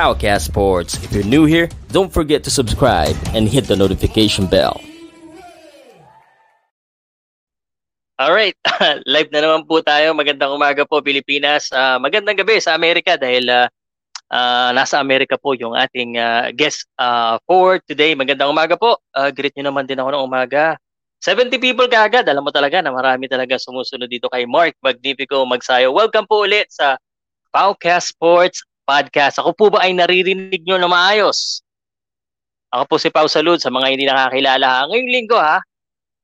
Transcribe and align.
Powcast 0.00 0.48
Sports. 0.48 0.96
If 1.04 1.12
you're 1.12 1.28
new 1.28 1.44
here, 1.44 1.68
don't 1.92 2.08
forget 2.08 2.40
to 2.48 2.50
subscribe 2.50 3.12
and 3.36 3.44
hit 3.44 3.68
the 3.68 3.76
notification 3.76 4.48
bell. 4.48 4.80
Alright, 8.16 8.56
live 9.04 9.28
na 9.28 9.44
naman 9.44 9.68
po 9.68 9.84
tayo. 9.84 10.16
Magandang 10.16 10.56
umaga 10.56 10.88
po 10.88 11.04
Pilipinas. 11.04 11.68
Uh, 11.68 12.00
magandang 12.00 12.40
gabi 12.40 12.64
sa 12.64 12.72
Amerika 12.72 13.20
dahil 13.20 13.44
uh, 13.44 13.68
uh, 14.32 14.72
nasa 14.72 14.96
Amerika 15.04 15.36
po 15.36 15.52
yung 15.52 15.76
ating 15.76 16.16
uh, 16.16 16.48
guest 16.56 16.88
uh, 16.96 17.36
for 17.44 17.76
today. 17.84 18.16
Magandang 18.16 18.56
umaga 18.56 18.80
po. 18.80 18.96
Uh, 19.12 19.28
greet 19.28 19.52
nyo 19.60 19.68
naman 19.68 19.84
din 19.84 20.00
ako 20.00 20.16
ng 20.16 20.24
umaga. 20.24 20.80
70 21.20 21.60
people 21.60 21.84
kaagad. 21.92 22.24
Alam 22.24 22.48
mo 22.48 22.52
talaga 22.56 22.80
na 22.80 22.88
marami 22.88 23.28
talaga 23.28 23.60
sumusunod 23.60 24.08
dito 24.08 24.32
kay 24.32 24.48
Mark 24.48 24.72
Magnifico 24.80 25.44
Magsayo. 25.44 25.92
Welcome 25.92 26.24
po 26.24 26.48
ulit 26.48 26.72
sa 26.72 26.96
Powcast 27.52 28.16
Sports 28.16 28.64
Podcast. 28.90 29.38
Ako 29.38 29.54
po 29.54 29.70
ba 29.70 29.86
ay 29.86 29.94
naririnig 29.94 30.66
nyo 30.66 30.74
na 30.74 30.90
maayos? 30.90 31.62
Ako 32.74 32.90
po 32.90 32.94
si 32.98 33.06
Pau 33.06 33.30
Salud 33.30 33.62
sa 33.62 33.70
mga 33.70 33.86
hindi 33.86 34.02
nakakilala. 34.02 34.90
Ngayong 34.90 35.10
linggo 35.14 35.38
ha, 35.38 35.62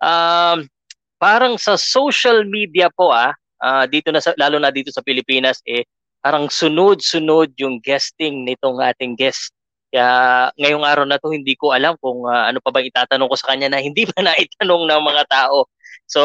um, 0.02 0.66
parang 1.14 1.54
sa 1.62 1.78
social 1.78 2.42
media 2.42 2.90
po 2.90 3.14
ah, 3.14 3.30
uh, 3.62 3.86
dito 3.86 4.10
na 4.10 4.18
sa, 4.18 4.34
lalo 4.34 4.58
na 4.58 4.74
dito 4.74 4.90
sa 4.90 4.98
Pilipinas 4.98 5.62
eh 5.62 5.86
parang 6.18 6.50
sunod-sunod 6.50 7.54
yung 7.54 7.78
guesting 7.78 8.42
nitong 8.42 8.82
ating 8.82 9.14
guest. 9.14 9.54
Kaya 9.94 10.50
ngayong 10.58 10.82
araw 10.82 11.04
na 11.06 11.22
to 11.22 11.30
hindi 11.30 11.54
ko 11.54 11.70
alam 11.70 11.94
kung 12.02 12.26
uh, 12.26 12.50
ano 12.50 12.58
pa 12.58 12.74
ba 12.74 12.82
itatanong 12.82 13.30
ko 13.30 13.36
sa 13.38 13.54
kanya 13.54 13.70
na 13.70 13.78
hindi 13.78 14.10
pa 14.10 14.18
naitanong 14.26 14.90
ng 14.90 15.02
mga 15.06 15.22
tao. 15.30 15.70
So 16.10 16.20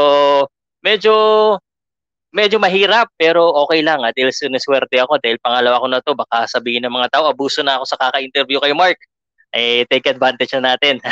medyo 0.82 1.14
medyo 2.31 2.58
mahirap 2.58 3.12
pero 3.19 3.44
okay 3.68 3.84
lang 3.84 4.02
at 4.03 4.16
dahil 4.16 4.31
sineswerte 4.31 4.97
ako 5.00 5.19
dahil 5.19 5.38
pangalawa 5.40 5.84
ko 5.84 5.88
na 5.88 6.02
to 6.03 6.12
baka 6.16 6.47
sabihin 6.47 6.84
ng 6.88 6.96
mga 6.96 7.12
tao 7.12 7.28
abuso 7.28 7.62
na 7.62 7.80
ako 7.80 7.86
sa 7.88 8.00
kaka-interview 8.00 8.59
kay 8.64 8.74
Mark. 8.75 9.00
Eh 9.52 9.84
take 9.92 10.08
advantage 10.08 10.56
na 10.58 10.75
natin. 10.75 11.00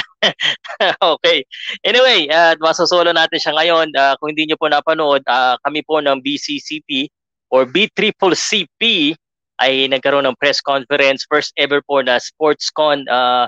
Okay. 1.00 1.44
Anyway 1.84 2.32
uh, 2.32 2.56
masosolo 2.64 3.12
natin 3.12 3.36
siya 3.36 3.52
ngayon. 3.52 3.92
Uh, 3.92 4.16
kung 4.20 4.32
hindi 4.32 4.48
niyo 4.48 4.56
po 4.56 4.72
napanood 4.72 5.20
uh, 5.28 5.60
kami 5.64 5.84
po 5.84 6.00
ng 6.00 6.24
BCCP 6.24 7.12
or 7.52 7.68
B-Triple-CP 7.68 9.14
ay 9.60 9.92
nagkaroon 9.92 10.24
ng 10.24 10.40
press 10.40 10.64
conference 10.64 11.28
first 11.28 11.52
ever 11.60 11.84
po 11.84 12.00
na 12.00 12.16
SportsCon 12.16 13.04
uh, 13.12 13.44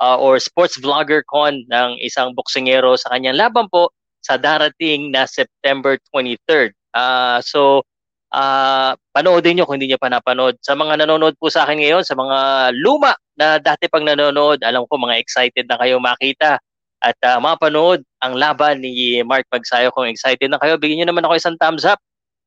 uh, 0.00 0.16
or 0.20 0.36
Sports 0.36 0.76
Vlogger 0.76 1.24
Con 1.24 1.64
ng 1.68 1.90
isang 2.04 2.36
boksingero 2.36 3.00
sa 3.00 3.16
kanyang 3.16 3.40
laban 3.40 3.66
po 3.72 3.88
sa 4.24 4.36
darating 4.40 5.12
na 5.12 5.28
September 5.28 5.96
23rd. 6.12 6.72
Uh, 6.94 7.42
so, 7.42 7.82
uh, 8.30 8.94
panoodin 9.10 9.58
nyo 9.58 9.66
kung 9.66 9.82
hindi 9.82 9.90
nyo 9.90 9.98
pa 9.98 10.10
napanood. 10.10 10.58
Sa 10.62 10.78
mga 10.78 11.02
nanonood 11.02 11.34
po 11.36 11.50
sa 11.50 11.66
akin 11.66 11.82
ngayon, 11.82 12.06
sa 12.06 12.14
mga 12.14 12.70
luma 12.78 13.18
na 13.34 13.58
dati 13.58 13.90
pang 13.90 14.06
nanonood, 14.06 14.62
alam 14.62 14.86
ko 14.86 14.94
mga 14.94 15.18
excited 15.18 15.66
na 15.66 15.78
kayo 15.78 15.98
makita 15.98 16.62
at 17.04 17.18
uh, 17.26 17.38
mapanood 17.42 18.00
ang 18.24 18.38
laban 18.38 18.80
ni 18.80 19.20
Mark 19.26 19.44
Magsayo. 19.50 19.92
Kung 19.92 20.08
excited 20.08 20.48
na 20.48 20.62
kayo, 20.62 20.80
bigyan 20.80 21.04
nyo 21.04 21.12
naman 21.12 21.26
ako 21.26 21.34
isang 21.36 21.58
thumbs 21.58 21.84
up. 21.84 21.98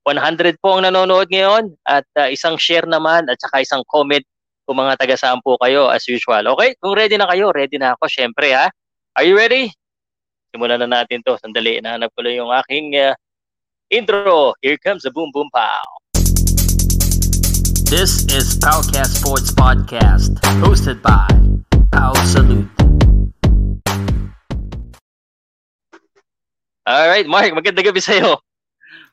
100 0.08 0.56
po 0.64 0.80
ang 0.80 0.88
nanonood 0.88 1.28
ngayon 1.28 1.76
at 1.84 2.08
uh, 2.16 2.32
isang 2.32 2.56
share 2.56 2.88
naman 2.88 3.28
at 3.28 3.36
saka 3.44 3.60
isang 3.60 3.84
comment 3.92 4.24
kung 4.64 4.80
mga 4.80 4.96
taga 4.96 5.20
saan 5.20 5.44
po 5.44 5.60
kayo 5.60 5.92
as 5.92 6.08
usual. 6.08 6.44
Okay? 6.56 6.80
Kung 6.80 6.96
ready 6.96 7.20
na 7.20 7.28
kayo, 7.28 7.52
ready 7.52 7.76
na 7.76 7.96
ako 8.00 8.08
syempre 8.08 8.56
ha. 8.56 8.72
Are 9.20 9.28
you 9.28 9.36
ready? 9.36 9.68
Simulan 10.56 10.80
na 10.80 11.04
natin 11.04 11.20
to. 11.28 11.36
Sandali, 11.44 11.84
nahanap 11.84 12.16
ko 12.16 12.24
lang 12.24 12.40
yung 12.40 12.52
aking 12.56 12.96
uh, 12.96 13.16
Intro, 13.88 14.52
here 14.60 14.76
comes 14.76 15.08
the 15.08 15.12
boom 15.16 15.32
boom 15.32 15.48
pow. 15.56 15.80
This 17.88 18.28
is 18.28 18.60
Powcast 18.60 19.24
Sports 19.24 19.56
Podcast, 19.56 20.36
hosted 20.60 21.00
by 21.00 21.32
Pow 21.96 22.12
Salute. 22.28 22.68
Alright, 26.84 27.32
Mark, 27.32 27.56
magandang 27.56 27.88
gabi 27.88 28.04
sa'yo. 28.04 28.44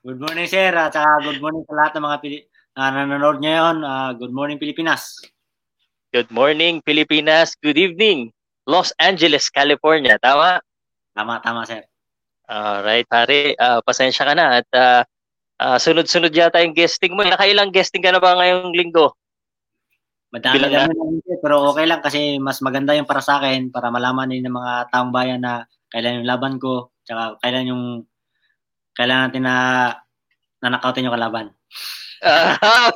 Good 0.02 0.18
morning, 0.18 0.50
sir. 0.50 0.74
At 0.74 0.98
uh, 0.98 1.22
good 1.22 1.38
morning 1.38 1.62
sa 1.70 1.78
lahat 1.78 1.94
ng 1.94 2.04
mga 2.10 2.18
Pili- 2.18 2.46
uh, 2.74 2.90
nanonood 2.90 3.46
ngayon. 3.46 3.86
Uh, 3.86 4.10
good 4.18 4.34
morning, 4.34 4.58
Pilipinas. 4.58 5.22
Good 6.10 6.34
morning, 6.34 6.82
Pilipinas. 6.82 7.54
Good 7.62 7.78
evening, 7.78 8.34
Los 8.66 8.90
Angeles, 8.98 9.46
California. 9.54 10.18
Tama? 10.18 10.58
Tama, 11.14 11.38
tama, 11.46 11.62
sir. 11.62 11.86
Alright, 12.44 13.08
pare. 13.08 13.56
Uh, 13.56 13.80
pasensya 13.80 14.28
ka 14.28 14.34
na 14.36 14.60
at 14.60 14.68
uh, 14.76 15.02
uh, 15.64 15.78
sunod-sunod 15.80 16.32
yata 16.32 16.60
yung 16.60 16.76
guesting 16.76 17.16
mo. 17.16 17.24
Nakailang 17.24 17.72
guesting 17.72 18.04
ka 18.04 18.12
na 18.12 18.20
ba 18.20 18.36
ngayong 18.36 18.76
linggo? 18.76 19.16
Madami 20.34 20.66
na. 20.66 20.90
pero 21.38 21.62
okay 21.70 21.86
lang 21.86 22.02
kasi 22.02 22.42
mas 22.42 22.58
maganda 22.58 22.90
yung 22.98 23.06
para 23.06 23.22
sa 23.22 23.38
akin 23.38 23.70
para 23.70 23.86
malaman 23.94 24.34
din 24.34 24.42
ng 24.42 24.50
mga 24.50 24.90
taong 24.90 25.14
bayan 25.14 25.38
na 25.38 25.62
kailan 25.94 26.18
yung 26.20 26.26
laban 26.26 26.58
ko 26.58 26.90
tsaka 27.06 27.38
kailan 27.38 27.70
yung 27.70 27.84
kailan 28.98 29.30
natin 29.30 29.46
na 29.46 29.56
nanakautin 30.58 31.06
yung 31.06 31.16
kalaban. 31.16 31.48
Uh, 32.24 32.88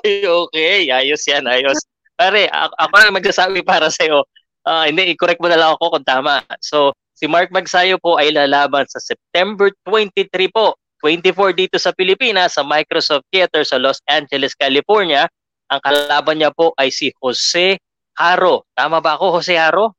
okay, 0.48 0.88
ayos 0.88 1.20
yan, 1.28 1.44
ayos. 1.44 1.76
Pare, 2.16 2.48
ako, 2.48 2.72
ako 2.81 2.94
na 2.97 3.12
magsasabi 3.12 3.60
para 3.60 3.92
sa'yo. 3.92 4.25
Uh, 4.64 4.88
hindi, 4.88 5.12
i-correct 5.12 5.37
mo 5.37 5.53
na 5.53 5.60
lang 5.60 5.76
ako 5.76 6.00
kung 6.00 6.06
tama. 6.08 6.41
So, 6.64 6.97
Si 7.18 7.26
Mark 7.26 7.50
Magsayo 7.50 7.98
po 7.98 8.14
ay 8.14 8.30
lalaban 8.30 8.86
sa 8.86 9.02
September 9.02 9.74
23 9.90 10.30
po, 10.54 10.78
24 11.02 11.50
dito 11.50 11.74
sa 11.74 11.90
Pilipinas 11.90 12.54
sa 12.54 12.62
Microsoft 12.62 13.26
Theater 13.34 13.66
sa 13.66 13.74
Los 13.74 13.98
Angeles, 14.06 14.54
California. 14.54 15.26
Ang 15.66 15.82
kalaban 15.82 16.38
niya 16.38 16.54
po 16.54 16.70
ay 16.78 16.94
si 16.94 17.10
Jose 17.19 17.75
Haro. 18.14 18.62
Tama 18.78 19.02
ba 19.02 19.19
ako, 19.19 19.43
Jose 19.43 19.58
Haro? 19.58 19.98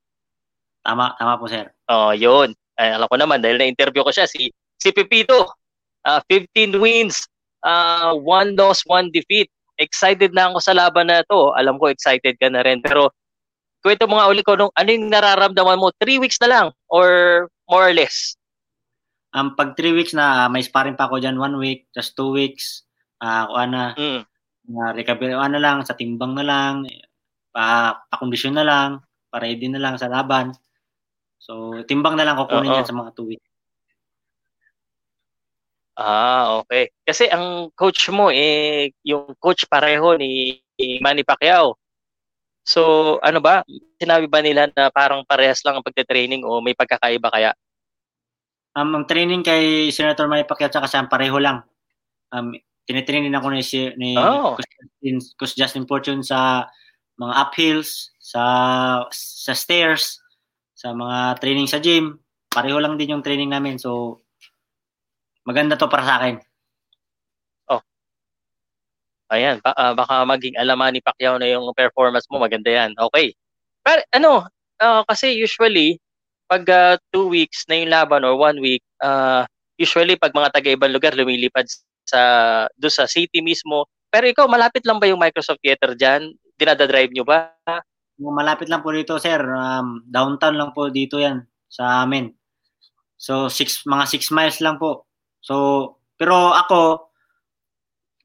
Tama, 0.80 1.12
tama 1.20 1.36
po, 1.36 1.52
sir. 1.52 1.68
Oh, 1.92 2.16
yun. 2.16 2.56
Ay, 2.80 2.96
alam 2.96 3.12
ko 3.12 3.20
naman 3.20 3.44
dahil 3.44 3.60
na-interview 3.60 4.08
ko 4.08 4.16
siya 4.16 4.24
si 4.24 4.48
si 4.80 4.96
Pepito. 4.96 5.52
Uh, 6.08 6.24
15 6.32 6.80
wins, 6.80 7.28
uh, 7.68 8.16
one 8.16 8.56
loss, 8.56 8.88
one 8.88 9.12
defeat. 9.12 9.52
Excited 9.76 10.32
na 10.32 10.48
ako 10.48 10.64
sa 10.64 10.72
laban 10.72 11.12
na 11.12 11.20
to. 11.28 11.52
Alam 11.60 11.76
ko 11.76 11.92
excited 11.92 12.40
ka 12.40 12.48
na 12.48 12.64
rin 12.64 12.80
pero 12.80 13.12
kwento 13.80 14.06
mo 14.08 14.20
nga 14.20 14.30
uli 14.30 14.44
ko 14.44 14.56
nung 14.56 14.74
ano 14.76 14.90
yung 14.90 15.08
nararamdaman 15.08 15.80
mo? 15.80 15.92
Three 15.96 16.20
weeks 16.20 16.40
na 16.44 16.50
lang 16.52 16.68
or 16.92 17.08
more 17.68 17.90
or 17.90 17.94
less? 17.96 18.36
Um, 19.30 19.54
pag 19.54 19.78
three 19.78 19.94
weeks 19.94 20.18
na, 20.18 20.50
may 20.50 20.66
sparring 20.66 20.98
pa 20.98 21.06
ako 21.06 21.22
dyan, 21.22 21.38
one 21.38 21.54
week, 21.62 21.86
just 21.94 22.18
two 22.18 22.34
weeks, 22.34 22.82
uh, 23.22 23.46
kung 23.46 23.60
ano, 23.70 23.82
mm. 23.94 24.22
uh, 24.74 24.92
recovery, 24.98 25.38
ano 25.38 25.62
lang, 25.62 25.86
sa 25.86 25.94
timbang 25.94 26.34
na 26.34 26.46
lang, 26.46 26.90
pa, 27.54 27.94
pa-condition 28.10 28.58
na 28.58 28.66
lang, 28.66 28.90
pa-ready 29.30 29.70
na 29.70 29.78
lang 29.78 30.02
sa 30.02 30.10
laban. 30.10 30.58
So, 31.38 31.78
timbang 31.86 32.18
na 32.18 32.26
lang 32.26 32.42
kukunin 32.42 32.82
yan 32.82 32.90
sa 32.90 32.98
mga 32.98 33.14
two 33.14 33.30
weeks. 33.30 33.50
Ah, 36.00 36.64
okay. 36.64 36.90
Kasi 37.04 37.28
ang 37.30 37.70
coach 37.76 38.08
mo, 38.10 38.32
eh, 38.32 38.96
yung 39.04 39.36
coach 39.38 39.68
pareho 39.70 40.16
ni 40.16 40.58
Manny 41.04 41.28
Pacquiao. 41.28 41.76
So, 42.64 43.18
ano 43.26 43.42
ba? 43.42 43.66
Sinabi 43.98 44.30
ba 44.30 44.40
nila 44.44 44.70
na 44.74 44.94
parang 44.94 45.26
parehas 45.26 45.64
lang 45.66 45.80
ang 45.80 45.86
pagte-training 45.86 46.46
o 46.46 46.62
may 46.62 46.78
pagkakaiba 46.78 47.30
kaya? 47.34 47.52
Um, 48.78 48.94
ang 48.94 49.06
training 49.10 49.42
kay 49.42 49.90
Senator 49.90 50.30
Manny 50.30 50.46
Pacquiao 50.46 50.70
at 50.70 50.88
sa 50.88 51.10
pareho 51.10 51.42
lang. 51.42 51.66
Um, 52.30 52.54
tinitraining 52.86 53.34
ako 53.34 53.54
ni, 53.54 53.62
ni 53.98 54.12
oh. 54.18 54.54
Coach, 54.58 54.70
Justin, 54.78 55.18
Coach 55.38 55.56
Justin 55.58 55.86
Fortune 55.90 56.22
sa 56.22 56.70
mga 57.20 57.34
uphills, 57.50 58.14
sa 58.22 58.44
sa 59.12 59.54
stairs, 59.58 60.22
sa 60.74 60.96
mga 60.96 61.42
training 61.44 61.68
sa 61.68 61.82
gym. 61.82 62.22
Pareho 62.50 62.80
lang 62.80 62.96
din 62.96 63.18
yung 63.18 63.26
training 63.26 63.52
namin. 63.52 63.78
So, 63.78 64.22
maganda 65.44 65.76
to 65.76 65.92
para 65.92 66.06
sa 66.06 66.18
akin. 66.22 66.42
Ayan, 69.30 69.62
ba, 69.62 69.78
uh, 69.78 69.94
baka 69.94 70.26
maging 70.26 70.58
alaman 70.58 70.98
ni 70.98 71.02
Pacquiao 71.06 71.38
na 71.38 71.46
yung 71.46 71.70
performance 71.78 72.26
mo, 72.34 72.42
maganda 72.42 72.70
yan. 72.74 72.98
Okay. 72.98 73.38
Pero 73.86 74.02
ano, 74.14 74.50
uh, 74.82 75.02
kasi 75.06 75.38
usually, 75.38 76.02
pag 76.50 76.66
uh, 76.66 76.98
two 77.14 77.30
weeks 77.30 77.64
na 77.70 77.78
yung 77.78 77.94
laban 77.94 78.26
or 78.26 78.34
one 78.34 78.58
week, 78.58 78.82
uh, 79.06 79.46
usually 79.78 80.18
pag 80.18 80.34
mga 80.34 80.50
taga-ibang 80.50 80.90
lugar 80.90 81.14
lumilipad 81.14 81.70
sa 82.10 82.22
do 82.74 82.90
sa 82.90 83.06
city 83.06 83.40
mismo. 83.46 83.86
Pero 84.10 84.26
ikaw, 84.26 84.50
malapit 84.50 84.82
lang 84.90 84.98
ba 84.98 85.06
yung 85.06 85.22
Microsoft 85.22 85.62
Theater 85.62 85.94
dyan? 85.94 86.34
Dinada-drive 86.58 87.14
nyo 87.14 87.22
ba? 87.22 87.54
Malapit 88.18 88.68
lang 88.68 88.82
po 88.82 88.90
dito, 88.90 89.22
sir. 89.22 89.38
Um, 89.40 90.02
downtown 90.10 90.58
lang 90.58 90.74
po 90.74 90.90
dito 90.90 91.22
yan 91.22 91.46
sa 91.70 92.04
amin. 92.04 92.34
So, 93.16 93.48
six, 93.48 93.86
mga 93.86 94.10
6 94.10 94.34
miles 94.34 94.58
lang 94.60 94.82
po. 94.82 95.06
So, 95.40 95.96
pero 96.18 96.52
ako, 96.52 97.09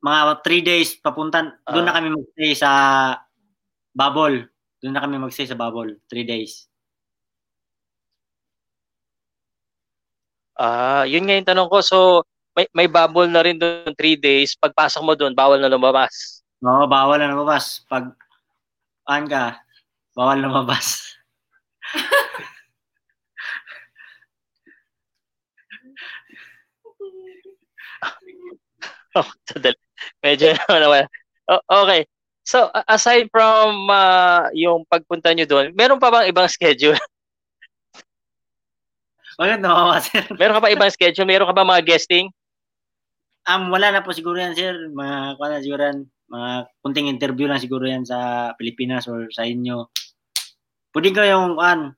mga 0.05 0.45
3 0.45 0.61
days 0.61 1.01
papuntan, 1.01 1.57
uh, 1.65 1.73
doon 1.73 1.89
na 1.89 1.97
kami 1.97 2.13
magstay 2.13 2.53
sa 2.53 2.71
bubble. 3.97 4.45
Doon 4.85 4.93
na 4.93 5.01
kami 5.01 5.17
magstay 5.17 5.49
sa 5.49 5.57
bubble, 5.57 5.97
3 6.13 6.29
days. 6.29 6.69
Ah, 10.61 11.03
uh, 11.03 11.05
yun 11.09 11.25
nga 11.25 11.41
yung 11.41 11.49
tanong 11.49 11.73
ko. 11.73 11.81
So, 11.81 11.99
may, 12.55 12.69
may 12.77 12.87
bubble 12.87 13.27
na 13.33 13.41
rin 13.41 13.57
doon 13.57 13.97
3 13.97 14.21
days. 14.21 14.53
Pagpasok 14.61 15.03
mo 15.03 15.17
doon, 15.17 15.33
bawal 15.33 15.57
na 15.59 15.73
lumabas. 15.73 16.45
Oo, 16.61 16.85
bawal 16.85 17.17
na 17.19 17.33
lumabas. 17.33 17.81
Pag 17.89 18.13
an 19.09 19.25
ka, 19.27 19.57
bawal 20.13 20.37
lumabas. 20.39 21.17
oh, 29.19 29.29
sadali. 29.49 29.84
Medyo 30.25 30.57
naman. 30.83 31.05
Okay. 31.49 32.09
So, 32.45 32.69
aside 32.85 33.33
from 33.33 33.89
uh, 33.89 34.53
yung 34.53 34.85
pagpunta 34.85 35.33
nyo 35.33 35.49
doon, 35.49 35.73
meron 35.73 35.97
pa 35.97 36.13
bang 36.13 36.29
ibang 36.29 36.49
schedule? 36.53 37.01
Bakit 39.35 39.65
nawawa, 39.65 39.99
sir? 39.99 40.23
Meron 40.37 40.61
ka 40.61 40.63
pa 40.63 40.75
ibang 40.77 40.93
schedule? 40.93 41.27
Meron 41.27 41.49
ka 41.49 41.57
ba 41.57 41.67
mga 41.67 41.89
guesting? 41.89 42.29
Um, 43.49 43.73
wala 43.73 43.93
na 43.93 44.05
po 44.05 44.13
siguro 44.13 44.37
yan, 44.37 44.53
sir. 44.53 44.77
Mga, 44.93 45.41
kung 45.41 45.65
siguro 45.65 45.81
yan, 45.85 45.99
mga 46.29 46.51
kunting 46.85 47.09
interview 47.09 47.49
lang 47.49 47.61
siguro 47.61 47.85
yan 47.85 48.05
sa 48.05 48.53
Pilipinas 48.61 49.09
or 49.09 49.29
sa 49.33 49.45
inyo. 49.45 49.89
Pwede 50.93 51.11
ka 51.17 51.25
yung, 51.27 51.59
an, 51.59 51.97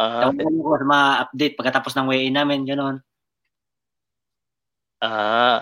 uh, 0.00 0.32
ko 0.32 0.76
sa 0.80 0.88
mga 0.88 1.06
update 1.28 1.54
pagkatapos 1.60 1.92
ng 1.94 2.08
way 2.08 2.28
namin, 2.32 2.66
gano'n. 2.66 2.96
Ah. 5.04 5.60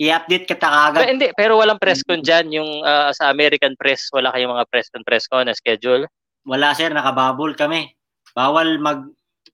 I-update 0.00 0.48
kita 0.48 0.66
kagad. 0.68 1.04
Pero, 1.04 1.12
hindi, 1.12 1.28
pero 1.36 1.52
walang 1.60 1.80
press 1.80 2.00
con 2.06 2.24
dyan. 2.24 2.48
Yung 2.52 2.70
uh, 2.80 3.12
sa 3.12 3.28
American 3.28 3.76
press, 3.76 4.08
wala 4.12 4.32
kayong 4.32 4.52
mga 4.54 4.68
press 4.72 4.88
con, 4.88 5.04
press 5.04 5.28
con 5.28 5.44
na 5.48 5.56
schedule? 5.56 6.08
Wala, 6.48 6.72
sir. 6.72 6.90
Nakababol 6.90 7.52
kami 7.54 7.92
bawal 8.32 8.80
mag 8.80 9.04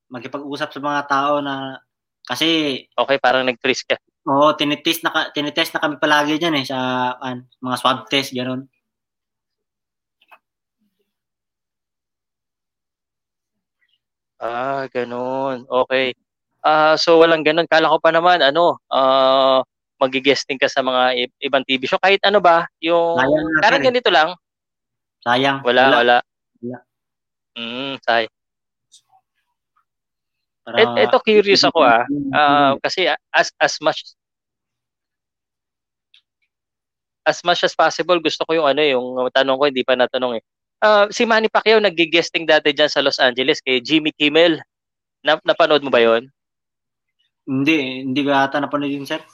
magkipag-usap 0.08 0.72
sa 0.72 0.80
mga 0.80 1.02
tao 1.10 1.42
na 1.44 1.76
kasi 2.24 2.80
okay 2.96 3.18
parang 3.20 3.44
nag-freeze 3.44 3.84
ka. 3.84 3.96
Oo, 4.28 4.52
tinitest 4.56 5.04
na 5.04 5.32
tinitest 5.32 5.76
na 5.76 5.82
kami 5.84 5.96
palagi 6.00 6.36
diyan 6.36 6.60
eh 6.60 6.64
sa 6.68 6.78
an, 7.20 7.48
mga 7.60 7.76
swab 7.80 7.98
test 8.08 8.32
ganoon. 8.36 8.68
Ah, 14.38 14.86
ganun. 14.94 15.66
Okay. 15.66 16.14
Ah, 16.62 16.94
uh, 16.94 16.94
so 16.94 17.18
walang 17.18 17.42
ganun. 17.42 17.66
Kala 17.66 17.90
ko 17.90 17.98
pa 17.98 18.10
naman 18.14 18.38
ano, 18.38 18.78
uh, 18.90 19.60
magi-guesting 19.98 20.56
ka 20.58 20.70
sa 20.70 20.80
mga 20.80 21.28
ibang 21.42 21.66
TV 21.66 21.84
show 21.90 21.98
kahit 21.98 22.22
ano 22.22 22.38
ba, 22.38 22.70
yung 22.78 23.18
parang 23.60 23.82
ganito 23.82 24.08
lang. 24.08 24.34
Sayang. 25.26 25.66
Wala, 25.66 25.82
wala. 25.90 25.96
wala. 25.98 26.16
wala. 26.62 26.78
Mm, 27.58 27.98
sayang. 28.06 28.34
Para, 30.68 30.84
Et, 30.84 31.08
ito 31.08 31.16
curious 31.24 31.64
ako 31.64 31.80
ah. 31.80 32.04
Uh, 32.28 32.72
kasi 32.84 33.08
as 33.32 33.48
as 33.56 33.80
much 33.80 34.04
as 37.24 37.40
much 37.40 37.64
as 37.64 37.72
possible 37.72 38.20
gusto 38.20 38.44
ko 38.44 38.52
yung 38.52 38.68
ano 38.68 38.84
yung 38.84 39.32
tanong 39.32 39.56
ko 39.56 39.64
hindi 39.64 39.80
pa 39.80 39.96
natanong 39.96 40.36
eh. 40.38 40.42
Uh, 40.78 41.08
si 41.08 41.24
Manny 41.24 41.48
Pacquiao 41.48 41.80
naggi-guesting 41.80 42.44
dati 42.44 42.76
diyan 42.76 42.92
sa 42.92 43.00
Los 43.00 43.16
Angeles 43.16 43.64
kay 43.64 43.80
Jimmy 43.80 44.12
Kimmel. 44.12 44.60
Na, 45.24 45.40
napanood 45.42 45.82
mo 45.82 45.90
ba 45.90 46.04
'yon? 46.04 46.28
Hindi, 47.48 48.04
hindi 48.04 48.20
ko 48.20 48.30
ata 48.36 48.60
napanood 48.60 48.92
yun, 48.92 49.08
sir. 49.08 49.24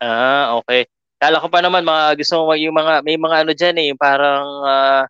Ah, 0.00 0.56
okay. 0.60 0.84
Kala 1.16 1.40
ko 1.40 1.48
pa 1.48 1.64
naman 1.64 1.80
mga 1.80 2.20
gusto 2.20 2.44
mo 2.44 2.52
yung 2.52 2.76
mga 2.76 3.00
may 3.00 3.16
mga 3.16 3.36
ano 3.44 3.52
diyan 3.56 3.76
eh, 3.80 3.86
yung 3.88 4.00
parang 4.00 4.46
uh, 4.60 5.02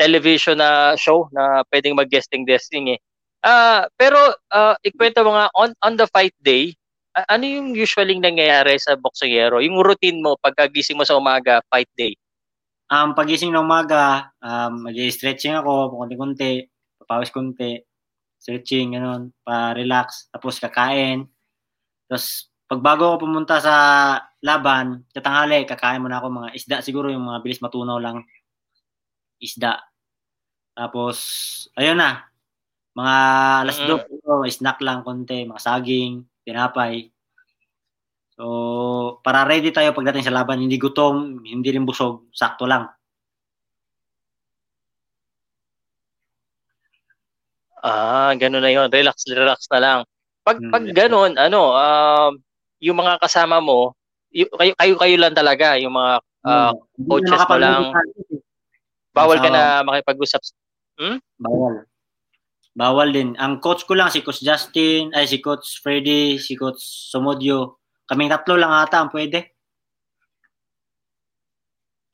television 0.00 0.56
na 0.56 0.96
show 0.96 1.28
na 1.32 1.60
pwedeng 1.68 1.96
mag-guesting 1.96 2.48
guesting 2.48 2.96
eh. 2.96 3.00
Uh, 3.44 3.84
pero 4.00 4.16
uh, 4.52 4.74
ikwento 4.80 5.20
mo 5.22 5.36
nga 5.36 5.52
on 5.52 5.76
on 5.84 5.94
the 6.00 6.08
fight 6.08 6.32
day, 6.40 6.72
uh, 7.16 7.28
ano 7.28 7.44
yung 7.44 7.76
usually 7.76 8.16
nangyayari 8.16 8.80
sa 8.80 8.96
boksingero? 8.96 9.60
Yung 9.60 9.80
routine 9.84 10.24
mo 10.24 10.40
pagkagising 10.40 10.96
mo 10.96 11.04
sa 11.04 11.20
umaga, 11.20 11.60
fight 11.68 11.88
day? 11.96 12.16
Um, 12.88 13.12
pagising 13.12 13.52
ng 13.52 13.66
umaga, 13.66 14.32
um, 14.40 14.88
mag-stretching 14.88 15.58
ako, 15.58 15.92
konti-konti, 16.00 16.70
papawis 17.02 17.34
konti, 17.34 17.82
stretching, 18.38 18.94
ganun, 18.94 19.34
pa-relax, 19.42 20.30
tapos 20.30 20.62
kakain. 20.62 21.26
Tapos, 22.06 22.46
pag 22.66 22.80
bago 22.82 23.14
ako 23.14 23.16
pumunta 23.30 23.62
sa 23.62 23.74
laban, 24.42 25.06
tatanghali, 25.14 25.62
kakain 25.66 26.02
muna 26.02 26.18
ako 26.18 26.26
mga 26.30 26.50
isda, 26.58 26.76
siguro 26.82 27.06
yung 27.10 27.26
mga 27.26 27.42
bilis 27.46 27.62
matunaw 27.62 27.98
lang 28.02 28.26
isda. 29.38 29.78
Tapos, 30.76 31.16
ayun 31.78 31.96
na. 31.96 32.26
Mga 32.96 33.16
alas 33.64 33.76
mm-hmm. 33.80 34.50
2, 34.50 34.56
snack 34.56 34.78
lang 34.82 35.00
konti, 35.06 35.46
mga 35.46 35.62
saging, 35.62 36.24
tinapay. 36.42 37.08
So, 38.36 38.44
para 39.24 39.48
ready 39.48 39.72
tayo 39.72 39.96
pagdating 39.96 40.26
sa 40.28 40.34
laban, 40.34 40.60
hindi 40.60 40.76
gutom, 40.76 41.40
hindi 41.44 41.68
rin 41.72 41.88
busog, 41.88 42.28
sakto 42.36 42.68
lang. 42.68 42.88
Ah, 47.86 48.34
gano'n 48.34 48.60
na 48.60 48.72
'yon. 48.72 48.88
Relax, 48.90 49.30
relax 49.30 49.70
na 49.70 49.78
lang. 49.78 49.98
Pag 50.42 50.58
hmm, 50.58 50.72
pag 50.74 50.84
gano'n, 50.90 51.32
ano, 51.38 51.60
um, 51.70 52.32
yung 52.80 52.98
mga 53.00 53.20
kasama 53.20 53.58
mo, 53.60 53.96
y- 54.32 54.48
kayo 54.48 54.72
kayo 54.76 54.94
kayo 55.00 55.16
lang 55.16 55.34
talaga, 55.36 55.76
yung 55.80 55.94
mga 55.94 56.12
uh, 56.44 56.72
coaches 57.08 57.42
mo 57.48 57.56
lang. 57.56 57.82
Bawal 59.16 59.40
ka 59.40 59.48
na 59.48 59.80
makipag-usap. 59.80 60.44
Hmm? 61.00 61.18
Bawal. 61.40 61.88
Bawal 62.76 63.08
din. 63.08 63.32
Ang 63.40 63.64
coach 63.64 63.88
ko 63.88 63.96
lang 63.96 64.12
si 64.12 64.20
Coach 64.20 64.44
Justin, 64.44 65.08
ay 65.16 65.24
si 65.24 65.40
Coach 65.40 65.80
Freddy, 65.80 66.36
si 66.36 66.52
Coach 66.52 66.84
Somodio. 67.08 67.80
Kaming 68.04 68.28
tatlo 68.28 68.60
lang 68.60 68.68
ata 68.68 69.00
ang 69.00 69.08
pwede. 69.08 69.56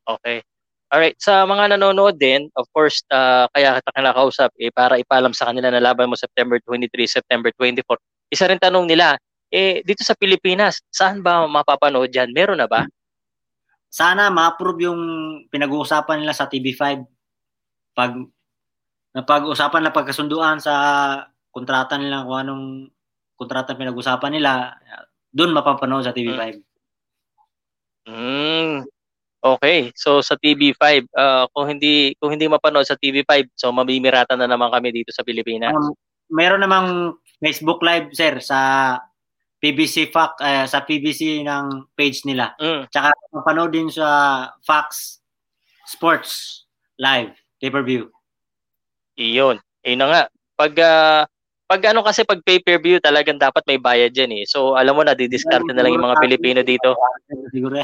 Okay. 0.07 0.47
Alright, 0.93 1.17
sa 1.19 1.49
mga 1.49 1.75
nanonood 1.75 2.21
din, 2.21 2.53
of 2.53 2.69
course, 2.71 3.01
uh, 3.09 3.49
kaya 3.57 3.81
kita 3.81 3.91
kinakausap 3.97 4.51
eh, 4.61 4.69
para 4.69 5.01
ipalam 5.01 5.33
sa 5.33 5.49
kanila 5.49 5.73
na 5.73 5.81
laban 5.81 6.07
mo 6.07 6.15
September 6.15 6.61
23, 6.61 7.09
September 7.09 7.49
24. 7.57 7.97
Isa 8.29 8.45
rin 8.45 8.61
tanong 8.61 8.87
nila, 8.87 9.17
eh, 9.53 9.85
dito 9.85 10.01
sa 10.01 10.17
Pilipinas, 10.17 10.81
saan 10.89 11.21
ba 11.21 11.45
mapapanood 11.45 12.09
yan? 12.09 12.33
Meron 12.33 12.59
na 12.59 12.67
ba? 12.67 12.89
sana 13.93 14.33
ma-approve 14.33 14.89
yung 14.89 15.01
pinag-uusapan 15.53 16.25
nila 16.25 16.33
sa 16.33 16.49
TV5 16.49 17.05
pag 17.93 18.17
napag-usapan 19.13 19.85
na 19.85 19.93
pagkasunduan 19.93 20.57
sa 20.57 20.75
kontrata 21.53 22.01
nila 22.01 22.25
kung 22.25 22.41
anong 22.41 22.67
kontrata 23.37 23.77
pinag-usapan 23.77 24.33
nila 24.33 24.81
doon 25.29 25.53
mapapanood 25.53 26.09
sa 26.09 26.17
TV5 26.17 26.57
mm. 28.09 28.89
okay 29.45 29.93
so 29.93 30.25
sa 30.25 30.41
TV5 30.41 31.13
uh, 31.13 31.45
kung 31.53 31.77
hindi 31.77 32.17
kung 32.17 32.33
hindi 32.33 32.49
mapanood 32.49 32.89
sa 32.89 32.97
TV5 32.97 33.53
so 33.53 33.69
mamimiratan 33.77 34.41
na 34.41 34.49
naman 34.49 34.73
kami 34.73 34.89
dito 34.89 35.13
sa 35.13 35.21
Pilipinas 35.21 35.77
um, 35.77 35.93
meron 36.33 36.65
namang 36.65 37.21
Facebook 37.45 37.85
live 37.85 38.09
sir 38.17 38.41
sa 38.41 38.97
PBC 39.63 40.11
Fox 40.11 40.43
uh, 40.43 40.67
sa 40.67 40.83
PBC 40.83 41.47
ng 41.47 41.95
page 41.95 42.27
nila. 42.27 42.59
Mm. 42.59 42.91
Tsaka 42.91 43.15
mapanood 43.31 43.71
din 43.71 43.87
sa 43.87 44.51
Fox 44.67 45.23
Sports 45.87 46.67
live 46.99 47.31
pay-per-view. 47.63 48.11
Iyon. 49.15 49.63
Ayun 49.87 49.99
na 50.03 50.07
nga. 50.11 50.23
Pag 50.59 50.75
uh, 50.83 51.23
pag 51.71 51.81
ano 51.95 52.03
kasi 52.03 52.27
pag 52.27 52.43
pay-per-view 52.43 52.99
talagang 52.99 53.39
dapat 53.39 53.63
may 53.71 53.79
bayad 53.79 54.11
diyan 54.11 54.43
eh. 54.43 54.45
So 54.51 54.75
alam 54.75 54.99
mo 54.99 55.07
na 55.07 55.15
di-discard 55.15 55.63
na 55.71 55.79
lang 55.79 55.95
yung 55.95 56.05
mga 56.11 56.19
Pilipino 56.19 56.61
dito. 56.67 56.99
Siguro. 57.55 57.79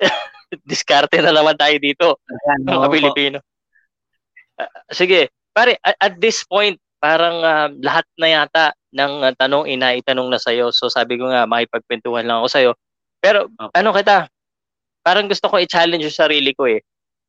Diskarte 0.68 1.22
na 1.24 1.32
naman 1.32 1.56
tayo 1.56 1.76
dito. 1.80 2.20
Ayan, 2.28 2.60
mga 2.66 2.86
no, 2.86 2.92
Pilipino. 2.92 3.38
Uh, 4.60 4.68
sige, 4.92 5.32
pare 5.56 5.80
at, 5.80 5.96
at 5.96 6.14
this 6.20 6.44
point 6.44 6.76
parang 7.00 7.40
uh, 7.40 7.68
lahat 7.80 8.04
na 8.20 8.28
yata 8.28 8.64
ng 8.90 9.12
uh, 9.22 9.32
tanong 9.38 9.70
inaitanong 9.70 10.28
na 10.30 10.38
sa'yo. 10.38 10.74
So 10.74 10.90
sabi 10.90 11.18
ko 11.18 11.30
nga, 11.30 11.46
makipagkwentuhan 11.46 12.26
lang 12.26 12.42
ako 12.42 12.48
sa'yo. 12.50 12.70
Pero 13.22 13.46
okay. 13.50 13.74
ano 13.78 13.90
kita, 13.94 14.26
parang 15.06 15.30
gusto 15.30 15.46
ko 15.46 15.56
i-challenge 15.62 16.04
yung 16.04 16.20
sarili 16.26 16.50
ko 16.56 16.66
eh. 16.66 16.82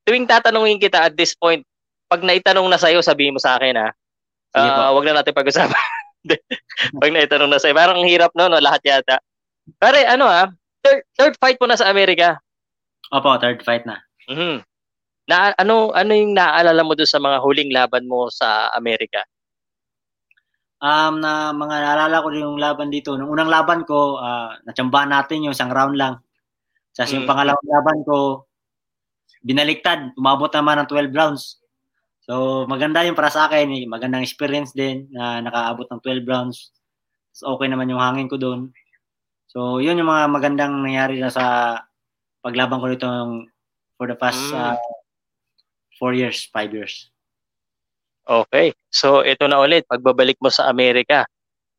Tuwing 0.08 0.26
tatanungin 0.26 0.82
kita 0.82 1.06
at 1.06 1.14
this 1.14 1.38
point, 1.38 1.62
pag 2.10 2.26
naitanong 2.26 2.68
na 2.68 2.82
sa'yo, 2.82 3.00
sabihin 3.06 3.38
mo 3.38 3.42
sa 3.42 3.56
akin 3.56 3.78
ha. 3.78 3.90
Uh, 4.52 4.92
wag 4.98 5.08
na 5.08 5.22
natin 5.22 5.32
pag-usapan. 5.32 5.86
pag 7.02 7.12
naitanong 7.14 7.50
na 7.50 7.62
sa'yo, 7.62 7.78
parang 7.78 8.04
hirap 8.04 8.34
no, 8.36 8.50
no 8.50 8.60
lahat 8.60 8.82
yata. 8.84 9.22
Pare, 9.78 10.04
ano 10.10 10.28
ha, 10.28 10.50
third, 10.82 11.06
third 11.16 11.34
fight 11.38 11.62
mo 11.62 11.70
na 11.70 11.78
sa 11.78 11.88
Amerika. 11.88 12.42
Opo, 13.14 13.32
third 13.38 13.62
fight 13.62 13.86
na. 13.86 14.02
Mm-hmm. 14.28 14.66
Na, 15.30 15.54
ano, 15.56 15.94
ano 15.94 16.12
yung 16.12 16.34
naaalala 16.36 16.82
mo 16.84 16.98
doon 16.98 17.08
sa 17.08 17.22
mga 17.22 17.38
huling 17.40 17.72
laban 17.72 18.10
mo 18.10 18.28
sa 18.28 18.74
Amerika? 18.76 19.24
Um, 20.82 21.14
na 21.22 21.54
mga 21.54 21.76
naalala 21.78 22.26
ko 22.26 22.28
yung 22.34 22.58
laban 22.58 22.90
dito. 22.90 23.14
Nung 23.16 23.30
unang 23.30 23.48
laban 23.48 23.86
ko, 23.86 24.18
uh, 24.18 24.58
natsambahan 24.66 25.14
natin 25.14 25.46
yung 25.46 25.54
isang 25.56 25.72
round 25.72 25.96
lang. 25.96 26.20
Mm. 26.98 27.24
yung 27.24 27.30
pangalawang 27.30 27.70
laban 27.72 28.00
ko, 28.04 28.18
binaliktad. 29.46 30.12
Umabot 30.18 30.52
naman 30.52 30.84
ng 30.84 30.90
12 30.90 31.14
rounds. 31.16 31.62
So, 32.26 32.66
maganda 32.68 33.06
yung 33.06 33.16
para 33.16 33.32
sa 33.32 33.48
akin. 33.48 33.70
Eh. 33.72 33.86
Magandang 33.88 34.26
experience 34.26 34.76
din 34.76 35.08
na 35.14 35.40
nakaabot 35.40 35.88
ng 35.88 36.02
12 36.04 36.28
rounds. 36.28 36.74
So, 37.32 37.56
okay 37.56 37.72
naman 37.72 37.88
yung 37.88 38.02
hangin 38.02 38.28
ko 38.28 38.36
doon. 38.36 38.76
So, 39.48 39.80
yun 39.80 40.00
yung 40.00 40.10
mga 40.10 40.26
magandang 40.32 40.84
nangyari 40.84 41.20
na 41.20 41.32
sa 41.32 41.78
paglaban 42.42 42.82
ko 42.82 42.88
nito 42.90 43.08
for 43.96 44.10
the 44.10 44.18
past 44.18 44.42
mm. 44.52 44.58
uh, 44.58 44.78
four 46.00 46.18
years, 46.18 46.50
five 46.50 46.74
years. 46.74 47.11
Okay. 48.26 48.74
So, 48.94 49.26
ito 49.26 49.50
na 49.50 49.60
ulit, 49.60 49.90
pagbabalik 49.90 50.38
mo 50.40 50.54
sa 50.54 50.70
Amerika, 50.70 51.26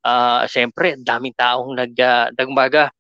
uh, 0.03 0.45
syempre, 0.51 0.99
daming 0.99 1.35
taong 1.39 1.79
nag, 1.79 1.95
uh, 1.97 2.29
nagmaga, 2.35 2.91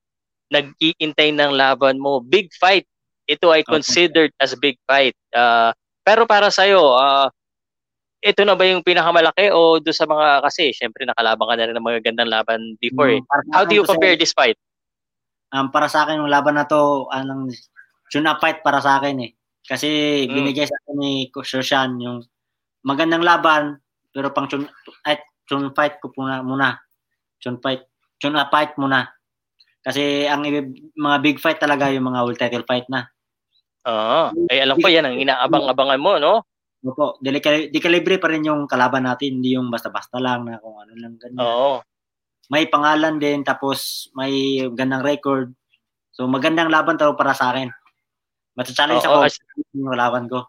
nag-iintay 0.53 1.35
ng 1.35 1.53
laban 1.53 1.99
mo. 1.99 2.23
Big 2.23 2.53
fight. 2.57 2.87
Ito 3.27 3.51
ay 3.55 3.65
considered 3.65 4.31
okay. 4.37 4.45
as 4.45 4.53
big 4.59 4.77
fight. 4.87 5.17
Uh, 5.33 5.73
pero 6.03 6.27
para 6.27 6.51
sa'yo, 6.51 6.99
uh, 6.99 7.31
ito 8.23 8.47
na 8.47 8.55
ba 8.55 8.63
yung 8.63 8.87
pinakamalaki 8.87 9.51
o 9.51 9.83
do 9.83 9.91
sa 9.91 10.07
mga 10.07 10.47
kasi 10.47 10.71
syempre 10.71 11.03
nakalaban 11.03 11.43
ka 11.43 11.55
na 11.59 11.67
rin 11.67 11.75
ng 11.75 11.83
mga 11.91 12.01
gandang 12.07 12.31
laban 12.31 12.79
before 12.79 13.11
mm, 13.11 13.19
eh. 13.19 13.23
How 13.51 13.67
do 13.67 13.75
you 13.75 13.83
compare 13.83 14.15
this 14.15 14.31
fight? 14.31 14.55
Um, 15.51 15.75
para 15.75 15.91
sa 15.91 16.07
akin 16.07 16.23
yung 16.23 16.31
laban 16.31 16.55
na 16.55 16.71
to 16.71 17.11
anong 17.11 17.51
tune 18.15 18.31
fight 18.39 18.63
para 18.63 18.79
sa 18.79 19.03
akin 19.03 19.27
eh. 19.27 19.31
Kasi 19.67 20.23
mm. 20.27 20.31
binigay 20.31 20.71
sa 20.71 20.79
akin 20.87 20.97
ni 21.03 21.13
Coach 21.35 21.59
Roshan 21.59 21.99
yung 21.99 22.23
magandang 22.83 23.25
laban 23.25 23.83
pero 24.13 24.29
pang 24.31 24.47
tune, 24.47 24.69
ay, 25.09 25.19
tune 25.49 25.73
fight 25.73 25.99
ko 25.99 26.13
muna 26.15 26.45
muna. 26.45 26.69
Tune 27.41 27.59
fight, 27.59 27.83
tune 28.21 28.37
fight 28.53 28.77
muna. 28.77 29.09
Kasi 29.83 30.31
ang 30.31 30.47
mga 30.95 31.17
big 31.25 31.43
fight 31.43 31.59
talaga 31.59 31.91
yung 31.91 32.07
mga 32.07 32.23
world 32.23 32.39
title 32.39 32.69
fight 32.69 32.87
na. 32.87 33.09
Oo. 33.89 34.31
Ay 34.47 34.63
alam 34.63 34.79
ko 34.79 34.87
yan 34.87 35.09
ang 35.09 35.19
inaabang-abangan 35.19 35.99
mo, 35.99 36.13
no? 36.23 36.47
Opo, 36.83 37.19
di, 37.23 37.31
di 37.71 37.79
kalibre 37.79 38.19
pa 38.19 38.31
rin 38.31 38.47
yung 38.47 38.67
kalaban 38.67 39.07
natin, 39.07 39.39
hindi 39.39 39.55
yung 39.55 39.71
basta-basta 39.71 40.19
lang 40.19 40.47
na 40.47 40.59
kung 40.59 40.79
ano 40.79 40.93
lang 40.99 41.15
ganyan. 41.19 41.43
Oo. 41.43 41.83
May 42.51 42.67
pangalan 42.67 43.23
din, 43.23 43.47
tapos 43.47 44.11
may 44.19 44.67
gandang 44.75 45.03
record. 45.03 45.55
So 46.13 46.29
magandang 46.29 46.71
laban 46.71 46.99
to 46.99 47.15
para 47.15 47.35
sa 47.35 47.55
akin. 47.55 47.71
Matcha-challenge 48.59 49.07
ako 49.07 49.25
as... 49.25 49.39
yung 49.73 49.95
laban 49.95 50.29
ko. 50.29 50.47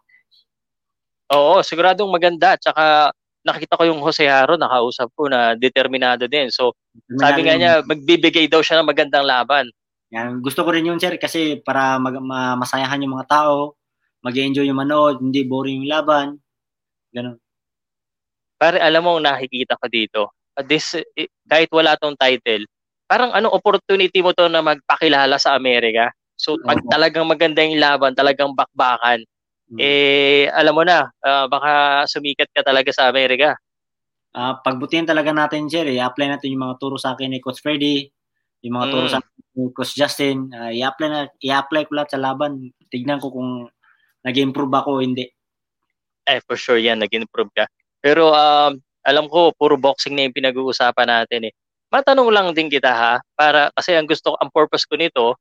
Oo, 1.32 1.64
siguradong 1.64 2.12
maganda. 2.12 2.58
Tsaka 2.60 3.14
nakita 3.44 3.76
ko 3.76 3.84
yung 3.88 4.00
Jose 4.00 4.24
Haro, 4.28 4.56
nakausap 4.56 5.08
ko 5.16 5.28
na 5.28 5.52
determinado 5.56 6.24
din. 6.28 6.48
So, 6.48 6.72
determinado 6.92 7.20
sabi 7.20 7.40
nga 7.44 7.54
niya, 7.56 7.72
magbibigay 7.84 8.48
daw 8.48 8.64
siya 8.64 8.80
ng 8.80 8.88
magandang 8.88 9.24
laban. 9.24 9.68
Yan, 10.12 10.40
gusto 10.40 10.64
ko 10.64 10.72
rin 10.72 10.88
yun, 10.88 11.00
sir, 11.00 11.16
kasi 11.20 11.60
para 11.60 12.00
mag, 12.00 12.16
ma, 12.24 12.56
masayahan 12.56 13.04
yung 13.04 13.16
mga 13.16 13.28
tao, 13.28 13.76
mag-enjoy 14.24 14.64
yung 14.64 14.80
manood, 14.80 15.20
hindi 15.20 15.44
boring 15.44 15.84
yung 15.84 15.92
laban. 15.92 16.26
Ganun. 17.12 17.36
Pare, 18.56 18.80
alam 18.80 19.04
mo, 19.04 19.20
nakikita 19.20 19.76
ko 19.76 19.86
dito, 19.92 20.20
this, 20.64 20.96
kahit 21.44 21.68
wala 21.68 21.98
tong 22.00 22.16
title, 22.16 22.64
parang 23.04 23.34
ano 23.36 23.52
opportunity 23.52 24.24
mo 24.24 24.32
to 24.32 24.48
na 24.48 24.64
magpakilala 24.64 25.36
sa 25.36 25.52
Amerika. 25.52 26.08
So, 26.40 26.56
pag 26.64 26.80
talagang 26.88 27.28
maganda 27.28 27.60
yung 27.60 27.82
laban, 27.82 28.16
talagang 28.16 28.56
bakbakan, 28.56 29.20
hmm. 29.74 29.80
eh, 29.82 30.46
alam 30.50 30.74
mo 30.74 30.82
na, 30.86 31.10
uh, 31.10 31.46
baka 31.50 32.04
sumikat 32.06 32.48
ka 32.54 32.62
talaga 32.62 32.90
sa 32.94 33.10
Amerika. 33.10 33.58
Uh, 34.34 34.58
pagbutihan 34.66 35.06
talaga 35.06 35.30
natin, 35.30 35.70
sir, 35.70 35.86
i-apply 35.86 36.26
natin 36.26 36.50
yung 36.50 36.66
mga 36.66 36.78
turo 36.82 36.98
sa 36.98 37.14
akin 37.14 37.30
ni 37.30 37.38
Coach 37.38 37.62
Freddy, 37.62 38.10
yung 38.66 38.74
mga 38.74 38.86
turo 38.90 39.06
mm. 39.06 39.12
sa 39.14 39.18
akin 39.22 39.34
ni 39.54 39.70
Coach 39.70 39.94
Justin, 39.94 40.50
uh, 40.50 40.74
i-apply 40.74 41.08
na 41.10 41.20
i-apply 41.38 41.86
ko 41.86 41.92
lahat 41.94 42.10
sa 42.14 42.22
laban. 42.22 42.74
Tignan 42.90 43.22
ko 43.22 43.30
kung 43.30 43.70
nag-improve 44.26 44.74
ako 44.74 45.04
hindi. 45.04 45.30
Eh, 46.24 46.40
for 46.48 46.56
sure 46.56 46.80
yan, 46.80 46.98
nag-improve 46.98 47.52
ka. 47.52 47.68
Pero 48.00 48.32
um, 48.32 48.72
alam 49.04 49.28
ko, 49.28 49.52
puro 49.54 49.76
boxing 49.76 50.16
na 50.16 50.24
yung 50.24 50.34
pinag-uusapan 50.34 51.08
natin 51.08 51.52
eh. 51.52 51.54
Matanong 51.92 52.32
lang 52.32 52.50
din 52.56 52.72
kita 52.72 52.90
ha, 52.90 53.14
para 53.38 53.70
kasi 53.76 53.94
ang 53.94 54.08
gusto 54.08 54.34
ang 54.40 54.50
purpose 54.50 54.82
ko 54.88 54.98
nito, 54.98 55.38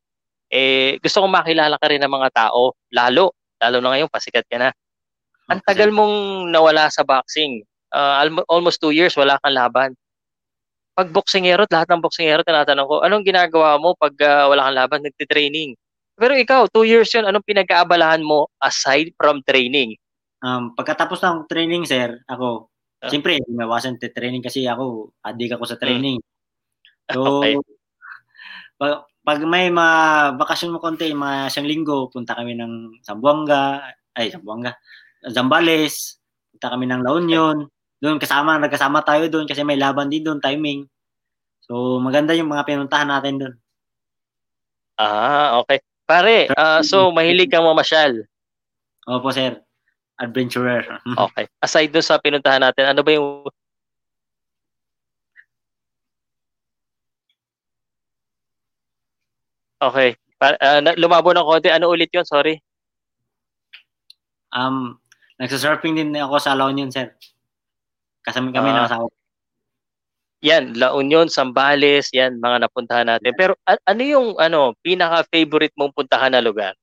eh, 0.54 1.02
gusto 1.02 1.24
kong 1.24 1.34
makilala 1.34 1.82
ka 1.82 1.90
rin 1.90 2.04
ng 2.04 2.14
mga 2.14 2.30
tao, 2.30 2.78
lalo, 2.94 3.34
lalo 3.64 3.80
na 3.80 3.96
ngayon, 3.96 4.12
pasikat 4.12 4.44
ka 4.52 4.60
na. 4.60 4.70
Ang 5.48 5.60
tagal 5.64 5.92
mong 5.92 6.48
nawala 6.52 6.88
sa 6.92 7.04
boxing. 7.04 7.64
Uh, 7.94 8.44
almost 8.50 8.80
two 8.80 8.92
years, 8.92 9.14
wala 9.16 9.40
kang 9.44 9.56
laban. 9.56 9.92
Pag 10.94 11.10
boxingero, 11.10 11.66
lahat 11.70 11.90
ng 11.90 12.04
boxingero, 12.04 12.46
tinatanong 12.46 12.86
ko, 12.86 12.96
anong 13.02 13.26
ginagawa 13.26 13.82
mo 13.82 13.98
pag 13.98 14.14
uh, 14.22 14.46
wala 14.50 14.70
kang 14.70 14.78
laban? 14.78 15.02
Nagtitraining. 15.04 15.74
Pero 16.14 16.34
ikaw, 16.38 16.70
two 16.70 16.86
years 16.86 17.10
yun, 17.10 17.26
anong 17.26 17.46
pinag-aabalahan 17.46 18.22
mo 18.22 18.50
aside 18.62 19.10
from 19.18 19.42
training? 19.42 19.98
Um, 20.46 20.78
pagkatapos 20.78 21.24
ng 21.24 21.50
training, 21.50 21.88
sir, 21.90 22.22
ako, 22.30 22.70
uh, 23.02 23.10
siyempre, 23.10 23.42
wasn't 23.50 24.04
training 24.14 24.46
kasi 24.46 24.70
ako, 24.70 25.10
adik 25.26 25.56
ako 25.56 25.66
sa 25.66 25.80
training. 25.80 26.20
Hmm. 27.04 27.20
So, 27.20 27.44
okay. 27.44 27.60
pag, 28.80 29.04
pag 29.24 29.40
may 29.48 29.72
mga 29.72 30.36
bakasyon 30.36 30.76
mo 30.76 30.80
konti, 30.84 31.16
mga 31.16 31.48
isang 31.48 31.64
linggo, 31.64 32.12
punta 32.12 32.36
kami 32.36 32.60
ng 32.60 33.00
Zamboanga, 33.00 33.80
ay, 34.20 34.28
Zamboanga, 34.28 34.76
Zambales, 35.32 36.20
punta 36.52 36.76
kami 36.76 36.92
ng 36.92 37.02
La 37.02 37.12
Union, 37.16 37.58
doon 38.04 38.20
kasama, 38.20 38.60
nagkasama 38.60 39.00
tayo 39.08 39.32
doon 39.32 39.48
kasi 39.48 39.64
may 39.64 39.80
laban 39.80 40.12
din 40.12 40.28
doon, 40.28 40.44
timing. 40.44 40.84
So, 41.64 42.04
maganda 42.04 42.36
yung 42.36 42.52
mga 42.52 42.68
pinuntahan 42.68 43.08
natin 43.08 43.40
doon. 43.40 43.56
Ah, 45.00 45.64
okay. 45.64 45.80
Pare, 46.04 46.52
uh, 46.52 46.84
so 46.84 47.16
mahilig 47.16 47.48
ka 47.48 47.64
mamasyal? 47.64 48.28
Opo, 49.08 49.32
sir. 49.32 49.56
Adventurer. 50.20 50.84
okay. 51.32 51.48
Aside 51.64 51.96
doon 51.96 52.04
sa 52.04 52.20
pinuntahan 52.20 52.60
natin, 52.60 52.92
ano 52.92 53.02
ba 53.08 53.12
yung 53.16 53.48
Okay. 59.92 60.16
Uh, 60.44 60.84
lumabo 61.00 61.32
ng 61.32 61.44
konti. 61.44 61.72
Ano 61.72 61.92
ulit 61.92 62.12
yun? 62.12 62.28
Sorry. 62.28 62.60
Um, 64.54 65.00
nagsa-surfing 65.40 65.98
din 65.98 66.14
ako 66.20 66.40
sa 66.40 66.54
La 66.54 66.70
Union, 66.70 66.92
sir. 66.92 67.16
Kasama 68.24 68.54
kami 68.54 68.70
uh, 68.70 68.76
ng 68.76 68.86
asawa 68.88 69.08
yan, 70.44 70.76
La 70.76 70.92
Union, 70.92 71.32
Sambales, 71.32 72.12
yan, 72.12 72.36
mga 72.44 72.68
napuntahan 72.68 73.08
natin. 73.08 73.32
Pero 73.40 73.56
a- 73.64 73.80
ano 73.88 74.02
yung 74.04 74.28
ano, 74.36 74.76
pinaka-favorite 74.84 75.72
mong 75.80 75.96
puntahan 75.96 76.36
na 76.36 76.44
lugar? 76.44 76.76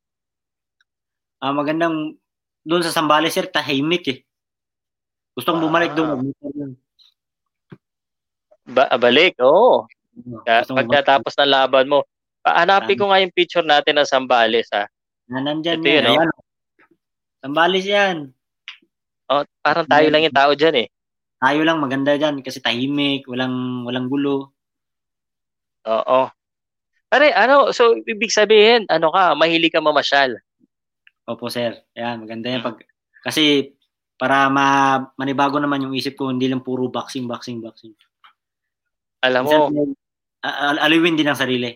Ah, 1.45 1.53
uh, 1.53 1.55
magandang 1.61 2.17
doon 2.65 2.81
sa 2.81 2.89
Sambales, 2.89 3.37
sir, 3.37 3.45
tahimik 3.45 4.05
eh. 4.09 4.19
Gustong 5.37 5.61
ah. 5.61 5.63
bumalik 5.69 5.93
doon. 5.93 6.33
Ba 8.65 8.89
balik, 8.97 9.37
oo. 9.45 9.85
Oh. 9.85 9.89
Pagkatapos 10.49 11.37
ng 11.37 11.53
laban 11.53 11.85
mo. 11.93 12.09
Hanapin 12.47 12.97
ko 12.97 13.13
nga 13.13 13.21
yung 13.21 13.35
picture 13.37 13.65
natin 13.65 14.01
ng 14.01 14.09
Sambales, 14.09 14.69
ha. 14.73 14.89
Na 15.31 15.45
nandyan 15.45 15.85
Ito 15.85 15.89
yun, 15.89 16.05
yun 16.09 16.29
no? 16.29 16.39
Sambales 17.41 17.85
yan. 17.87 18.17
Oh, 19.31 19.45
parang 19.63 19.87
tayo 19.87 20.07
lang 20.11 20.27
yung 20.27 20.35
tao 20.35 20.53
diyan 20.53 20.77
eh. 20.85 20.89
Tayo 21.41 21.61
lang 21.65 21.79
maganda 21.81 22.19
diyan 22.19 22.43
kasi 22.45 22.61
tahimik, 22.61 23.25
walang 23.31 23.87
walang 23.87 24.11
gulo. 24.11 24.53
Oo. 25.89 26.21
Pare, 27.11 27.33
ano, 27.33 27.73
so 27.73 27.97
ibig 27.97 28.35
sabihin, 28.35 28.85
ano 28.91 29.09
ka, 29.11 29.33
mahilig 29.35 29.73
ka 29.73 29.81
mamasyal. 29.81 30.37
Opo, 31.25 31.49
sir. 31.49 31.81
Yan, 31.97 32.27
maganda 32.27 32.51
yan 32.51 32.63
pag 32.63 32.83
kasi 33.21 33.75
para 34.21 34.53
ma 34.53 35.01
manibago 35.17 35.57
naman 35.57 35.89
yung 35.89 35.97
isip 35.97 36.19
ko, 36.19 36.29
hindi 36.29 36.45
lang 36.51 36.61
puro 36.61 36.93
boxing, 36.93 37.25
boxing, 37.25 37.65
boxing. 37.65 37.97
Alam 39.25 39.43
mo, 39.49 39.57
uh, 40.45 40.77
aliwin 40.85 41.17
din 41.17 41.29
ang 41.29 41.39
sarili. 41.41 41.73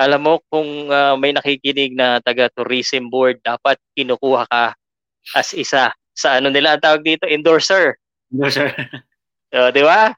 Alam 0.00 0.20
mo 0.24 0.34
kung 0.48 0.88
uh, 0.88 1.14
may 1.20 1.36
nakikinig 1.36 1.92
na 1.92 2.18
taga 2.24 2.48
tourism 2.52 3.12
board, 3.12 3.38
dapat 3.44 3.76
kinukuha 3.96 4.48
ka 4.48 4.72
as 5.36 5.54
isa 5.54 5.92
sa 6.12 6.38
ano 6.38 6.52
nila 6.52 6.76
ang 6.76 6.82
tawag 6.82 7.02
dito, 7.04 7.24
endorser. 7.24 7.96
Endorser. 8.32 8.72
so, 9.48 9.68
di 9.76 9.82
ba? 9.84 10.12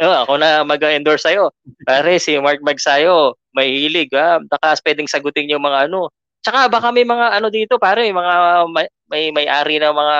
Oh, 0.00 0.24
ako 0.24 0.40
na 0.40 0.64
mag-endorse 0.64 1.28
sa'yo. 1.28 1.52
Pare, 1.84 2.16
si 2.16 2.32
Mark 2.40 2.64
Magsayo, 2.64 3.36
may 3.52 3.68
hilig. 3.68 4.08
Ha? 4.16 4.40
Baka 4.40 4.72
pwedeng 4.80 5.10
sagutin 5.10 5.52
yung 5.52 5.60
mga 5.60 5.92
ano. 5.92 6.08
Tsaka 6.40 6.72
baka 6.72 6.88
may 6.88 7.04
mga 7.04 7.36
ano 7.36 7.52
dito, 7.52 7.76
pare, 7.76 8.08
mga 8.08 8.64
may, 8.72 8.88
may, 9.12 9.28
may-ari 9.28 9.76
na 9.76 9.92
mga 9.92 10.16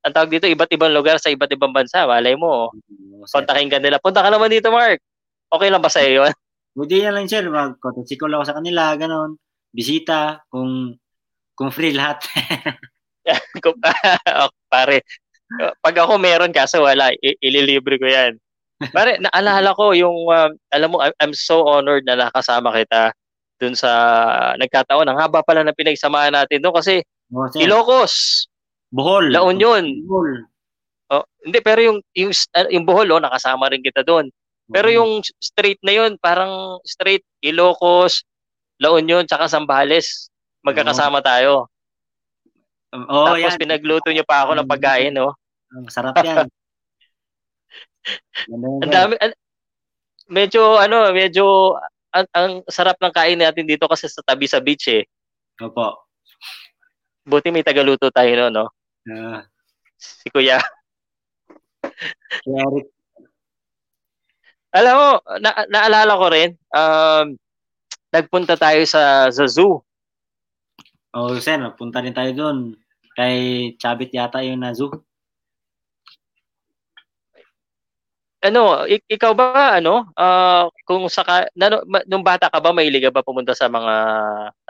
ang 0.00 0.14
tawag 0.16 0.32
dito, 0.32 0.48
iba't 0.48 0.72
ibang 0.72 0.90
lugar 0.96 1.20
sa 1.20 1.30
iba't 1.30 1.52
ibang 1.52 1.70
bansa. 1.76 2.08
Malay 2.08 2.34
mo, 2.34 2.72
kontakin 3.30 3.70
ka 3.70 3.78
nila. 3.78 4.00
Punta 4.00 4.24
ka 4.24 4.32
naman 4.32 4.50
dito, 4.50 4.72
Mark. 4.72 4.98
Okay 5.52 5.68
lang 5.70 5.82
ba 5.84 5.92
sa'yo 5.92 6.24
yun? 6.24 6.32
Buti 6.80 7.04
na 7.04 7.12
lang, 7.12 7.28
sir. 7.28 7.44
Mag-contact 7.44 8.08
ako 8.08 8.48
sa 8.48 8.56
kanila, 8.56 8.96
ganon. 8.96 9.36
Bisita, 9.68 10.40
kung 10.48 10.96
kung 11.52 11.68
free 11.68 11.92
lahat. 11.92 12.24
pare, 14.72 15.04
pag 15.84 15.96
ako 16.00 16.16
meron 16.16 16.56
kaso 16.56 16.80
wala, 16.80 17.12
i- 17.20 17.36
ililibre 17.44 18.00
ko 18.00 18.08
yan. 18.08 18.40
Pare, 18.96 19.20
naalala 19.28 19.76
ko 19.76 19.92
yung, 19.92 20.24
uh, 20.32 20.48
alam 20.72 20.88
mo, 20.88 21.04
I'm 21.04 21.36
so 21.36 21.68
honored 21.68 22.08
na 22.08 22.16
nakasama 22.16 22.72
kita 22.72 23.12
dun 23.60 23.76
sa 23.76 23.92
nagkataon. 24.56 25.04
Ang 25.04 25.20
haba 25.20 25.44
pala 25.44 25.60
ng 25.68 25.76
pinagsamahan 25.76 26.32
natin 26.32 26.64
doon 26.64 26.80
kasi 26.80 27.04
oh, 27.28 27.44
Ilocos, 27.60 28.48
Bohol, 28.88 29.28
La 29.28 29.44
Union. 29.44 29.84
Bohol. 30.08 30.48
Oh, 31.12 31.26
hindi 31.44 31.60
pero 31.60 31.84
yung 31.84 31.98
yung 32.16 32.32
yung 32.72 32.88
Bohol 32.88 33.12
oh, 33.12 33.20
nakasama 33.20 33.68
rin 33.68 33.84
kita 33.84 34.00
doon. 34.00 34.32
Pero 34.70 34.88
yung 34.90 35.20
straight 35.42 35.82
na 35.82 35.92
yun, 35.94 36.14
parang 36.22 36.78
straight 36.86 37.26
Ilocos, 37.42 38.22
La 38.78 38.94
Union, 38.94 39.26
tsaka 39.26 39.50
Zambales. 39.50 40.30
Magkakasama 40.62 41.20
tayo. 41.20 41.66
Oh, 42.90 43.26
Tapos 43.30 43.54
yan. 43.54 43.60
pinagluto 43.60 44.10
niyo 44.10 44.26
pa 44.26 44.46
ako 44.46 44.58
ng 44.58 44.70
pagkain, 44.70 45.14
no? 45.14 45.34
Masarap 45.70 46.14
yan. 46.22 46.46
Ang 48.50 48.90
dami, 48.90 49.14
an, 49.20 49.30
medyo, 50.32 50.80
ano, 50.80 51.12
medyo, 51.12 51.76
ang, 52.10 52.26
ang 52.32 52.50
sarap 52.66 52.96
ng 52.96 53.12
kain 53.12 53.38
natin 53.38 53.68
dito 53.68 53.84
kasi 53.86 54.08
sa 54.08 54.24
tabi 54.24 54.48
sa 54.48 54.58
beach, 54.58 54.88
eh. 54.88 55.04
Opo. 55.60 56.08
Buti 57.28 57.52
may 57.52 57.62
tagaluto 57.62 58.08
tayo, 58.08 58.32
no? 58.34 58.48
no? 58.48 58.66
Uh, 59.04 59.44
si 60.00 60.26
Kuya. 60.32 60.58
si 62.40 62.48
Eric. 62.48 62.88
Alam 64.70 64.94
mo, 64.94 65.08
na, 65.42 65.50
naalala 65.66 66.12
ko 66.14 66.26
rin, 66.30 66.50
um, 66.70 67.34
nagpunta 68.14 68.54
tayo 68.54 68.82
sa, 68.86 69.26
sa 69.30 69.44
zoo. 69.50 69.82
Oh, 71.10 71.34
sir, 71.42 71.58
punta 71.74 71.98
rin 71.98 72.14
tayo 72.14 72.30
doon. 72.30 72.78
Kay 73.18 73.74
Chabit 73.82 74.14
yata 74.14 74.46
yung 74.46 74.62
na 74.62 74.70
zoo. 74.70 74.94
Ano, 78.40 78.88
ik- 78.88 79.04
ikaw 79.10 79.36
ba 79.36 79.76
ano, 79.76 80.08
uh, 80.16 80.64
kung 80.88 81.04
saka 81.12 81.50
na, 81.52 81.82
nung 82.08 82.24
bata 82.24 82.48
ka 82.48 82.56
ba 82.56 82.72
mahilig 82.72 83.04
ka 83.04 83.12
ba 83.12 83.20
pumunta 83.20 83.52
sa 83.52 83.68
mga 83.68 83.94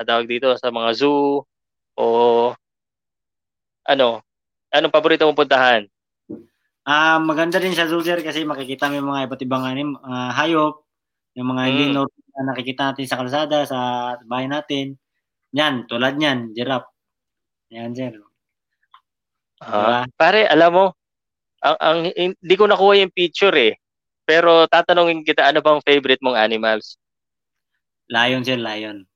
tawag 0.02 0.26
dito 0.26 0.50
sa 0.58 0.74
mga 0.74 0.90
zoo 0.98 1.46
o 1.94 2.04
ano? 3.86 4.24
Anong 4.74 4.90
paborito 4.90 5.22
mong 5.22 5.38
puntahan? 5.38 5.82
Ah, 6.90 7.14
uh, 7.14 7.18
maganda 7.22 7.62
din 7.62 7.70
sa 7.70 7.86
sir 7.86 8.18
kasi 8.18 8.42
makikita 8.42 8.90
mo 8.90 8.98
yung 8.98 9.10
mga 9.14 9.30
iba't 9.30 9.42
ibang 9.46 9.62
anim, 9.62 9.94
uh, 9.94 10.34
hayop, 10.34 10.82
yung 11.38 11.54
mga 11.54 11.62
hindi 11.70 11.84
mm. 11.94 12.02
na 12.02 12.42
nakikita 12.50 12.90
natin 12.90 13.06
sa 13.06 13.18
kalsada, 13.22 13.58
sa 13.62 13.78
bahay 14.26 14.50
natin. 14.50 14.98
Yan, 15.54 15.86
tulad 15.86 16.18
niyan, 16.18 16.50
giraffe. 16.50 16.90
Yan, 17.70 17.94
sir. 17.94 18.10
Uh, 19.62 20.02
pare, 20.18 20.50
alam 20.50 20.70
mo, 20.74 20.86
ang, 21.62 21.76
ang 21.78 21.98
hindi 22.10 22.54
ko 22.58 22.66
nakuha 22.66 22.98
yung 22.98 23.14
picture 23.14 23.54
eh. 23.54 23.78
Pero 24.24 24.66
tatanungin 24.66 25.22
kita 25.22 25.46
ano 25.46 25.60
bang 25.60 25.82
favorite 25.84 26.22
mong 26.24 26.38
animals? 26.38 26.96
Lion 28.10 28.42
sir, 28.42 28.58
lion. 28.58 29.06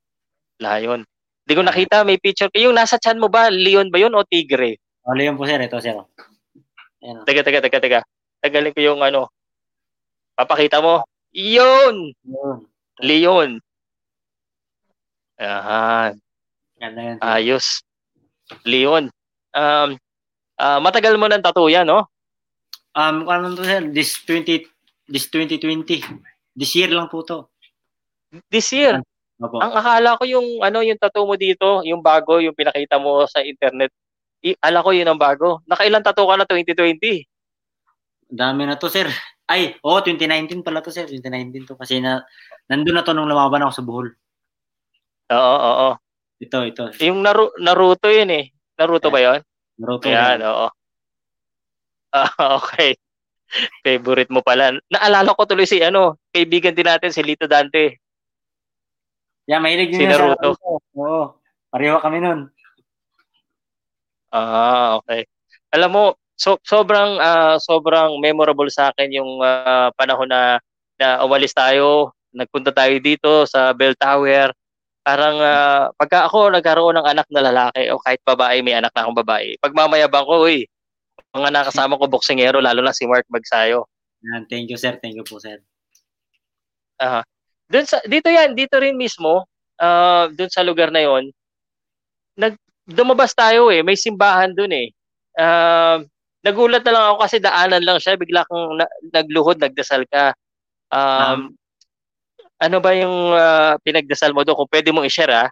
Lion. 0.62 1.02
Hindi 1.44 1.54
ko 1.54 1.62
nakita 1.64 2.06
may 2.06 2.20
picture. 2.20 2.50
Yung 2.54 2.76
nasa 2.76 3.00
chan 3.00 3.18
mo 3.18 3.26
ba, 3.26 3.50
leon 3.50 3.90
ba 3.90 3.98
yun 3.98 4.14
o 4.14 4.22
tigre? 4.22 4.78
Oh, 5.04 5.16
leon 5.16 5.34
po 5.34 5.48
sir, 5.48 5.58
ito 5.58 5.80
sir. 5.80 5.96
Ayan. 7.05 7.21
Teka, 7.29 7.45
teka, 7.45 7.61
teka, 7.61 7.79
teka. 7.85 8.01
Tagalin 8.40 8.73
ko 8.73 8.81
yung 8.81 9.01
ano. 9.05 9.29
Papakita 10.33 10.81
mo. 10.81 11.05
Yun! 11.37 12.17
Leon. 13.05 13.61
Ayan. 15.37 16.12
Ganda 16.81 17.01
yan. 17.05 17.17
Ayos. 17.21 17.85
Leon. 18.64 19.12
Um, 19.53 20.01
uh, 20.57 20.81
matagal 20.81 21.21
mo 21.21 21.29
ng 21.29 21.45
tattoo 21.45 21.69
yan, 21.69 21.85
no? 21.85 22.09
Um, 22.97 23.29
ano 23.29 23.53
to 23.53 23.67
sir? 23.69 23.85
This 23.93 24.17
20, 24.25 24.64
this 25.12 25.29
2020. 25.29 26.01
This 26.57 26.73
year 26.73 26.88
lang 26.88 27.12
po 27.12 27.21
to. 27.27 27.51
This 28.49 28.73
year? 28.73 29.03
Opo. 29.43 29.59
Ang 29.59 29.75
akala 29.75 30.14
ko 30.17 30.25
yung 30.25 30.62
ano 30.62 30.79
yung 30.81 30.97
tattoo 30.97 31.27
mo 31.27 31.35
dito, 31.35 31.83
yung 31.83 32.01
bago, 32.01 32.38
yung 32.38 32.55
pinakita 32.55 33.03
mo 33.03 33.27
sa 33.27 33.43
internet. 33.43 33.90
I, 34.44 34.52
ala 34.61 34.85
ko 34.85 34.92
yun 34.92 35.09
ang 35.09 35.16
bago. 35.16 35.64
Nakailan 35.64 36.04
tattoo 36.04 36.28
ka 36.28 36.37
na 36.37 36.44
2020? 36.44 37.24
Dami 38.28 38.68
na 38.68 38.76
to, 38.76 38.92
sir. 38.92 39.09
Ay, 39.48 39.80
oh, 39.80 40.04
2019 40.04 40.61
pala 40.61 40.85
to, 40.85 40.92
sir. 40.92 41.09
2019 41.09 41.72
to. 41.72 41.74
Kasi 41.80 42.04
na, 42.04 42.20
nandun 42.68 42.92
na 42.92 43.04
to 43.04 43.16
nung 43.16 43.28
lumaban 43.28 43.64
ako 43.64 43.72
sa 43.72 43.85
Bohol. 43.88 44.09
Oo, 45.33 45.57
oo. 45.64 45.90
Ito, 46.44 46.59
ito. 46.68 46.85
Yung 47.00 47.24
Naru 47.24 47.57
Naruto 47.57 48.12
yun 48.12 48.28
eh. 48.28 48.52
Naruto 48.76 49.09
yeah. 49.09 49.14
ba 49.16 49.20
yun? 49.24 49.40
Naruto. 49.80 50.07
Ayan, 50.12 50.40
oo. 50.44 50.68
Ah, 52.12 52.30
okay. 52.61 53.00
Favorite 53.80 54.28
mo 54.28 54.44
pala. 54.44 54.76
Naalala 54.92 55.33
ko 55.33 55.48
tuloy 55.48 55.64
si 55.64 55.80
ano, 55.80 56.20
kaibigan 56.37 56.76
din 56.76 56.85
natin 56.85 57.14
si 57.14 57.24
Lito 57.24 57.48
Dante. 57.48 57.96
Yeah, 59.48 59.61
mahilig 59.61 59.96
din 59.96 60.04
si 60.04 60.07
Naruto. 60.09 60.52
Sa 60.52 60.68
Oo. 61.00 61.40
Pareho 61.72 61.96
kami 61.98 62.20
nun. 62.20 62.54
Ah, 64.35 64.99
okay. 64.99 65.31
Alam 65.70 65.90
mo, 65.94 66.05
so, 66.35 66.59
sobrang 66.66 67.23
uh, 67.23 67.55
sobrang 67.62 68.18
memorable 68.18 68.66
sa 68.66 68.90
akin 68.90 69.14
yung 69.14 69.38
uh, 69.38 69.94
panahon 69.94 70.27
na 70.27 70.59
na 70.99 71.23
umalis 71.23 71.55
tayo, 71.55 72.11
nagpunta 72.35 72.75
tayo 72.75 72.99
dito 72.99 73.47
sa 73.47 73.70
Bell 73.70 73.94
Tower. 73.94 74.51
Parang 75.07 75.38
uh, 75.38 75.94
pagka 75.94 76.27
ako 76.27 76.51
nagkaroon 76.51 76.99
ng 76.99 77.07
anak 77.07 77.31
na 77.31 77.47
lalaki 77.47 77.87
o 77.94 78.03
kahit 78.03 78.18
babae 78.27 78.59
may 78.64 78.75
anak 78.75 78.90
na 78.90 79.07
akong 79.07 79.20
babae, 79.23 79.55
pagmamayabang 79.62 80.27
ko, 80.27 80.49
uy, 80.51 80.66
mga 81.31 81.51
nakasama 81.55 82.01
ko 82.01 82.11
boksingero, 82.11 82.59
lalo 82.59 82.83
na 82.83 82.97
si 82.97 83.07
Mark 83.07 83.29
Magsayo. 83.31 83.87
Thank 84.51 84.73
you 84.73 84.81
sir, 84.81 84.99
thank 84.99 85.14
you 85.14 85.23
po 85.23 85.38
sir. 85.38 85.62
Ah, 86.99 87.20
uh, 87.20 87.23
dun 87.70 87.87
sa 87.87 88.03
dito 88.03 88.33
yan, 88.33 88.59
dito 88.59 88.81
rin 88.83 88.99
mismo, 88.99 89.47
uh, 89.79 90.27
dun 90.35 90.51
sa 90.51 90.64
lugar 90.66 90.88
na 90.90 91.05
'yon, 91.05 91.31
nag 92.35 92.57
dumabas 92.85 93.33
tayo 93.33 93.73
eh, 93.73 93.81
may 93.81 93.97
simbahan 93.97 94.53
dun 94.53 94.73
eh. 94.73 94.92
Uh, 95.35 96.05
nagulat 96.44 96.85
na 96.85 96.92
lang 96.92 97.05
ako 97.11 97.16
kasi 97.25 97.37
daanan 97.40 97.83
lang 97.83 97.99
siya, 97.99 98.20
bigla 98.20 98.44
kang 98.47 98.79
na, 98.79 98.87
nagluhod, 99.11 99.59
nagdasal 99.59 100.05
ka. 100.07 100.37
Um, 100.92 101.01
um 101.01 101.42
ano 102.62 102.79
ba 102.79 102.94
yung 102.94 103.35
uh, 103.35 103.75
pinagdasal 103.83 104.31
mo 104.31 104.47
doon? 104.47 104.57
Kung 104.57 104.70
pwede 104.70 104.88
mong 104.94 105.09
i-share 105.09 105.35
ah. 105.35 105.49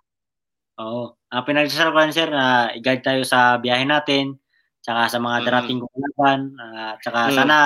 Oo. 0.81 1.19
Ang 1.33 1.45
pinagdasal 1.45 1.91
ko 1.91 1.99
sir, 2.13 2.29
na 2.31 2.71
uh, 2.71 2.77
i-guide 2.79 3.05
tayo 3.05 3.21
sa 3.27 3.59
biyahe 3.59 3.85
natin, 3.85 4.39
tsaka 4.81 5.11
sa 5.11 5.19
mga 5.19 5.45
darating 5.45 5.83
mm. 5.83 5.89
kalaban, 5.89 6.41
uh, 6.57 6.93
tsaka 7.03 7.21
mm. 7.29 7.35
sana 7.37 7.57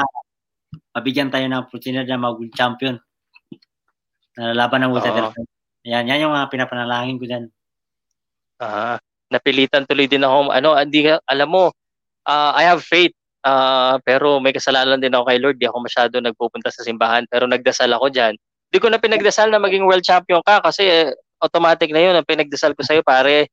mabigyan 0.97 1.29
tayo 1.29 1.45
ng 1.47 1.63
oportunidad 1.69 2.09
na 2.09 2.19
mag-world 2.19 2.55
champion. 2.57 2.97
Na 4.37 4.53
laban 4.57 4.85
ng 4.85 4.93
World 4.93 5.05
title. 5.05 5.33
Yan, 5.87 6.09
yan 6.09 6.29
yung 6.29 6.35
mga 6.35 6.51
pinapanalangin 6.51 7.17
ko 7.21 7.25
diyan. 7.25 7.45
Ah, 8.59 8.99
napilitan 9.33 9.85
tuloy 9.87 10.07
din 10.07 10.23
ako 10.23 10.55
ano, 10.55 10.79
hindi 10.79 11.07
alam 11.07 11.49
mo, 11.49 11.75
uh, 12.27 12.53
I 12.55 12.67
have 12.67 12.83
faith. 12.83 13.15
Uh, 13.47 14.03
pero 14.03 14.43
may 14.43 14.51
kasalanan 14.51 14.99
din 14.99 15.15
ako 15.15 15.25
kay 15.31 15.39
Lord. 15.39 15.57
Di 15.63 15.71
ako 15.71 15.87
masyado 15.87 16.19
nagpupunta 16.19 16.67
sa 16.75 16.83
simbahan. 16.83 17.23
Pero 17.31 17.47
nagdasal 17.47 17.95
ako 17.95 18.11
diyan. 18.11 18.35
Di 18.75 18.83
ko 18.83 18.91
na 18.91 18.99
pinagdasal 18.99 19.55
na 19.55 19.63
maging 19.63 19.87
world 19.87 20.03
champion 20.03 20.43
ka 20.43 20.59
kasi 20.67 20.83
eh, 20.83 21.15
automatic 21.39 21.95
na 21.95 22.03
yun. 22.03 22.15
Ang 22.19 22.27
pinagdasal 22.27 22.75
ko 22.75 22.83
sa'yo, 22.83 23.07
pare, 23.07 23.47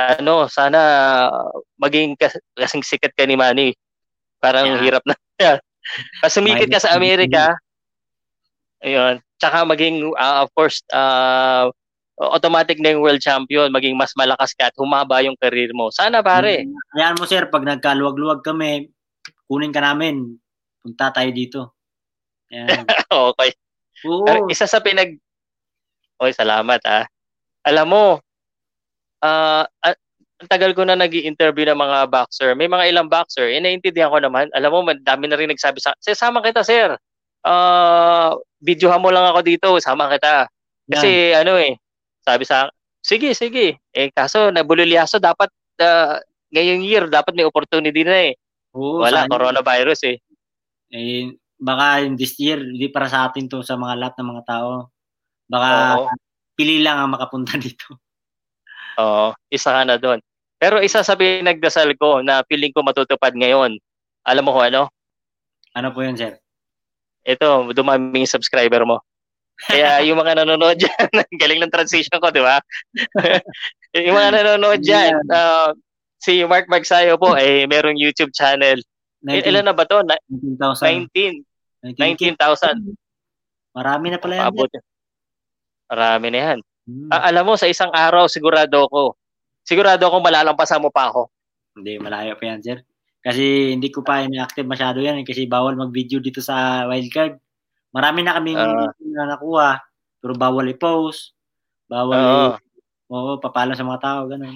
ano, 0.00 0.48
sana 0.48 0.80
maging 1.76 2.16
kas- 2.16 2.40
kasing 2.56 2.80
sikat 2.80 3.12
ka 3.12 3.28
ni 3.28 3.36
Manny. 3.36 3.76
Parang 4.40 4.64
yeah. 4.64 4.80
hirap 4.80 5.04
na. 5.04 5.12
Kasi 6.24 6.40
sumikit 6.40 6.68
ka 6.72 6.80
sa 6.80 6.96
Amerika, 6.96 7.56
ayun, 8.84 9.20
tsaka 9.36 9.64
maging, 9.64 10.12
uh, 10.16 10.44
of 10.44 10.48
course, 10.56 10.84
uh, 10.92 11.68
automatic 12.20 12.76
na 12.84 12.92
yung 12.92 13.00
world 13.00 13.24
champion, 13.24 13.72
maging 13.72 13.96
mas 13.96 14.12
malakas 14.12 14.52
ka 14.52 14.68
at 14.68 14.76
humaba 14.76 15.24
yung 15.24 15.38
career 15.40 15.72
mo. 15.72 15.88
Sana 15.88 16.20
pare. 16.20 16.68
Ayan 16.92 17.16
mo 17.16 17.24
sir, 17.24 17.48
pag 17.48 17.64
nagkaluwag-luwag 17.64 18.44
kami, 18.44 18.92
kunin 19.48 19.72
ka 19.72 19.80
namin. 19.80 20.36
Punta 20.84 21.08
tayo 21.08 21.30
dito. 21.32 21.60
Ayan. 22.52 22.84
okay. 23.32 23.50
Oo. 24.04 24.28
Pero 24.28 24.38
isa 24.52 24.68
sa 24.68 24.84
pinag... 24.84 25.16
Oy, 26.20 26.36
salamat 26.36 26.80
ah. 26.84 27.08
Alam 27.64 27.86
mo, 27.88 28.04
uh, 29.24 29.64
ang 30.40 30.48
tagal 30.48 30.72
ko 30.72 30.84
na 30.84 30.96
nag 30.96 31.12
interview 31.12 31.68
ng 31.68 31.80
mga 31.80 32.08
boxer. 32.08 32.52
May 32.56 32.68
mga 32.68 32.88
ilang 32.92 33.08
boxer, 33.08 33.48
eh, 33.48 33.60
naiintindihan 33.60 34.12
ko 34.12 34.20
naman. 34.20 34.48
Alam 34.56 34.72
mo, 34.72 34.92
dami 34.92 35.28
na 35.28 35.36
rin 35.36 35.52
nagsabi 35.52 35.80
sa 35.80 35.92
akin, 35.96 36.16
sama 36.16 36.40
kita, 36.40 36.64
sir. 36.64 36.96
Uh, 37.44 38.36
videohan 38.60 39.00
mo 39.00 39.08
lang 39.08 39.24
ako 39.28 39.40
dito, 39.44 39.68
sama 39.80 40.08
kita. 40.12 40.48
Kasi 40.88 41.36
yeah. 41.36 41.44
ano 41.44 41.56
eh, 41.60 41.76
sabi 42.24 42.44
sa 42.44 42.68
sige, 43.00 43.32
sige. 43.32 43.80
Eh, 43.90 44.12
kaso 44.12 44.52
nabululyaso, 44.52 45.18
dapat 45.18 45.48
uh, 45.80 46.20
ngayong 46.52 46.84
year, 46.84 47.04
dapat 47.08 47.32
may 47.32 47.48
opportunity 47.48 48.04
na 48.04 48.30
eh. 48.30 48.32
Oo, 48.76 49.02
Wala, 49.02 49.26
sana. 49.26 49.32
coronavirus 49.32 50.00
eh. 50.14 50.16
Eh, 50.94 51.34
baka 51.58 52.06
this 52.14 52.38
year, 52.38 52.60
hindi 52.60 52.90
para 52.92 53.10
sa 53.10 53.26
atin 53.26 53.50
to 53.50 53.64
sa 53.64 53.74
mga 53.74 53.98
lahat 53.98 54.14
ng 54.20 54.28
mga 54.30 54.44
tao. 54.46 54.70
Baka 55.50 55.70
Oo. 55.98 56.06
pili 56.54 56.78
lang 56.84 57.00
ang 57.02 57.10
makapunta 57.10 57.58
dito. 57.62 57.98
Oo, 59.00 59.34
isa 59.50 59.74
ka 59.74 59.82
na 59.82 59.96
doon. 59.96 60.20
Pero 60.60 60.76
isa 60.84 61.00
sa 61.00 61.16
pinagdasal 61.16 61.96
ko 61.96 62.20
na 62.20 62.44
feeling 62.44 62.70
ko 62.70 62.84
matutupad 62.84 63.32
ngayon, 63.32 63.80
alam 64.28 64.44
mo 64.44 64.52
ko 64.52 64.60
ano? 64.60 64.82
Ano 65.72 65.88
po 65.96 66.04
yun, 66.04 66.18
sir? 66.18 66.36
Ito, 67.24 67.72
dumami 67.72 68.26
yung 68.26 68.28
subscriber 68.28 68.84
mo. 68.84 69.00
Kaya 69.68 70.00
yung 70.08 70.16
mga 70.16 70.40
nanonood 70.40 70.80
dyan, 70.80 71.08
galing 71.42 71.60
ng 71.60 71.72
transition 71.72 72.16
ko, 72.16 72.32
di 72.32 72.40
ba? 72.40 72.62
yung 74.06 74.16
mga 74.16 74.30
nanonood 74.40 74.80
dyan, 74.80 75.20
uh, 75.28 75.76
si 76.20 76.40
Mark 76.48 76.68
Magsayo 76.68 77.20
po, 77.20 77.36
eh, 77.36 77.68
merong 77.68 77.96
YouTube 77.96 78.32
channel. 78.32 78.80
19, 79.20 79.48
ilan 79.52 79.64
na 79.68 79.74
ba 79.76 79.84
to? 79.84 80.00
19,000. 80.00 81.12
19. 81.12 81.44
19,000. 81.96 82.96
Marami 83.76 84.06
na 84.12 84.18
pala 84.20 84.48
yan. 84.48 84.52
Marami 85.90 86.26
na 86.32 86.38
yan. 86.38 86.58
Hmm. 86.88 87.08
Ah, 87.12 87.28
alam 87.28 87.44
mo, 87.44 87.54
sa 87.60 87.68
isang 87.68 87.92
araw, 87.92 88.26
sigurado 88.26 88.88
ako, 88.88 89.14
sigurado 89.62 90.02
ako 90.08 90.24
malalampasan 90.24 90.80
mo 90.80 90.88
pa 90.88 91.12
ako. 91.12 91.28
Hindi, 91.76 92.00
malayo 92.00 92.34
pa 92.34 92.44
yan, 92.50 92.60
sir. 92.64 92.78
Kasi 93.20 93.76
hindi 93.76 93.92
ko 93.92 94.00
pa 94.00 94.24
inactive 94.24 94.64
masyado 94.64 94.96
yan 95.04 95.20
eh, 95.20 95.26
kasi 95.28 95.44
bawal 95.44 95.76
mag-video 95.76 96.24
dito 96.24 96.40
sa 96.40 96.88
wildcard. 96.88 97.36
Marami 97.90 98.22
na 98.22 98.38
kaming 98.38 98.58
uh, 98.58 98.90
na 99.14 99.34
nakuha, 99.34 99.82
pero 100.22 100.32
bawal 100.38 100.70
i-post, 100.70 101.34
bawal 101.90 102.18
uh, 102.18 102.54
oo, 103.10 103.42
papalam 103.42 103.74
sa 103.74 103.82
mga 103.82 104.02
tao, 104.02 104.20
ganun. 104.30 104.54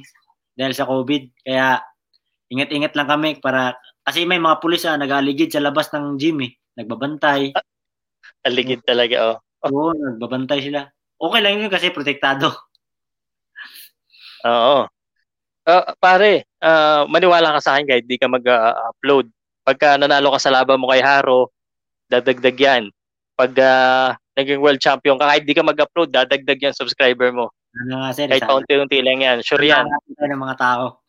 Dahil 0.55 0.73
sa 0.73 0.87
COVID. 0.87 1.43
Kaya, 1.43 1.83
ingat-ingat 2.55 2.95
lang 2.95 3.11
kami 3.11 3.43
para, 3.43 3.75
kasi 4.07 4.23
may 4.23 4.39
mga 4.39 4.63
pulis 4.63 4.87
ah, 4.87 4.95
nag-aligid 4.95 5.51
sa 5.51 5.65
labas 5.65 5.91
ng 5.91 6.15
gym 6.15 6.39
eh. 6.47 6.55
Nagbabantay. 6.79 7.51
Aligid 8.47 8.87
talaga, 8.87 9.35
oh. 9.35 9.39
Oo, 9.67 9.91
nagbabantay 9.97 10.63
sila. 10.63 10.87
Okay 11.19 11.41
lang 11.43 11.59
yun 11.59 11.73
kasi 11.73 11.91
protektado. 11.91 12.55
Oo. 14.47 14.87
Uh, 15.65 15.85
pare, 15.97 16.45
uh, 16.61 17.09
maniwala 17.09 17.57
ka 17.57 17.61
sa 17.65 17.71
akin 17.75 17.89
kahit 17.89 18.05
di 18.05 18.21
ka 18.21 18.29
mag-upload. 18.29 19.33
Pagka 19.65 19.97
nanalo 19.97 20.37
ka 20.37 20.39
sa 20.39 20.53
laban 20.53 20.77
mo 20.77 20.93
kay 20.93 21.01
Haro, 21.01 21.49
dadagdag 22.13 22.59
yan. 22.61 22.85
Pag 23.35 23.53
uh, 23.59 24.15
naging 24.39 24.63
world 24.63 24.79
champion 24.79 25.19
ka, 25.19 25.27
kahit 25.27 25.43
di 25.47 25.55
ka 25.55 25.63
mag-upload, 25.67 26.11
dadagdag 26.11 26.59
yan 26.59 26.75
subscriber 26.75 27.35
mo. 27.35 27.51
Ano 27.75 28.03
nga, 28.03 28.15
sir? 28.15 28.31
Kahit 28.31 28.47
paunti-unti 28.47 29.03
lang 29.03 29.23
yan. 29.23 29.39
Sure 29.43 29.63
yan. 29.63 29.91
ng 29.91 30.39
mga 30.39 30.57
tao. 30.59 31.03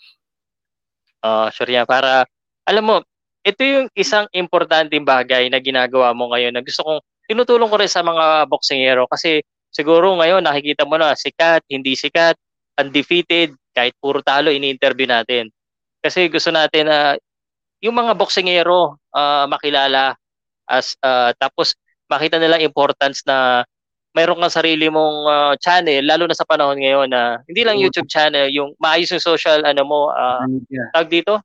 Uh, 1.21 1.49
sure 1.53 1.69
yan. 1.69 1.85
Para, 1.85 2.25
alam 2.65 2.83
mo, 2.85 2.95
ito 3.45 3.61
yung 3.61 3.87
isang 3.93 4.25
importanteng 4.33 5.05
bagay 5.05 5.45
na 5.53 5.61
ginagawa 5.61 6.17
mo 6.17 6.33
ngayon 6.33 6.57
na 6.57 6.65
gusto 6.65 6.81
kong 6.81 7.01
tinutulong 7.29 7.69
ko 7.69 7.77
rin 7.77 7.89
sa 7.89 8.01
mga 8.01 8.49
boksingero 8.49 9.05
kasi 9.05 9.45
siguro 9.69 10.17
ngayon 10.17 10.41
nakikita 10.41 10.81
mo 10.81 10.97
na 10.97 11.13
sikat, 11.13 11.61
hindi 11.69 11.93
sikat, 11.93 12.33
undefeated, 12.81 13.53
kahit 13.77 13.93
puro 14.01 14.25
talo 14.25 14.49
ini-interview 14.49 15.05
natin. 15.05 15.53
Kasi 16.01 16.25
gusto 16.29 16.49
natin 16.49 16.89
na 16.89 16.97
uh, 16.97 17.13
yung 17.85 17.93
mga 17.93 18.17
boksingero 18.17 18.97
uh, 19.13 19.45
makilala 19.45 20.17
as 20.65 20.97
uh, 21.05 21.29
tapos 21.37 21.77
makita 22.11 22.37
nila 22.37 22.61
importance 22.61 23.25
na 23.25 23.65
mayroon 24.15 24.39
kang 24.39 24.53
sarili 24.53 24.87
mong 24.87 25.17
uh, 25.27 25.53
channel 25.59 26.03
lalo 26.05 26.23
na 26.25 26.37
sa 26.37 26.47
panahon 26.47 26.79
ngayon 26.79 27.11
na 27.11 27.39
uh, 27.39 27.43
hindi 27.49 27.61
lang 27.67 27.81
YouTube 27.81 28.07
channel 28.07 28.47
yung 28.47 28.71
maayos 28.79 29.11
yung 29.11 29.23
social 29.23 29.63
ano 29.67 29.81
mo 29.83 29.99
uh, 30.13 30.45
tag 30.95 31.11
dito 31.11 31.41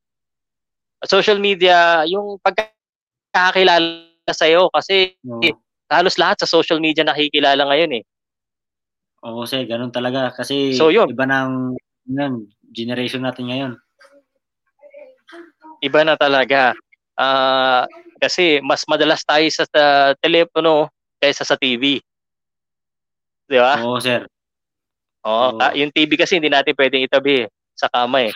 social 1.03 1.41
media 1.43 2.07
yung 2.07 2.39
pagkakakilala 2.45 4.07
sa 4.31 4.47
iyo 4.47 4.71
kasi 4.71 5.19
oh. 5.27 5.43
halos 5.91 6.15
lahat 6.15 6.39
sa 6.45 6.47
social 6.47 6.79
media 6.79 7.03
nakikilala 7.03 7.67
ngayon 7.67 7.99
eh 7.99 8.05
Oo, 9.21 9.45
kasi 9.45 9.69
ganun 9.69 9.93
talaga. 9.93 10.33
Kasi 10.33 10.73
so, 10.73 10.89
yun. 10.89 11.13
iba 11.13 11.29
ng 11.29 11.77
yun, 12.09 12.49
generation 12.73 13.21
natin 13.21 13.53
ngayon. 13.53 13.73
Iba 15.85 16.01
na 16.05 16.17
talaga. 16.17 16.73
Uh, 17.17 17.85
kasi 18.21 18.61
mas 18.61 18.85
madalas 18.85 19.25
tayo 19.25 19.49
sa, 19.49 19.65
sa 19.65 19.85
telepono 20.21 20.93
kaysa 21.17 21.49
sa 21.49 21.57
TV. 21.57 21.99
Di 23.49 23.59
ba? 23.59 23.81
Oo, 23.83 23.99
sir. 23.99 24.29
Oo, 25.25 25.57
Oo. 25.57 25.61
Uh, 25.61 25.73
yung 25.75 25.91
TV 25.91 26.15
kasi 26.15 26.37
hindi 26.37 26.53
natin 26.53 26.77
pwedeng 26.77 27.05
itabi 27.05 27.49
sa 27.73 27.89
kama 27.89 28.29
eh. 28.29 28.35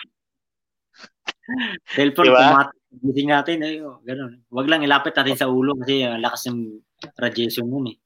Cellphone, 1.93 2.33
diba? 2.33 2.73
gising 2.95 3.29
natin, 3.31 3.59
eh, 3.63 3.83
oh, 3.83 3.99
ganun. 4.01 4.39
Huwag 4.47 4.67
lang 4.71 4.81
ilapit 4.83 5.13
natin 5.13 5.35
sa 5.35 5.51
ulo 5.51 5.75
kasi 5.83 6.03
uh, 6.07 6.15
lakas 6.15 6.47
ng 6.47 6.79
radiation 7.19 7.67
nun 7.67 7.91
eh. 7.91 7.97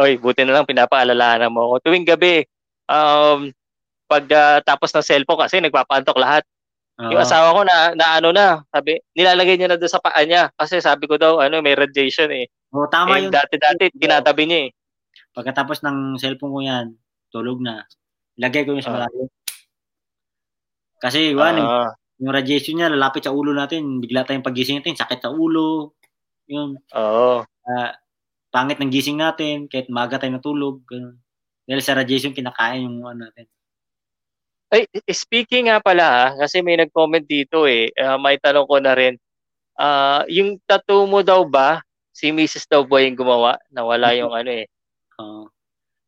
Oy, 0.00 0.16
buti 0.16 0.42
na 0.42 0.56
lang 0.58 0.66
pinapaalalahanan 0.66 1.52
mo 1.52 1.70
ako. 1.70 1.90
Tuwing 1.90 2.08
gabi, 2.08 2.42
um, 2.88 3.52
pag 4.10 4.24
uh, 4.26 4.58
tapos 4.66 4.90
ng 4.90 5.06
cellphone 5.06 5.46
kasi 5.46 5.62
nagpapantok 5.62 6.18
lahat. 6.18 6.42
Uh-huh. 7.00 7.16
Yung 7.16 7.24
asawa 7.24 7.56
ko 7.56 7.60
na, 7.64 7.96
na 7.96 8.06
ano 8.20 8.28
na, 8.28 8.60
sabi, 8.68 9.00
nilalagay 9.16 9.56
niya 9.56 9.72
na 9.72 9.80
doon 9.80 9.88
sa 9.88 10.04
paa 10.04 10.20
niya 10.20 10.52
kasi 10.52 10.84
sabi 10.84 11.08
ko 11.08 11.16
daw 11.16 11.40
ano, 11.40 11.64
may 11.64 11.72
radiation 11.72 12.28
eh. 12.28 12.52
Oh, 12.76 12.84
tama 12.92 13.16
eh, 13.16 13.24
yung 13.24 13.32
dati-dati 13.32 13.88
tinatabi 13.96 14.44
niya 14.44 14.60
eh. 14.68 14.70
Pagkatapos 15.32 15.80
ng 15.80 16.20
cellphone 16.20 16.52
ko 16.52 16.60
yan, 16.60 16.86
tulog 17.32 17.64
na. 17.64 17.88
Lagay 18.36 18.68
ko 18.68 18.76
yung 18.76 18.84
sa 18.84 18.92
malayo. 18.92 19.32
Kasi, 21.00 21.32
uh, 21.32 21.40
uh, 21.40 21.88
yung 22.20 22.36
radiation 22.36 22.76
niya 22.76 22.92
lalapit 22.92 23.24
sa 23.24 23.32
ulo 23.32 23.56
natin, 23.56 24.04
bigla 24.04 24.28
tayong 24.28 24.44
pagising 24.44 24.84
natin, 24.84 24.92
sakit 24.92 25.24
sa 25.24 25.32
ulo. 25.32 25.96
Yun. 26.52 26.76
Oo. 26.92 27.48
Uh, 27.48 27.90
pangit 28.52 28.76
ng 28.76 28.92
gising 28.92 29.16
natin, 29.16 29.72
kahit 29.72 29.88
maga 29.88 30.20
tayo 30.20 30.36
natulog. 30.36 30.84
Ganun. 30.84 31.16
Dahil 31.64 31.80
sa 31.80 31.96
radiation, 31.96 32.36
kinakain 32.36 32.84
yung 32.84 33.08
ano 33.08 33.24
natin. 33.24 33.48
Ay, 34.70 34.86
speaking 35.10 35.66
nga 35.66 35.82
pala 35.82 36.06
ha, 36.06 36.26
kasi 36.38 36.62
may 36.62 36.78
nag-comment 36.78 37.26
dito 37.26 37.66
eh, 37.66 37.90
uh, 37.98 38.14
may 38.22 38.38
tanong 38.38 38.70
ko 38.70 38.78
na 38.78 38.94
rin, 38.94 39.18
uh, 39.82 40.22
yung 40.30 40.62
tattoo 40.62 41.10
mo 41.10 41.26
daw 41.26 41.42
ba, 41.42 41.82
si 42.14 42.30
Mrs. 42.30 42.70
daw 42.70 42.86
ba 42.86 43.02
yung 43.02 43.18
gumawa? 43.18 43.58
Nawala 43.74 44.14
yung 44.14 44.30
ano 44.30 44.46
eh. 44.46 44.70
Uh, 45.18 45.50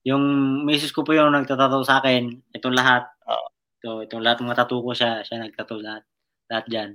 yung 0.07 0.23
Mrs. 0.63 0.95
ko 0.95 1.03
po 1.03 1.11
yung 1.11 1.35
nagtatato 1.35 1.83
sa 1.83 1.99
akin, 1.99 2.31
itong 2.55 2.79
lahat. 2.79 3.03
Uh, 3.27 3.49
so, 3.83 3.89
itong 4.07 4.23
lahat 4.23 4.39
ng 4.39 4.55
mga 4.55 4.59
tattoo 4.63 4.87
ko 4.87 4.95
siya, 4.95 5.27
siya 5.27 5.43
nagtato 5.43 5.83
lahat. 5.83 6.07
Lahat 6.47 6.67
dyan. 6.71 6.91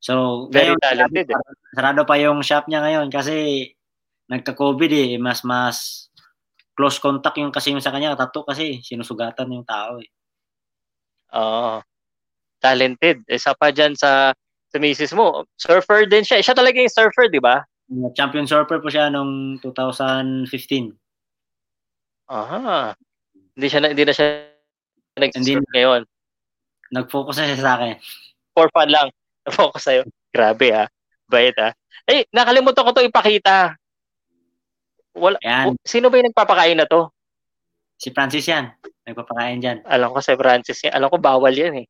So, 0.00 0.48
Very 0.48 0.72
ngayon, 0.72 0.80
talented 0.80 1.28
sarado, 1.28 1.48
eh. 1.52 1.56
sarado 1.76 2.00
pa 2.08 2.16
yung 2.16 2.40
shop 2.40 2.64
niya 2.68 2.80
ngayon 2.80 3.08
kasi 3.12 3.36
nagka-COVID 4.32 4.92
eh, 4.92 5.10
mas 5.20 5.44
mas 5.44 6.08
close 6.72 6.96
contact 6.96 7.36
yung 7.40 7.52
kasi 7.52 7.76
yung 7.76 7.84
sa 7.84 7.92
kanya, 7.92 8.16
tato 8.16 8.40
kasi 8.44 8.80
sinusugatan 8.80 9.52
yung 9.52 9.68
tao 9.68 10.00
eh. 10.00 10.08
Oo. 11.34 11.82
Talented. 12.62 13.26
Isa 13.28 13.52
pa 13.52 13.74
dyan 13.74 13.92
sa 13.98 14.32
sa 14.74 14.82
misis 14.82 15.14
mo, 15.14 15.46
surfer 15.54 16.02
din 16.10 16.26
siya. 16.26 16.42
Siya 16.42 16.58
talaga 16.58 16.82
yung 16.82 16.90
surfer, 16.90 17.30
di 17.30 17.38
ba? 17.38 17.62
Champion 18.18 18.42
surfer 18.42 18.82
po 18.82 18.90
siya 18.90 19.06
nung 19.06 19.54
2015. 19.62 20.50
Aha. 22.26 22.98
Hindi 23.54 23.66
siya 23.70 23.78
na, 23.78 23.94
hindi 23.94 24.02
na 24.02 24.10
siya 24.10 24.50
nag-surf 25.14 25.62
ngayon. 25.78 26.02
Nag-focus 26.90 27.38
na 27.38 27.46
siya 27.54 27.62
sa 27.62 27.72
akin. 27.78 27.94
For 28.50 28.66
fun 28.74 28.90
lang. 28.90 29.14
Nag-focus 29.46 29.82
sa'yo. 29.86 30.02
Grabe 30.34 30.74
ah. 30.74 30.90
Bait 31.30 31.54
ah. 31.62 31.70
Eh, 32.10 32.26
nakalimutan 32.34 32.82
ko 32.82 32.90
to 32.90 33.06
ipakita. 33.06 33.78
Wala, 35.14 35.38
yan. 35.38 35.78
Sino 35.86 36.10
ba 36.10 36.18
yung 36.18 36.34
nagpapakain 36.34 36.74
na 36.74 36.90
to? 36.90 37.14
Si 37.94 38.10
Francis 38.10 38.50
yan. 38.50 38.74
Nagpapakain 39.04 39.60
dyan. 39.60 39.78
Alam 39.84 40.16
ko 40.16 40.18
si 40.24 40.32
Francis. 40.32 40.80
Alam 40.88 41.12
ko 41.12 41.20
bawal 41.20 41.52
yan 41.52 41.84
eh. 41.84 41.86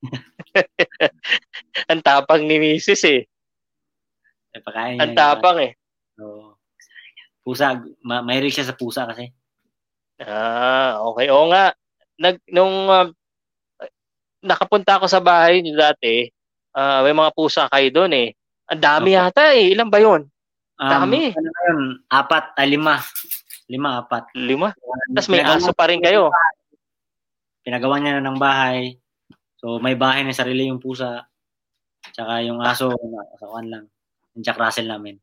Ang 1.90 2.02
tapang 2.02 2.42
ni 2.42 2.58
Mrs. 2.58 3.02
eh. 3.06 3.20
Nagpapakain 4.54 4.98
Ang 4.98 5.14
tapang 5.14 5.58
eh. 5.62 5.72
So, 6.18 6.58
pusa, 7.46 7.78
ma- 8.02 8.26
mahilig 8.26 8.58
siya 8.58 8.68
sa 8.70 8.78
pusa 8.78 9.06
kasi. 9.06 9.30
Ah, 10.20 10.98
okay. 11.06 11.30
Oo 11.30 11.48
nga. 11.48 11.72
Nag, 12.20 12.42
nung 12.52 12.90
uh, 12.90 13.08
nakapunta 14.44 14.98
ako 14.98 15.06
sa 15.08 15.22
bahay 15.22 15.62
niyo 15.62 15.78
dati, 15.78 16.28
uh, 16.76 17.00
may 17.06 17.14
mga 17.14 17.30
pusa 17.32 17.70
kayo 17.70 17.88
doon 17.88 18.12
eh. 18.12 18.28
Ang 18.70 18.82
dami 18.82 19.10
okay. 19.14 19.18
yata 19.18 19.44
eh. 19.54 19.72
Ilan 19.72 19.90
ba 19.90 19.98
yun? 20.02 20.22
Um, 20.80 20.88
Dami. 20.88 21.36
Ano 21.36 21.48
yun? 21.52 21.80
Apat, 22.08 22.56
ah, 22.56 22.64
lima. 23.70 24.02
Apat. 24.02 24.34
Lima? 24.34 24.74
Tapos 25.14 25.30
may 25.30 25.46
aso 25.46 25.70
pa 25.70 25.86
rin 25.86 26.02
kayo. 26.02 26.34
Pinagawa 27.62 28.02
niya 28.02 28.18
na 28.18 28.26
ng 28.26 28.38
bahay. 28.42 28.98
So, 29.62 29.78
may 29.78 29.94
bahay 29.94 30.26
na 30.26 30.34
sarili 30.34 30.66
yung 30.66 30.82
pusa. 30.82 31.30
Tsaka 32.10 32.42
yung 32.42 32.58
aso, 32.64 32.90
kasawan 33.36 33.68
lang. 33.70 33.84
Yung 34.34 34.42
Jack 34.42 34.58
Russell 34.58 34.88
namin. 34.88 35.20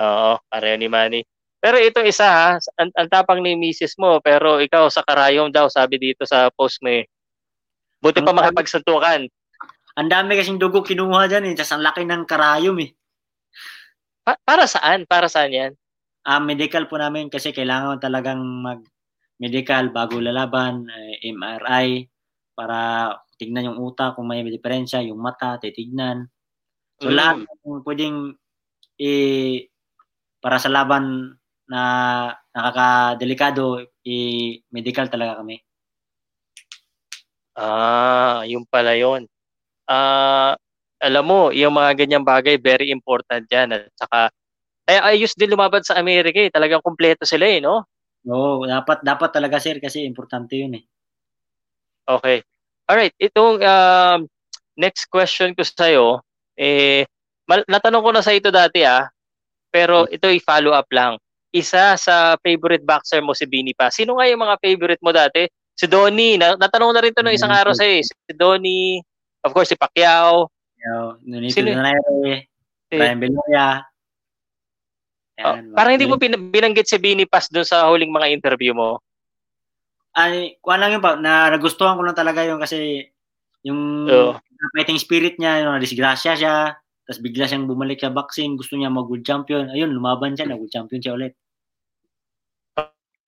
Oo, 0.00 0.40
pareho 0.48 0.74
ni 0.80 0.88
Manny. 0.88 1.20
Pero 1.62 1.78
itong 1.78 2.08
isa 2.10 2.26
ha, 2.26 2.48
ang, 2.58 2.90
ang 2.96 3.08
tapang 3.12 3.38
ni 3.38 3.54
misis 3.54 3.94
mo, 3.94 4.18
pero 4.18 4.58
ikaw 4.58 4.90
sa 4.90 5.06
karayom 5.06 5.52
daw, 5.52 5.70
sabi 5.70 6.00
dito 6.00 6.26
sa 6.26 6.50
post 6.50 6.82
mo 6.82 6.90
eh. 6.90 7.06
Buti 8.02 8.18
pa 8.18 8.34
makipagsuntukan. 8.34 9.30
Ang 9.94 10.08
dami 10.10 10.34
kasing 10.34 10.58
dugo 10.58 10.82
kinuha 10.82 11.30
dyan 11.30 11.52
eh. 11.52 11.54
Tapos 11.54 11.72
ang 11.76 11.84
laki 11.86 12.02
ng 12.02 12.24
karayom 12.26 12.74
eh. 12.82 12.90
Pa- 14.26 14.40
para 14.42 14.66
saan? 14.66 15.06
Para 15.06 15.30
saan 15.30 15.54
yan? 15.54 15.72
Ah, 16.22 16.38
uh, 16.38 16.42
medical 16.42 16.86
po 16.86 17.02
namin 17.02 17.26
kasi 17.26 17.50
kailangan 17.50 17.98
talagang 17.98 18.38
mag-medical 18.38 19.90
bago 19.90 20.22
lalaban, 20.22 20.86
eh, 20.86 21.34
MRI, 21.34 22.06
para 22.54 23.10
tignan 23.34 23.74
yung 23.74 23.80
utak 23.82 24.14
kung 24.14 24.30
may 24.30 24.46
diferensya, 24.46 25.02
yung 25.02 25.18
mata, 25.18 25.58
titignan. 25.58 26.30
So 27.02 27.10
mm. 27.10 27.14
lahat 27.18 27.36
kung 27.64 27.82
pwedeng 27.82 28.38
i 29.02 29.12
para 30.38 30.58
sa 30.62 30.70
laban 30.70 31.34
na 31.66 31.82
nakakadelikado, 32.54 33.82
i-medical 34.06 35.10
talaga 35.10 35.42
kami. 35.42 35.58
Ah, 37.56 38.44
yung 38.48 38.64
pala 38.68 38.94
yon. 38.96 39.26
Ah, 39.88 40.54
alam 41.02 41.24
mo, 41.26 41.50
yung 41.50 41.74
mga 41.74 41.98
ganyang 42.04 42.24
bagay, 42.26 42.56
very 42.60 42.94
important 42.94 43.46
yan. 43.50 43.74
At 43.74 43.90
saka, 43.98 44.20
eh, 44.92 45.00
ayos 45.00 45.32
din 45.32 45.48
lumaban 45.48 45.80
sa 45.80 45.96
Amerika 45.96 46.36
eh. 46.36 46.52
Talagang 46.52 46.84
kumpleto 46.84 47.24
sila 47.24 47.48
eh, 47.48 47.64
no? 47.64 47.88
Oo, 48.28 48.62
dapat 48.68 49.02
dapat 49.02 49.30
talaga 49.32 49.56
sir 49.58 49.82
kasi 49.82 50.04
importante 50.04 50.54
'yun 50.54 50.78
eh. 50.78 50.84
Okay. 52.06 52.44
All 52.86 52.98
right, 52.98 53.14
itong 53.16 53.62
um, 53.62 54.18
next 54.76 55.08
question 55.08 55.54
ko 55.56 55.62
sa 55.64 55.88
iyo 55.88 56.20
eh 56.58 57.06
mal- 57.48 57.66
natanong 57.66 58.02
ko 58.04 58.10
na 58.12 58.22
sa 58.22 58.34
ito 58.34 58.52
dati 58.52 58.84
ah, 58.84 59.08
pero 59.72 60.04
ito 60.12 60.28
i-follow 60.28 60.76
up 60.76 60.86
lang. 60.92 61.16
Isa 61.52 61.96
sa 61.96 62.36
favorite 62.40 62.84
boxer 62.84 63.20
mo 63.20 63.32
si 63.36 63.44
Bini 63.48 63.72
pa. 63.72 63.88
Sino 63.92 64.16
nga 64.16 64.28
yung 64.28 64.40
mga 64.40 64.56
favorite 64.60 65.02
mo 65.04 65.12
dati? 65.12 65.44
Si 65.76 65.84
Donnie. 65.88 66.40
Na- 66.40 66.56
natanong 66.56 66.92
na 66.92 67.00
rin 67.04 67.12
to 67.12 67.20
nung 67.20 67.36
isang 67.36 67.52
araw 67.52 67.76
sa 67.76 67.84
eh. 67.84 68.00
Si 68.00 68.32
Donnie, 68.32 69.00
of 69.44 69.52
course 69.52 69.72
si 69.72 69.76
Pacquiao. 69.76 70.48
Yo, 70.80 71.16
Nonito 71.28 71.60
Sino? 71.60 71.76
Donaire, 71.76 72.48
si... 72.88 72.96
Brian 72.96 73.20
Beloya. 73.20 73.84
Oh, 75.42 75.56
parang 75.74 75.92
hindi 75.98 76.06
mo 76.06 76.16
bin- 76.16 76.50
binanggit 76.50 76.86
si 76.86 76.96
Bini 77.02 77.26
Pass 77.26 77.50
doon 77.50 77.66
sa 77.66 77.90
huling 77.90 78.14
mga 78.14 78.30
interview 78.30 78.72
mo. 78.72 79.02
Ay, 80.14 80.60
kuha 80.60 80.76
lang 80.76 80.94
yun 80.94 81.02
pa, 81.02 81.16
na 81.16 81.50
nagustuhan 81.50 81.96
ko 81.96 82.02
lang 82.04 82.16
talaga 82.16 82.44
yung 82.44 82.60
kasi 82.60 83.10
yung 83.64 84.06
oh. 84.06 84.36
fighting 84.76 85.00
spirit 85.00 85.40
niya, 85.40 85.64
yung 85.64 85.80
disgrasya 85.80 86.36
siya, 86.36 86.76
tapos 87.06 87.20
bigla 87.22 87.48
siyang 87.48 87.66
bumalik 87.66 87.98
sa 87.98 88.12
boxing, 88.12 88.54
gusto 88.54 88.78
niya 88.78 88.92
mag-world 88.92 89.26
champion. 89.26 89.70
Ayun, 89.72 89.90
lumaban 89.90 90.38
siya, 90.38 90.46
nag-world 90.46 90.70
champion 90.70 91.00
siya 91.02 91.14
ulit. 91.16 91.32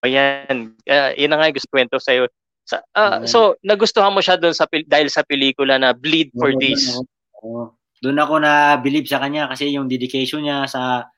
Ayan, 0.05 0.77
uh, 0.85 1.11
yun 1.17 1.33
na 1.33 1.41
nga 1.41 1.49
yung 1.49 1.57
gusto 1.57 1.73
kwento 1.73 1.97
sa'yo. 1.97 2.29
Sa, 2.69 2.85
uh, 2.97 3.25
So, 3.25 3.57
nagustuhan 3.65 4.13
mo 4.13 4.21
siya 4.21 4.37
doon 4.37 4.53
sa 4.53 4.69
dahil 4.69 5.09
sa 5.09 5.25
pelikula 5.25 5.81
na 5.81 5.97
Bleed 5.97 6.33
for 6.37 6.53
This. 6.61 7.01
Oh, 7.41 7.73
doon 8.05 8.21
ako 8.21 8.35
na 8.41 8.77
believe 8.77 9.09
sa 9.09 9.17
kanya 9.17 9.49
kasi 9.49 9.73
yung 9.73 9.89
dedication 9.89 10.45
niya 10.45 10.69
sa 10.69 11.09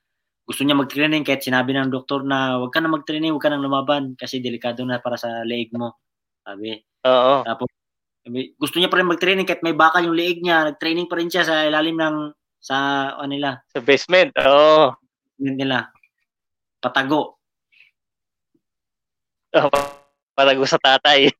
gusto 0.46 0.62
niya 0.62 0.78
mag-training 0.78 1.26
kahit 1.26 1.42
sinabi 1.42 1.74
ng 1.74 1.90
doktor 1.90 2.22
na 2.22 2.62
wag 2.62 2.70
ka 2.70 2.78
na 2.78 2.86
mag-training, 2.86 3.34
wag 3.34 3.42
ka 3.42 3.50
nang 3.50 3.66
lumaban 3.66 4.14
kasi 4.14 4.38
delikado 4.38 4.86
na 4.86 5.02
para 5.02 5.18
sa 5.18 5.42
leeg 5.42 5.74
mo. 5.74 5.98
Sabi. 6.46 6.78
Oo. 7.02 7.42
Tapos 7.42 7.66
gusto 8.54 8.78
niya 8.78 8.86
pa 8.86 9.02
rin 9.02 9.10
mag-training 9.10 9.42
kahit 9.42 9.66
may 9.66 9.74
bakal 9.74 10.06
yung 10.06 10.14
leeg 10.14 10.38
niya, 10.38 10.70
nag-training 10.70 11.10
pa 11.10 11.18
rin 11.18 11.26
siya 11.26 11.42
sa 11.42 11.66
ilalim 11.66 11.98
ng 11.98 12.30
sa 12.62 13.10
ano 13.18 13.34
nila. 13.34 13.58
Sa 13.74 13.82
basement. 13.82 14.30
Oo. 14.38 14.94
Basement 15.34 15.58
nila. 15.58 15.90
Patago. 16.78 17.42
Oh, 19.50 19.66
patago 20.38 20.62
sa 20.62 20.78
tatay. 20.78 21.26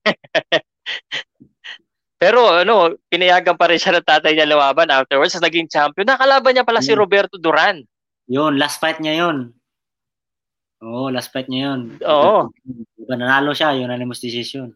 Pero 2.22 2.48
ano, 2.48 2.96
pinayagan 3.06 3.54
pa 3.54 3.70
rin 3.70 3.78
siya 3.78 4.00
ng 4.00 4.08
tatay 4.08 4.34
niya 4.34 4.50
lumaban 4.50 4.90
afterwards. 4.90 5.38
Naging 5.38 5.70
champion. 5.70 6.10
Nakalaban 6.10 6.58
niya 6.58 6.66
pala 6.66 6.82
hmm. 6.82 6.88
si 6.90 6.92
Roberto 6.96 7.38
Duran. 7.38 7.86
Yun, 8.26 8.58
last 8.58 8.82
fight 8.82 8.98
niya 8.98 9.26
yun. 9.26 9.54
Oo, 10.82 11.08
last 11.08 11.30
fight 11.30 11.46
niya 11.46 11.72
yun. 11.72 11.80
Oo. 12.02 12.50
Diba, 12.98 13.14
nanalo 13.14 13.54
siya, 13.54 13.72
unanimous 13.74 14.20
decision. 14.20 14.74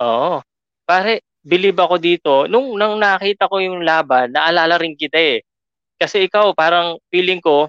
Oo. 0.00 0.40
Pare, 0.86 1.26
believe 1.44 1.76
ako 1.76 1.96
dito, 2.00 2.32
nung 2.48 2.78
nang 2.78 2.96
nakita 2.96 3.50
ko 3.50 3.60
yung 3.60 3.84
laban, 3.84 4.32
naalala 4.32 4.80
rin 4.80 4.96
kita 4.96 5.18
eh. 5.18 5.38
Kasi 6.00 6.26
ikaw, 6.26 6.56
parang 6.56 6.96
feeling 7.12 7.42
ko, 7.42 7.68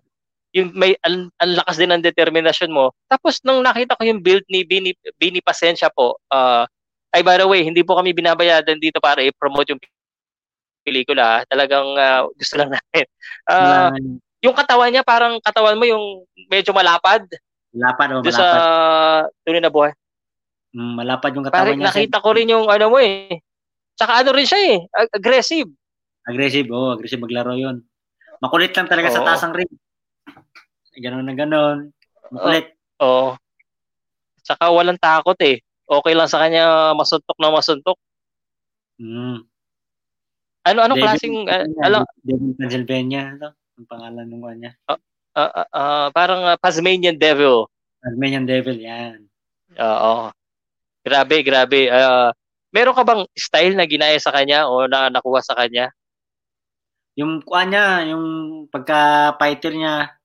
yung 0.56 0.72
may 0.72 0.96
ang, 1.04 1.28
ang 1.44 1.52
lakas 1.60 1.76
din 1.76 1.92
ng 1.92 2.06
determinasyon 2.06 2.72
mo. 2.72 2.96
Tapos 3.12 3.44
nung 3.44 3.60
nakita 3.60 4.00
ko 4.00 4.08
yung 4.08 4.24
build 4.24 4.48
ni 4.48 4.64
Bini, 4.64 4.96
Bini 5.20 5.44
Pasensya 5.44 5.92
po, 5.92 6.16
uh, 6.32 6.64
ay 7.12 7.22
by 7.28 7.36
the 7.36 7.48
way, 7.48 7.68
hindi 7.68 7.84
po 7.84 8.00
kami 8.00 8.16
binabayadan 8.16 8.80
dito 8.80 9.04
para 9.04 9.20
i-promote 9.20 9.76
yung 9.76 9.82
pelikula. 10.88 11.44
Talagang 11.52 12.00
uh, 12.00 12.32
gusto 12.40 12.56
lang 12.56 12.72
natin. 12.72 13.06
Uh, 13.52 13.92
yung 14.46 14.56
katawan 14.56 14.94
niya, 14.94 15.02
parang 15.02 15.42
katawan 15.42 15.76
mo 15.76 15.86
yung 15.90 16.22
medyo 16.48 16.70
malapad. 16.70 17.26
Malapad 17.74 18.08
o 18.14 18.22
malapad. 18.22 18.38
sa 18.38 18.46
tunay 19.42 19.62
na 19.62 19.74
buhay. 19.74 19.92
Mm, 20.78 20.94
malapad 21.02 21.32
yung 21.34 21.46
katawan 21.50 21.60
parang 21.66 21.78
niya. 21.82 21.90
nakita 21.90 22.18
ko 22.22 22.30
rin 22.38 22.54
yung 22.54 22.70
ano 22.70 22.86
mo 22.94 23.02
eh. 23.02 23.42
Tsaka 23.98 24.22
ano 24.22 24.30
rin 24.38 24.46
siya 24.46 24.60
eh, 24.76 24.78
aggressive. 25.18 25.72
Aggressive, 26.30 26.68
oh, 26.70 26.94
aggressive 26.94 27.22
maglaro 27.22 27.58
yun. 27.58 27.82
Makulit 28.44 28.76
lang 28.78 28.86
talaga 28.86 29.10
oh. 29.10 29.16
sa 29.18 29.26
tasang 29.26 29.56
ring. 29.56 29.72
Ganon 30.96 31.26
na 31.26 31.34
ganon. 31.34 31.90
Makulit. 32.30 32.78
Oo. 33.02 33.10
Oh. 33.10 33.30
oh. 33.34 33.44
Tsaka 34.46 34.70
walang 34.70 35.02
takot 35.02 35.40
eh. 35.42 35.58
Okay 35.86 36.14
lang 36.14 36.30
sa 36.30 36.42
kanya 36.46 36.94
masuntok 36.94 37.38
na 37.42 37.50
masuntok. 37.50 37.98
Mm. 39.02 39.42
Ano 40.66 40.80
ano 40.82 40.94
David, 40.98 41.06
klaseng 41.06 41.36
uh, 41.46 41.66
alam 41.86 42.02
David 42.26 42.58
Pennsylvania 42.58 43.38
no? 43.38 43.54
Ang 43.76 43.88
pangalan 43.92 44.28
ng 44.32 44.44
kanya. 44.44 44.72
Uh, 44.88 45.00
uh, 45.36 45.52
uh, 45.52 45.70
uh, 45.76 46.08
parang 46.16 46.42
uh, 46.48 46.58
Tasmanian 46.60 47.20
Devil. 47.20 47.68
Tasmanian 48.00 48.48
Devil, 48.48 48.80
yan. 48.80 49.28
Oo. 49.76 50.32
Grabe, 51.04 51.44
grabe. 51.44 51.92
Uh, 51.92 52.32
meron 52.72 52.96
ka 52.96 53.04
bang 53.04 53.24
style 53.36 53.76
na 53.76 53.86
ginaya 53.86 54.16
sa 54.18 54.32
kanya 54.32 54.72
o 54.72 54.88
na 54.88 55.12
nakuha 55.12 55.44
sa 55.44 55.54
kanya? 55.60 55.92
Yung 57.20 57.44
kuha 57.44 57.64
niya, 57.68 58.12
yung 58.12 58.26
pagka-fighter 58.72 59.72
niya, 59.76 60.16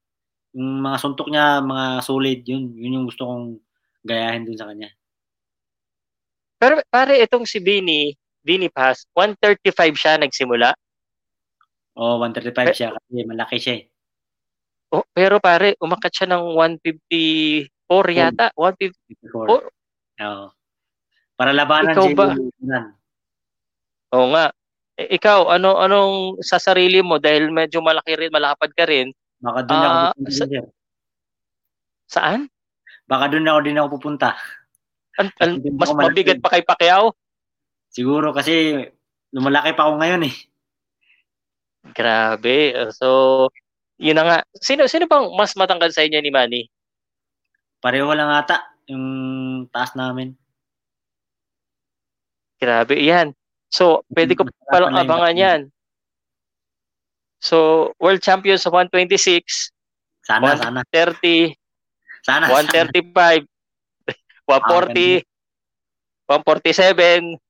yung 0.55 0.83
mga 0.83 0.97
suntok 0.99 1.29
niya, 1.31 1.63
mga 1.63 1.87
solid, 2.03 2.41
yun. 2.47 2.75
Yun 2.75 2.97
yung 2.99 3.07
gusto 3.07 3.23
kong 3.27 3.47
gayahin 4.07 4.47
dun 4.47 4.59
sa 4.59 4.67
kanya. 4.71 4.91
Pero 6.61 6.83
pare, 6.91 7.19
itong 7.23 7.47
si 7.47 7.63
Bini, 7.63 8.13
Bini 8.43 8.69
Pass, 8.69 9.07
135 9.15 9.97
siya 9.97 10.21
nagsimula. 10.21 10.75
Oh, 11.98 12.22
135 12.22 12.76
siya 12.76 12.88
kasi 12.94 13.26
malaki 13.26 13.57
siya 13.59 13.74
eh. 13.81 13.85
Oh, 14.90 15.07
pero 15.14 15.38
pare, 15.38 15.79
umakat 15.79 16.11
siya 16.11 16.26
ng 16.35 16.44
154 16.59 17.70
yata. 18.11 18.50
154. 18.59 19.35
Oo. 19.35 19.59
Oh. 20.20 20.48
Para 21.38 21.55
labanan 21.55 21.94
ikaw 21.94 22.07
ba? 22.12 22.29
Oo 24.12 24.26
nga. 24.35 24.50
E, 24.98 25.16
ikaw, 25.16 25.48
ano 25.48 25.79
anong 25.79 26.42
sa 26.42 26.59
sarili 26.59 27.00
mo 27.00 27.22
dahil 27.22 27.48
medyo 27.55 27.79
malaki 27.81 28.18
rin, 28.18 28.35
malapad 28.35 28.74
ka 28.74 28.85
rin? 28.85 29.14
Baka 29.40 29.64
doon 29.64 29.79
uh, 29.79 29.87
ako 29.87 29.94
ah, 29.96 30.12
pupunta. 30.12 30.35
Sa, 30.35 30.44
saan? 32.11 32.40
Baka 33.07 33.24
doon 33.31 33.48
ako 33.48 33.61
din 33.62 33.79
ako 33.79 33.88
pupunta. 33.96 34.37
An, 35.16 35.31
an, 35.38 35.62
mas 35.79 35.90
mabigat 35.94 36.42
pa 36.42 36.50
kay 36.53 36.66
Pacquiao? 36.66 37.14
Siguro 37.90 38.35
kasi 38.35 38.87
lumalaki 39.31 39.74
pa 39.74 39.87
ako 39.87 40.03
ngayon 40.03 40.29
eh. 40.29 40.35
Grabe. 41.81 42.77
So, 42.93 43.49
yun 43.97 44.16
na 44.16 44.25
nga. 44.25 44.38
Sino, 44.61 44.85
sino 44.88 45.09
bang 45.09 45.33
mas 45.33 45.57
matangkad 45.57 45.93
sa 45.93 46.05
inyo 46.05 46.21
ni 46.21 46.31
Manny? 46.33 46.62
Pareho 47.81 48.12
lang 48.12 48.29
ata 48.29 48.77
yung 48.88 49.07
taas 49.73 49.97
namin. 49.97 50.37
Grabe, 52.61 53.01
yan. 53.01 53.33
So, 53.73 54.05
pwede 54.12 54.37
ko 54.37 54.45
palang 54.69 54.93
abangan 54.93 55.33
yan. 55.33 55.61
So, 57.40 57.88
world 57.97 58.21
champion 58.21 58.61
sa 58.61 58.69
126, 58.69 59.73
sana, 60.21 60.61
130, 60.61 61.57
sana. 62.21 62.53
135, 62.53 63.49
140, 64.45 65.25
147, 66.29 67.40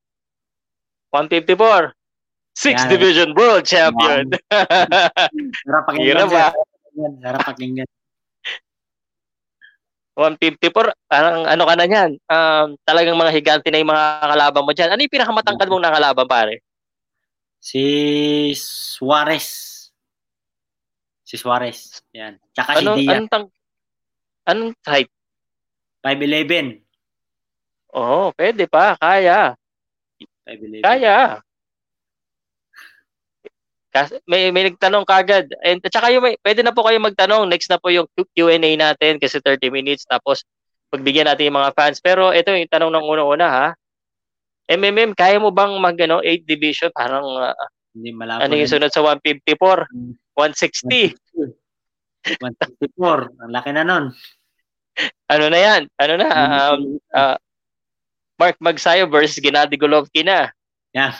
154. 1.11 1.91
Six 2.61 2.85
Yan. 2.85 2.91
Division 2.93 3.31
World 3.33 3.65
Champion. 3.65 4.37
Sarap 5.65 5.83
pakinggan. 5.89 6.05
Hirap 6.05 6.29
ba? 6.29 6.53
Sarap 7.25 7.41
pakinggan. 7.49 7.89
154, 10.13 10.93
parang 11.09 11.49
ano 11.49 11.65
ka 11.65 11.75
na 11.81 11.87
yan, 11.89 12.11
um, 12.29 12.77
talagang 12.85 13.17
mga 13.17 13.33
higante 13.33 13.73
na 13.73 13.81
yung 13.81 13.89
mga 13.89 14.07
kalaban 14.29 14.65
mo 14.69 14.73
dyan. 14.77 14.93
Ano 14.93 15.01
yung 15.01 15.17
pinakamatangkad 15.17 15.69
mong 15.73 15.87
nakalaban, 15.89 16.29
pare? 16.29 16.55
Si 17.57 17.85
Suarez. 18.53 19.49
Si 21.25 21.41
Suarez. 21.41 22.05
Yan. 22.13 22.37
Tsaka 22.53 22.85
ano, 22.85 23.01
si 23.01 23.09
Dia. 23.09 23.17
Anong, 23.17 23.31
tang, 23.33 23.47
anong 24.45 24.73
height? 24.85 25.09
5'11". 26.05 26.85
Oo, 27.97 28.29
oh, 28.29 28.37
pwede 28.37 28.69
pa. 28.69 29.01
Kaya. 29.01 29.57
5'11". 30.45 30.85
Kaya. 30.85 31.41
Kasi 33.91 34.23
may, 34.31 34.55
may 34.55 34.71
nagtanong 34.71 35.03
kagad. 35.03 35.51
And 35.67 35.83
at 35.83 35.91
saka 35.91 36.15
yung 36.15 36.23
may, 36.23 36.39
pwede 36.47 36.63
na 36.63 36.71
po 36.71 36.87
kayo 36.87 37.03
magtanong. 37.03 37.51
Next 37.51 37.67
na 37.67 37.83
po 37.83 37.91
yung 37.91 38.07
Q&A 38.15 38.59
natin 38.79 39.19
kasi 39.19 39.43
30 39.43 39.67
minutes. 39.75 40.07
Tapos 40.07 40.47
pagbigyan 40.95 41.27
natin 41.27 41.51
yung 41.51 41.59
mga 41.59 41.75
fans. 41.75 41.99
Pero 41.99 42.31
ito 42.31 42.55
yung 42.55 42.71
tanong 42.71 42.93
ng 42.95 43.07
una-una 43.07 43.47
ha. 43.51 43.67
MMM, 44.71 45.19
kaya 45.19 45.43
mo 45.43 45.51
bang 45.51 45.75
mag 45.83 45.99
ano, 45.99 46.23
8 46.23 46.47
division? 46.47 46.95
Parang 46.95 47.27
uh, 47.27 47.55
hindi 47.91 48.15
malabo. 48.15 48.47
Ano 48.47 48.55
yung 48.55 48.71
sunod 48.71 48.95
sa 48.95 49.03
154? 49.03 49.91
160. 50.39 51.11
164. 52.39 53.43
Ang 53.43 53.51
laki 53.51 53.71
na 53.75 53.83
nun. 53.83 54.15
Ano 55.27 55.45
na 55.51 55.59
yan? 55.59 55.83
Ano 55.99 56.15
na? 56.15 56.29
Um, 56.31 57.03
uh, 57.11 57.37
Mark 58.39 58.57
Magsayo 58.63 59.11
versus 59.11 59.43
Gennady 59.43 59.75
Golovkin 59.75 60.31
na. 60.31 60.55
Yeah. 60.95 61.19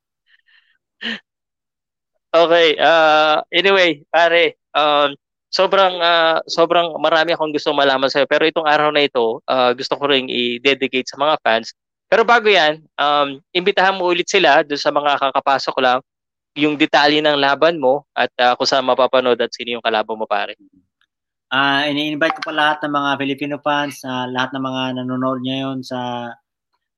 Okay, 2.30 2.78
uh, 2.78 3.42
anyway, 3.50 4.06
pare, 4.06 4.54
um, 4.70 5.10
sobrang 5.50 5.98
uh, 5.98 6.38
sobrang 6.46 6.94
marami 7.02 7.34
akong 7.34 7.50
gusto 7.50 7.74
malaman 7.74 8.06
sa 8.06 8.22
iyo 8.22 8.30
pero 8.30 8.46
itong 8.46 8.70
araw 8.70 8.94
na 8.94 9.02
ito, 9.02 9.42
uh, 9.50 9.74
gusto 9.74 9.98
ko 9.98 10.06
ring 10.06 10.30
i-dedicate 10.30 11.10
sa 11.10 11.18
mga 11.18 11.34
fans. 11.42 11.74
Pero 12.06 12.22
bago 12.22 12.46
'yan, 12.46 12.86
um, 12.94 13.42
imbitahan 13.50 13.98
mo 13.98 14.06
ulit 14.06 14.30
sila 14.30 14.62
doon 14.62 14.78
sa 14.78 14.94
mga 14.94 15.18
kakapasok 15.18 15.76
lang 15.82 15.98
yung 16.54 16.78
detalye 16.78 17.18
ng 17.22 17.38
laban 17.38 17.82
mo 17.82 18.06
at 18.14 18.30
uh, 18.38 18.54
kung 18.54 18.66
saan 18.66 18.86
mapapanood 18.86 19.38
at 19.38 19.50
sino 19.50 19.78
yung 19.78 19.84
kalaban 19.84 20.18
mo 20.18 20.26
pare. 20.26 20.54
Ah, 21.50 21.82
uh, 21.82 21.90
ini-invite 21.90 22.38
ko 22.38 22.42
pa 22.46 22.54
lahat 22.54 22.78
ng 22.86 22.94
mga 22.94 23.10
Filipino 23.18 23.56
fans, 23.58 24.06
uh, 24.06 24.30
lahat 24.30 24.54
ng 24.54 24.62
mga 24.62 24.82
nanonood 25.02 25.42
ngayon 25.42 25.82
sa 25.82 26.30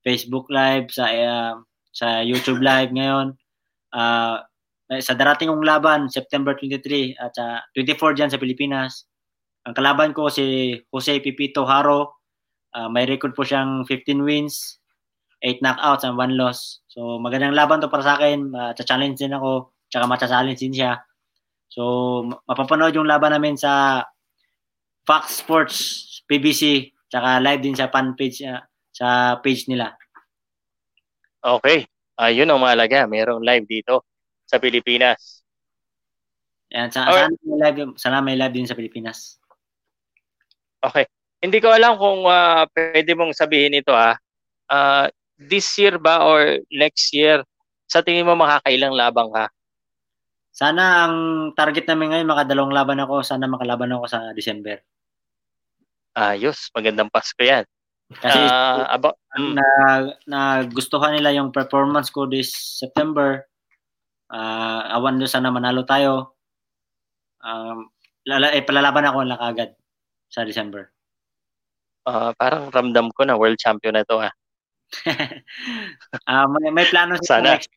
Facebook 0.05 0.53
Live, 0.53 0.93
sa 0.93 1.09
uh, 1.09 1.57
sa 1.89 2.21
YouTube 2.21 2.61
Live 2.61 2.93
ngayon. 2.93 3.33
Uh, 3.93 4.41
sa 5.01 5.17
darating 5.17 5.49
kong 5.49 5.65
laban, 5.65 6.11
September 6.13 6.53
23 6.53 7.17
at 7.17 7.33
uh, 7.41 7.61
24 7.77 8.17
dyan 8.19 8.29
sa 8.29 8.41
Pilipinas. 8.41 9.09
Ang 9.65 9.73
kalaban 9.79 10.11
ko 10.13 10.29
si 10.29 10.75
Jose 10.91 11.23
Pipito 11.23 11.65
Haro. 11.65 12.21
Uh, 12.73 12.89
may 12.89 13.07
record 13.09 13.33
po 13.37 13.45
siyang 13.45 13.85
15 13.89 14.25
wins, 14.25 14.81
8 15.45 15.63
knockouts 15.63 16.05
and 16.05 16.17
1 16.19 16.37
loss. 16.37 16.83
So 16.89 17.21
magandang 17.23 17.57
laban 17.57 17.81
to 17.81 17.89
para 17.89 18.05
sa 18.05 18.19
akin. 18.19 18.53
Uh, 18.53 18.73
challenge 18.83 19.21
din 19.21 19.33
ako, 19.33 19.73
tsaka 19.89 20.05
matcha-challenge 20.09 20.61
din 20.61 20.75
siya. 20.75 21.01
So 21.73 22.25
mapapanood 22.49 22.97
yung 22.97 23.09
laban 23.09 23.33
namin 23.33 23.57
sa 23.57 24.05
Fox 25.09 25.41
Sports, 25.41 25.77
PBC, 26.29 26.93
tsaka 27.09 27.41
live 27.41 27.61
din 27.61 27.77
sa 27.77 27.93
fan 27.93 28.17
page 28.17 28.45
uh, 28.45 28.61
sa 28.93 29.37
page 29.41 29.69
nila. 29.69 29.93
Okay. 31.43 31.92
Ayun 32.21 32.51
uh, 32.51 32.57
ang 32.57 32.63
mahalaga. 32.63 33.09
Merong 33.09 33.41
live 33.41 33.65
dito 33.65 34.05
sa 34.45 34.61
Pilipinas. 34.61 35.41
Yan, 36.73 36.89
sa, 36.89 37.09
okay. 37.09 37.29
sana, 37.29 37.37
may 37.45 37.57
live, 37.61 37.79
sana 38.01 38.19
may 38.25 38.37
live 38.37 38.55
din 38.57 38.69
sa 38.69 38.77
Pilipinas. 38.77 39.37
Okay. 40.81 41.05
Hindi 41.43 41.59
ko 41.61 41.69
alam 41.69 42.01
kung 42.01 42.25
uh, 42.25 42.65
pwede 42.73 43.13
mong 43.13 43.37
sabihin 43.37 43.77
ito 43.77 43.93
ah. 43.93 44.17
Uh, 44.73 45.11
this 45.37 45.69
year 45.77 46.01
ba 46.01 46.25
or 46.25 46.63
next 46.73 47.13
year, 47.13 47.45
sa 47.91 48.01
tingin 48.01 48.25
mo 48.25 48.33
makakailang 48.39 48.97
labang 48.97 49.29
ka? 49.29 49.53
Sana 50.53 51.09
ang 51.09 51.17
target 51.57 51.89
namin 51.89 52.13
ngayon, 52.13 52.29
makadalawang 52.29 52.73
laban 52.77 53.01
ako. 53.01 53.25
Sana 53.25 53.49
makalaban 53.49 53.93
ako 53.93 54.05
sa 54.09 54.19
December. 54.33 54.81
Ayos, 56.13 56.69
magandang 56.77 57.09
Pasko 57.09 57.41
yan. 57.41 57.65
Kasi 58.19 58.39
uh, 58.39 58.85
aba, 58.89 59.15
mm. 59.39 59.55
na, 59.55 59.67
na 60.29 60.41
gustuhan 60.67 61.17
nila 61.17 61.33
yung 61.33 61.55
performance 61.55 62.13
ko 62.13 62.29
this 62.29 62.53
September. 62.53 63.47
Uh, 64.33 64.83
awan 64.97 65.21
doon 65.21 65.31
sana 65.31 65.53
manalo 65.53 65.85
tayo. 65.85 66.37
Um, 67.43 67.89
lala, 68.27 68.53
eh, 68.53 68.65
palalaban 68.65 69.09
ako 69.09 69.19
lang 69.25 69.41
agad 69.41 69.71
sa 70.29 70.43
December. 70.45 70.91
Uh, 72.03 72.35
parang 72.35 72.69
ramdam 72.75 73.09
ko 73.15 73.23
na 73.23 73.39
world 73.39 73.61
champion 73.61 73.95
na 73.95 74.03
ito 74.03 74.19
ha. 74.19 74.31
uh, 76.27 76.47
may, 76.53 76.69
may 76.75 76.87
plano 76.91 77.17
sa 77.23 77.39
next 77.41 77.71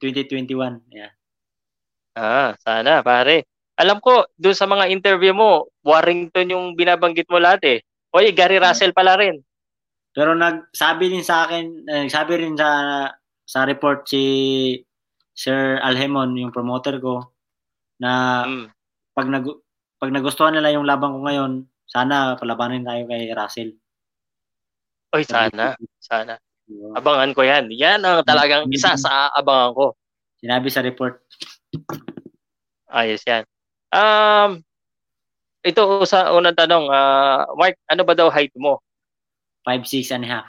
2021. 0.00 0.80
Yeah. 0.90 1.12
Ah, 2.16 2.56
sana 2.64 3.04
pare 3.04 3.44
alam 3.76 4.00
ko, 4.00 4.24
doon 4.40 4.56
sa 4.56 4.64
mga 4.64 4.88
interview 4.88 5.36
mo, 5.36 5.68
Warrington 5.84 6.48
yung 6.48 6.66
binabanggit 6.72 7.28
mo 7.28 7.36
lahat 7.36 7.62
eh. 7.68 7.78
Oy, 8.16 8.32
Gary 8.32 8.56
Russell 8.56 8.96
pala 8.96 9.20
rin. 9.20 9.36
Pero 10.16 10.32
nagsabi 10.32 11.12
din 11.12 11.20
sa 11.20 11.44
akin, 11.44 11.84
eh, 11.84 12.08
sabi 12.08 12.40
rin 12.40 12.56
sa 12.56 13.04
sa 13.44 13.68
report 13.68 14.08
si 14.08 14.24
Sir 15.36 15.76
Alhemon, 15.84 16.32
yung 16.40 16.56
promoter 16.56 16.96
ko, 16.96 17.36
na 18.00 18.42
mm. 18.48 18.66
pag 19.12 19.28
nag 19.28 19.44
pag 20.00 20.10
nagustuhan 20.12 20.56
nila 20.56 20.72
yung 20.72 20.88
laban 20.88 21.12
ko 21.12 21.20
ngayon, 21.20 21.52
sana 21.84 22.40
palabanin 22.40 22.88
tayo 22.88 23.04
kay 23.04 23.28
Russell. 23.36 23.76
Oy, 25.12 25.24
sana. 25.28 25.76
Sana. 26.00 26.40
Abangan 26.96 27.36
ko 27.36 27.44
yan. 27.44 27.68
Yan 27.72 28.00
ang 28.02 28.24
talagang 28.24 28.66
isa 28.72 28.96
sa 28.96 29.28
abangan 29.36 29.72
ko. 29.76 29.86
Sinabi 30.40 30.68
sa 30.72 30.84
report. 30.84 31.20
Ayos 32.88 33.20
yan. 33.24 33.44
Um, 33.92 34.60
ito 35.64 35.82
sa 36.04 36.32
unang 36.34 36.56
tanong, 36.58 36.88
uh, 36.90 37.48
Mark, 37.56 37.76
ano 37.88 38.02
ba 38.04 38.14
daw 38.16 38.28
height 38.28 38.52
mo? 38.58 38.82
5'6 39.66 40.14
and 40.14 40.24
a 40.24 40.28
half. 40.30 40.48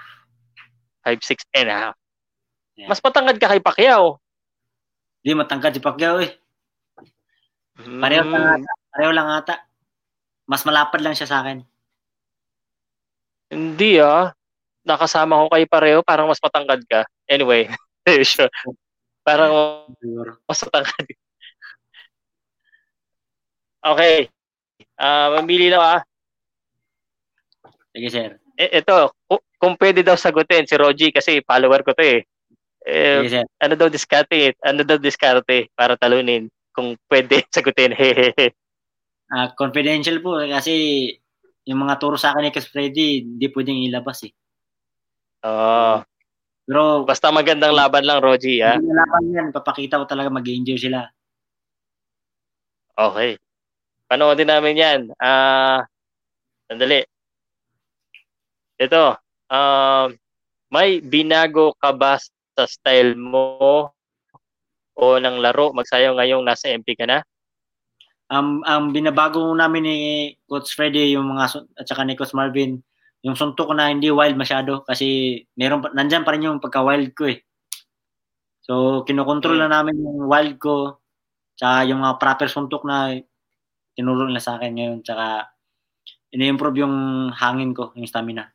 5'6 1.02 1.42
and 1.58 1.70
a 1.74 1.76
half. 1.76 1.96
Yeah. 2.78 2.94
Mas 2.94 3.02
matangkad 3.02 3.42
ka 3.42 3.50
kay 3.50 3.62
Pacquiao. 3.66 4.22
Hindi, 5.26 5.34
matangkad 5.34 5.74
si 5.74 5.82
Pacquiao 5.82 6.22
eh. 6.22 6.38
Hmm. 7.82 7.98
Pareho, 7.98 8.22
lang 8.30 8.62
ata. 8.62 8.72
Pareho 8.94 9.12
lang 9.12 9.30
ata. 9.34 9.56
Mas 10.46 10.62
malapad 10.62 11.02
lang 11.02 11.18
siya 11.18 11.26
sa 11.26 11.42
akin. 11.42 11.66
Hindi 13.50 13.98
ah. 13.98 14.30
Nakasama 14.86 15.42
ko 15.44 15.48
kay 15.52 15.66
pareho, 15.66 16.00
parang 16.06 16.30
mas 16.30 16.40
matangkad 16.40 16.86
ka. 16.86 17.02
Anyway, 17.28 17.68
sure. 18.24 18.48
Parang 19.26 19.84
mas 20.46 20.60
matangkad. 20.62 21.06
Okay. 23.84 24.30
Uh, 24.98 25.28
mamili 25.42 25.74
lang 25.74 25.82
ah. 25.82 26.02
Sige, 27.92 28.10
sir. 28.14 28.32
Eh, 28.58 28.82
ito, 28.82 29.13
kung 29.62 29.78
pwede 29.78 30.02
daw 30.02 30.17
sagutin 30.17 30.65
si 30.65 30.74
Roji 30.74 31.13
kasi 31.13 31.46
follower 31.46 31.86
ko 31.86 31.93
to 31.93 32.02
eh. 32.02 32.26
eh 32.82 33.21
sir. 33.29 33.46
Ano 33.62 33.77
daw 33.77 33.86
diskarte? 33.86 34.58
Ano 34.65 34.82
daw 34.82 34.98
diskarte 34.98 35.69
para 35.77 35.94
talunin 35.94 36.50
kung 36.73 36.98
pwede 37.06 37.46
sagutin? 37.56 37.94
uh, 37.94 39.50
confidential 39.62 40.17
po 40.25 40.42
kasi 40.42 40.73
yung 41.69 41.86
mga 41.86 42.02
turo 42.02 42.17
sa 42.17 42.34
akin 42.34 42.50
ni 42.50 42.52
Kas 42.56 42.65
Freddy, 42.65 43.21
hindi 43.21 43.46
pwedeng 43.54 43.77
ilabas 43.77 44.25
eh. 44.25 44.34
Oo. 45.46 45.54
Oh. 45.54 45.98
Pero 46.67 47.08
basta 47.08 47.32
magandang 47.32 47.71
laban 47.71 48.04
lang, 48.04 48.19
Roji, 48.19 48.60
ha? 48.60 48.75
Magandang 48.75 48.98
laban 49.00 49.23
yan. 49.32 49.48
Papakita 49.56 50.02
ko 50.02 50.06
talaga 50.10 50.27
mag-enjoy 50.32 50.75
sila. 50.75 51.08
Okay. 52.98 53.40
Panoodin 54.08 54.50
namin 54.50 54.75
yan. 54.79 55.00
Ah, 55.19 55.27
uh, 55.27 55.79
sandali. 56.71 57.04
Ito, 58.78 59.17
um, 59.50 59.58
uh, 59.58 60.08
may 60.69 61.02
binago 61.02 61.73
ka 61.82 61.94
ba 61.94 62.21
sa 62.21 62.63
style 62.65 63.17
mo 63.17 63.90
o 64.98 65.04
ng 65.21 65.38
laro 65.42 65.71
magsayo 65.73 66.17
ngayong 66.17 66.44
nasa 66.46 66.73
MP 66.73 66.98
ka 66.98 67.06
na? 67.06 67.21
Um, 68.28 68.60
ang 68.67 68.92
binabago 68.92 69.40
namin 69.56 69.84
ni 69.88 69.98
Coach 70.50 70.75
Freddy 70.75 71.15
yung 71.15 71.32
mga 71.32 71.63
at 71.80 71.86
saka 71.88 72.04
ni 72.04 72.19
Coach 72.19 72.36
Marvin 72.36 72.84
yung 73.23 73.40
suntok 73.40 73.71
na 73.71 73.88
hindi 73.88 74.12
wild 74.12 74.36
masyado 74.36 74.84
kasi 74.84 75.40
meron 75.56 75.82
nandiyan 75.96 76.28
pa 76.28 76.36
rin 76.36 76.46
yung 76.46 76.60
pagka-wild 76.60 77.15
ko 77.15 77.32
eh. 77.32 77.40
So 78.62 79.04
kinokontrol 79.08 79.58
hmm. 79.58 79.63
na 79.63 79.73
namin 79.80 79.96
yung 79.96 80.28
wild 80.28 80.60
ko 80.60 81.00
tsaka 81.58 81.88
yung 81.90 82.04
mga 82.04 82.19
proper 82.19 82.48
suntok 82.52 82.84
na 82.86 83.15
tinuro 83.98 84.30
nila 84.30 84.38
sa 84.38 84.62
akin 84.62 84.78
ngayon. 84.78 85.00
Tsaka, 85.02 85.50
ini-improve 86.38 86.86
yung 86.86 86.96
hangin 87.34 87.73
ko, 87.73 87.90
yung 87.98 88.06
stamina. 88.06 88.46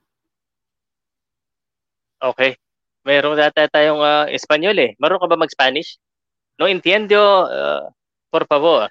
Okay. 2.22 2.54
Meron 3.02 3.34
data 3.34 3.66
tayong 3.66 3.98
uh, 3.98 4.30
Espanyol 4.30 4.78
eh. 4.78 4.90
Meron 5.02 5.18
ka 5.18 5.26
ba 5.26 5.34
mag-Spanish? 5.34 5.98
No 6.54 6.70
entiendo, 6.70 7.18
uh, 7.50 7.90
por 8.30 8.46
favor. 8.46 8.86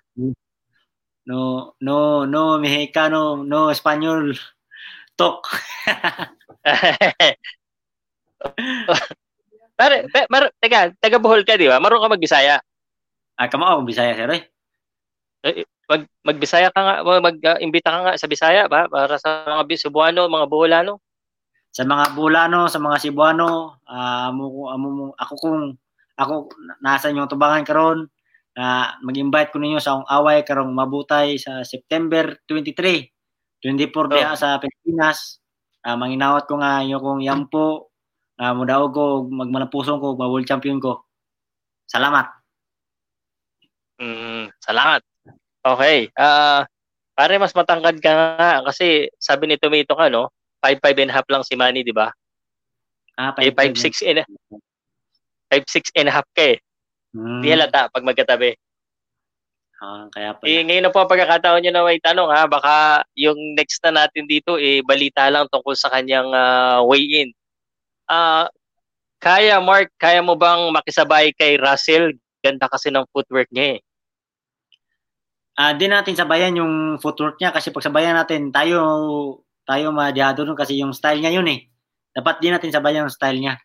No, 1.23 1.71
no, 1.79 2.27
no, 2.27 2.59
mexicano, 2.59 3.39
no, 3.47 3.71
Espanyol. 3.71 4.36
Talk. 5.15 5.47
Pare, 9.79 10.11
mar, 10.27 10.51
teka, 10.59 10.91
taga 10.99 11.17
Bohol 11.23 11.47
ka, 11.47 11.55
di 11.55 11.71
ba? 11.71 11.79
Marunong 11.79 12.03
ka 12.03 12.13
mag-Bisaya? 12.19 12.59
Ah, 13.39 13.47
kamo 13.47 13.63
ako 13.63 13.88
Bisaya, 13.88 14.13
sir. 14.13 14.29
Eh. 14.36 14.43
eh 15.47 15.65
mag 15.91 16.07
magbisaya 16.23 16.71
ka 16.71 16.79
nga, 16.79 16.95
mag-imbita 17.03 17.91
ka 17.91 17.99
nga 18.07 18.13
sa 18.15 18.29
Bisaya 18.32 18.71
ba 18.71 18.88
para 18.88 19.19
sa 19.19 19.43
mga 19.43 19.75
Cebuano, 19.75 20.32
mga 20.32 20.47
Boholano. 20.47 21.03
Sa 21.72 21.88
mga 21.88 22.11
Boholano, 22.13 22.67
sa 22.67 22.84
mga 22.84 22.99
Cebuano, 22.99 23.80
uh, 23.88 24.28
amo, 24.28 24.67
amo, 24.67 24.89
ako 25.15 25.34
kung 25.39 25.59
ako 26.19 26.51
nasa 26.84 27.07
inyong 27.07 27.32
tubangan 27.32 27.63
karon 27.63 27.99
na 28.51 28.91
uh, 28.91 29.07
mag-invite 29.07 29.55
ko 29.55 29.57
ninyo 29.63 29.80
sa 29.80 29.95
akong 29.95 30.09
away 30.11 30.43
karong 30.43 30.76
mabutay 30.76 31.39
sa 31.39 31.63
September 31.63 32.36
23, 32.51 33.07
24 33.63 33.88
oh. 33.95 34.11
diha 34.11 34.36
sa 34.36 34.59
Pilipinas. 34.59 35.39
Uh, 35.82 35.95
manginawat 35.95 36.45
ko 36.45 36.59
nga 36.59 36.84
inyo 36.84 36.99
kong 36.99 37.24
yampo, 37.24 37.89
uh, 38.43 38.53
mudaog 38.53 38.91
ko 38.91 39.03
magmanapusong 39.32 40.03
ko, 40.03 40.19
world 40.19 40.45
champion 40.45 40.84
ko. 40.84 41.07
Salamat. 41.88 42.28
Mm, 44.03 44.51
salamat. 44.59 45.01
Okay. 45.61 46.11
Ah, 46.19 46.26
uh, 46.26 46.59
pare 47.13 47.38
mas 47.38 47.53
matangkad 47.53 48.01
ka 48.01 48.11
nga 48.11 48.51
kasi 48.65 49.13
sabi 49.22 49.45
ni 49.45 49.55
Tomato 49.61 49.93
ka 49.93 50.09
no, 50.09 50.34
5'5 50.62 51.01
and 51.01 51.12
a 51.12 51.16
half 51.18 51.28
lang 51.28 51.43
si 51.43 51.57
Manny, 51.57 51.82
di 51.82 51.91
ba? 51.91 52.14
Ah, 53.18 53.34
5'6 53.36 54.01
eh, 54.05 54.16
and 54.16 54.26
5'6 55.51 55.91
and 55.99 56.07
a 56.07 56.14
half 56.16 56.28
ka 56.32 56.55
eh. 56.55 56.57
Hmm. 57.12 57.43
Di 57.43 57.51
halata 57.51 57.91
pag 57.91 58.07
magkatabi. 58.07 58.55
Ah, 59.82 60.05
kaya 60.14 60.38
pala. 60.38 60.45
Eh, 60.45 60.62
ngayon 60.62 60.84
na 60.86 60.93
po 60.93 61.01
ang 61.01 61.09
pagkakataon 61.09 61.66
nyo 61.66 61.72
na 61.74 61.84
may 61.84 61.97
tanong 61.97 62.30
ha. 62.30 62.45
Baka 62.45 63.01
yung 63.18 63.57
next 63.57 63.82
na 63.82 64.05
natin 64.05 64.30
dito, 64.30 64.62
eh, 64.62 64.86
balita 64.86 65.26
lang 65.28 65.49
tungkol 65.49 65.74
sa 65.74 65.89
kanyang 65.89 66.30
uh, 66.30 66.86
weigh-in. 66.86 67.34
Uh, 68.05 68.45
kaya, 69.18 69.57
Mark, 69.57 69.89
kaya 69.97 70.22
mo 70.22 70.38
bang 70.38 70.70
makisabay 70.70 71.34
kay 71.34 71.57
Russell? 71.57 72.14
Ganda 72.45 72.70
kasi 72.70 72.93
ng 72.93 73.09
footwork 73.09 73.49
niya 73.49 73.78
eh. 73.78 73.80
Ah, 75.57 75.74
uh, 75.74 75.74
di 75.76 75.89
natin 75.89 76.14
sabayan 76.14 76.57
yung 76.62 77.01
footwork 77.01 77.41
niya 77.41 77.49
kasi 77.49 77.74
pag 77.74 77.86
sabayan 77.86 78.16
natin, 78.16 78.53
tayo 78.53 78.78
tayo 79.72 79.95
madyado 79.95 80.43
nun 80.43 80.59
kasi 80.59 80.76
yung 80.76 80.91
style 80.91 81.24
niya 81.24 81.39
yun 81.39 81.47
eh. 81.47 81.72
Dapat 82.11 82.43
di 82.43 82.51
natin 82.51 82.76
sabayan 82.76 83.07
yung 83.07 83.15
style 83.15 83.39
niya. 83.39 83.55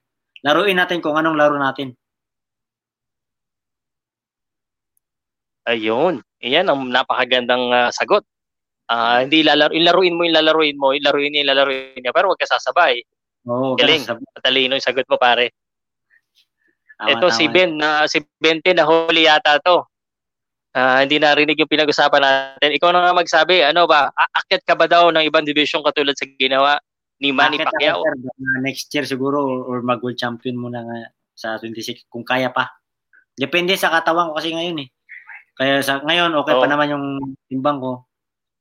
Laruin 0.47 0.79
natin 0.79 1.03
kung 1.03 1.19
anong 1.19 1.35
laro 1.35 1.59
natin. 1.59 1.99
Ayun. 5.67 6.23
Iyan 6.39 6.71
ang 6.71 6.87
napakagandang 6.95 7.75
uh, 7.75 7.91
sagot. 7.91 8.23
Uh, 8.87 9.27
hindi 9.27 9.43
lalaro, 9.43 9.75
ilaruin 9.75 10.15
mo 10.15 10.23
yung 10.23 10.39
lalaruin 10.39 10.79
mo, 10.79 10.95
ilaruin 10.95 11.35
niya, 11.35 11.51
lalaruin 11.51 11.99
niya, 11.99 12.15
pero 12.15 12.31
huwag 12.31 12.39
ka 12.39 12.47
sasabay. 12.47 13.03
Oo, 13.51 13.75
oh, 13.75 13.79
Galing. 13.79 14.07
Matalino 14.07 14.79
yung 14.79 14.87
sagot 14.87 15.11
mo, 15.11 15.19
pare. 15.19 15.51
Tama, 16.95 17.19
Ito 17.19 17.27
tama. 17.27 17.35
si 17.35 17.45
Ben, 17.51 17.75
na 17.75 18.03
uh, 18.03 18.05
si 18.07 18.23
Bente 18.39 18.71
na 18.79 18.87
huli 18.87 19.27
yata 19.27 19.59
to. 19.59 19.83
Uh, 20.77 21.01
hindi 21.01 21.17
narinig 21.17 21.57
yung 21.57 21.73
pinag-usapan 21.73 22.21
natin. 22.21 22.77
Ikaw 22.77 22.93
na 22.93 23.09
nga 23.09 23.17
magsabi, 23.17 23.65
ano 23.65 23.89
ba, 23.89 24.13
aakyat 24.13 24.61
ka 24.61 24.77
ba 24.77 24.85
daw 24.85 25.09
ng 25.09 25.25
ibang 25.25 25.49
division 25.49 25.81
katulad 25.81 26.13
sa 26.13 26.29
ginawa 26.29 26.77
ni 27.17 27.33
Manny 27.33 27.57
Pacquiao? 27.57 28.05
Ako, 28.05 28.05
sir, 28.05 28.61
next 28.61 28.93
year 28.93 29.09
siguro 29.09 29.41
or, 29.41 29.65
or 29.65 29.77
mag-world 29.81 30.21
champion 30.21 30.61
muna 30.61 30.85
nga 30.85 31.09
sa 31.33 31.57
26 31.57 32.05
kung 32.13 32.29
kaya 32.29 32.53
pa. 32.53 32.77
Depende 33.41 33.73
sa 33.81 33.89
katawan 33.89 34.29
ko 34.29 34.37
kasi 34.37 34.53
ngayon 34.53 34.85
eh. 34.85 34.89
Kaya 35.57 35.81
sa 35.81 36.05
ngayon, 36.05 36.37
okay 36.45 36.53
oh. 36.53 36.61
pa 36.61 36.69
naman 36.69 36.93
yung 36.93 37.25
timbang 37.49 37.81
ko. 37.81 38.05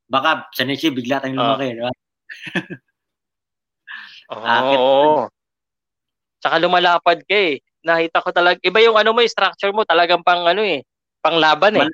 Baka 0.08 0.48
sa 0.56 0.64
next 0.64 0.88
year, 0.88 0.96
bigla 0.96 1.20
tayong 1.20 1.36
lumaki. 1.36 1.68
Oh. 1.68 1.76
Diba? 1.76 1.92
Oo. 4.32 4.76
oh, 4.80 5.28
Tsaka 6.40 6.64
lumalapad 6.64 7.28
ka 7.28 7.36
eh. 7.36 7.60
Nakita 7.84 8.24
ko 8.24 8.32
talaga, 8.32 8.56
iba 8.64 8.80
yung 8.80 8.96
ano 8.96 9.12
mo, 9.12 9.20
yung 9.20 9.36
structure 9.36 9.76
mo, 9.76 9.84
talagang 9.84 10.24
pang 10.24 10.48
ano 10.48 10.64
eh, 10.64 10.80
pang 11.20 11.36
laban 11.36 11.84
eh. 11.84 11.92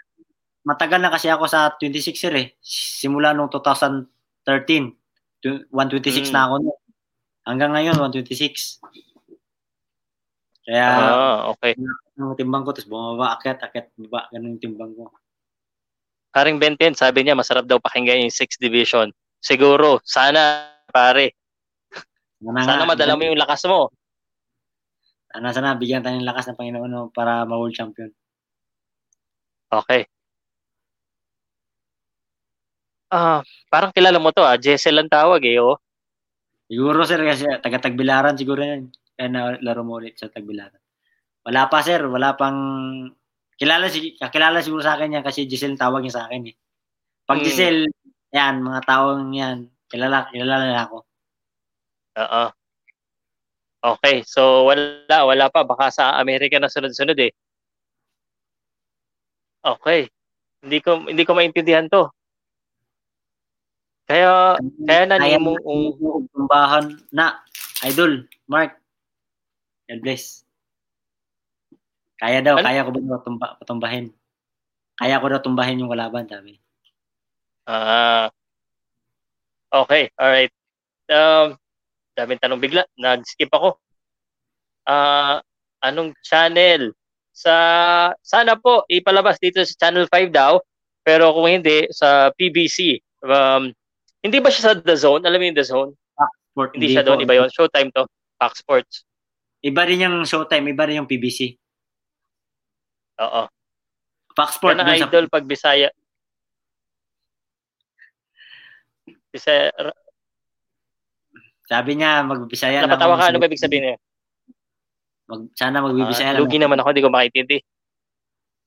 Matagal 0.62 1.02
na 1.02 1.10
kasi 1.10 1.26
ako 1.26 1.50
sa 1.50 1.74
26 1.78 2.22
year 2.22 2.36
eh. 2.38 2.48
Simula 2.62 3.34
nung 3.34 3.50
2013. 3.50 4.08
126 5.74 5.74
mm. 5.74 6.34
na 6.34 6.42
ako 6.46 6.56
no. 6.62 6.74
Hanggang 7.42 7.74
ngayon, 7.74 7.98
126. 7.98 8.78
Kaya, 10.62 10.86
ah, 10.86 11.38
okay. 11.50 11.74
Yung 12.22 12.38
timbang 12.38 12.62
ko, 12.62 12.70
tapos 12.70 12.86
bumaba, 12.86 13.34
akyat, 13.34 13.66
akyat, 13.66 13.90
baba, 13.98 14.30
ganun 14.30 14.56
yung 14.56 14.62
timbang 14.62 14.94
ko. 14.94 15.10
Haring 16.38 16.62
Benten, 16.62 16.94
sabi 16.94 17.26
niya, 17.26 17.34
masarap 17.34 17.66
daw 17.66 17.82
pakinggan 17.82 18.22
yung 18.22 18.32
6th 18.32 18.62
division. 18.62 19.10
Siguro, 19.42 19.98
sana, 20.06 20.70
pare. 20.94 21.34
Sana, 22.38 22.62
sana 22.62 22.84
madala 22.86 23.18
mo 23.18 23.26
yung 23.26 23.42
lakas 23.42 23.66
mo. 23.66 23.90
Sana, 25.34 25.50
sana, 25.50 25.74
bigyan 25.74 26.06
tayo 26.06 26.22
ng 26.22 26.30
lakas 26.30 26.54
ng 26.54 26.58
Panginoon 26.62 27.10
para 27.10 27.42
ma-world 27.50 27.74
champion. 27.74 28.14
Okay. 29.74 30.06
Ah, 33.12 33.40
uh, 33.40 33.40
parang 33.68 33.92
kilala 33.92 34.18
mo 34.24 34.32
to 34.32 34.40
ah. 34.40 34.56
Jessel 34.56 34.96
ang 34.96 35.12
tawag 35.12 35.44
eh, 35.44 35.60
oh. 35.60 35.76
Siguro 36.72 37.04
sir 37.04 37.20
kasi 37.28 37.44
taga-Tagbilaran 37.60 38.40
siguro 38.40 38.64
yan. 38.64 38.88
Kaya 39.20 39.28
na 39.28 39.42
laro 39.60 39.84
mo 39.84 40.00
ulit 40.00 40.16
sa 40.16 40.32
Tagbilaran. 40.32 40.80
Wala 41.44 41.68
pa 41.68 41.84
sir, 41.84 42.00
wala 42.08 42.40
pang 42.40 42.56
kilala 43.60 43.92
si 43.92 44.16
kakilala 44.16 44.64
siguro 44.64 44.80
sa 44.80 44.96
akin 44.96 45.20
yan 45.20 45.24
kasi 45.28 45.44
Giselle 45.46 45.76
tawag 45.76 46.08
niya 46.08 46.24
sa 46.24 46.24
akin 46.32 46.50
eh. 46.50 46.56
Pag 47.28 47.44
hmm. 47.44 47.46
Giselle, 47.46 47.86
yan, 48.32 48.64
mga 48.64 48.82
taong 48.88 49.36
yan, 49.36 49.68
kilala, 49.92 50.32
kilala 50.32 50.56
na 50.64 50.82
ako. 50.88 50.98
Oo. 52.16 52.46
Okay, 53.82 54.22
so 54.24 54.70
wala, 54.70 55.18
wala 55.26 55.46
pa. 55.50 55.66
Baka 55.66 55.90
sa 55.90 56.16
Amerika 56.22 56.62
na 56.62 56.70
sunod-sunod 56.70 57.18
eh. 57.18 57.34
Okay. 59.62 60.10
Hindi 60.62 60.78
ko 60.86 61.02
hindi 61.10 61.24
ko 61.26 61.34
maintindihan 61.34 61.90
'to. 61.90 62.10
Kaya 64.10 64.58
kaya 64.86 65.04
na 65.08 65.22
kaya 65.22 65.40
mo 65.40 65.56
um, 65.64 66.26
tumbahan 66.34 67.00
na 67.14 67.40
idol 67.88 68.26
Mark. 68.50 68.76
God 69.88 70.02
bless. 70.04 70.44
Kaya 72.22 72.40
daw, 72.46 72.62
ano? 72.62 72.68
kaya 72.70 72.86
ko 72.86 72.90
ba 72.94 73.18
tumba, 73.26 73.48
patumbahin? 73.58 74.14
Kaya 74.94 75.18
ko 75.18 75.26
daw 75.26 75.42
tumbahin 75.42 75.82
yung 75.82 75.90
kalaban, 75.90 76.30
sabi. 76.30 76.62
Ah. 77.66 78.30
Uh, 79.74 79.82
okay, 79.82 80.14
all 80.22 80.30
right. 80.30 80.54
Um, 81.10 81.58
daming 82.14 82.38
tanong 82.38 82.62
bigla. 82.62 82.86
Nag-skip 82.94 83.50
ako. 83.50 83.82
Ah, 84.86 85.42
uh, 85.42 85.90
anong 85.90 86.14
channel? 86.22 86.94
Sa 87.34 87.56
sana 88.22 88.54
po 88.54 88.86
ipalabas 88.86 89.42
dito 89.42 89.64
sa 89.66 89.88
Channel 89.88 90.06
5 90.06 90.30
daw, 90.30 90.62
pero 91.02 91.34
kung 91.34 91.50
hindi 91.50 91.90
sa 91.90 92.30
PBC. 92.38 93.02
Um, 93.26 93.74
hindi 94.22 94.38
ba 94.40 94.50
siya 94.54 94.64
sa 94.64 94.74
The 94.78 94.96
Zone? 94.98 95.26
Alam 95.26 95.40
mo 95.42 95.46
yung 95.50 95.58
The 95.58 95.68
Zone? 95.68 95.92
Fox 96.18 96.32
Sports. 96.54 96.74
Hindi, 96.78 96.86
hindi 96.86 96.96
siya 96.96 97.06
doon, 97.06 97.20
iba 97.26 97.34
yun. 97.38 97.50
Showtime 97.50 97.90
to. 97.94 98.04
Fox 98.38 98.54
Sports. 98.62 98.94
Iba 99.62 99.82
rin 99.86 100.02
yung 100.06 100.26
Showtime, 100.26 100.66
iba 100.70 100.84
rin 100.86 101.02
yung 101.02 101.10
PBC. 101.10 101.58
Oo. 103.22 103.42
Fox 104.38 104.58
Sport. 104.58 104.78
Yan 104.78 104.86
ang 104.86 104.94
idol 104.98 105.26
sa... 105.28 105.34
pag 105.34 105.46
Bisaya. 105.46 105.90
Bisaya. 109.32 109.70
Sabi 111.72 111.92
niya, 111.96 112.26
mag-Bisaya 112.28 112.84
lang. 112.84 112.92
Napatawa 112.92 113.16
ka, 113.16 113.32
ano 113.32 113.40
ba 113.40 113.48
ibig 113.48 113.62
sabihin 113.62 113.96
niya? 113.96 113.98
Mag, 115.32 115.48
sana 115.56 115.80
magbibisaya 115.80 116.36
uh, 116.36 116.36
lang. 116.36 116.44
Lugi 116.44 116.60
naman 116.60 116.76
ako, 116.84 116.92
hindi 116.92 117.06
ko 117.08 117.12
makaintindi. 117.16 117.58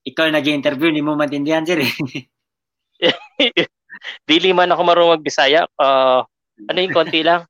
Ikaw 0.09 0.33
nag-interview, 0.33 0.89
hindi 0.89 1.05
mo 1.05 1.13
maintindihan, 1.13 1.69
sir. 1.69 1.85
Dili 4.25 4.51
man 4.53 4.71
ako 4.73 4.83
marunong 4.83 5.15
magbisaya. 5.21 5.67
Uh, 5.79 6.23
ano 6.71 6.79
yung 6.79 6.95
konti 6.95 7.21
lang? 7.23 7.45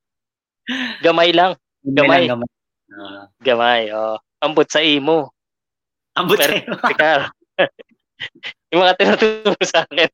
Gamay 1.05 1.31
lang. 1.33 1.57
Gamay. 1.85 2.25
Lang, 2.25 2.41
gamay. 2.41 2.51
Uh, 2.95 3.25
gamay, 3.43 3.83
oh. 3.93 4.17
Ambot 4.41 4.69
sa 4.69 4.81
imo. 4.81 5.33
Ambot 6.15 6.39
Pero, 6.39 6.63
sa'yo. 6.63 7.29
yung 8.71 8.81
mga 8.81 8.97
tinuturo 8.97 9.59
sa 9.65 9.83
akin. 9.85 10.11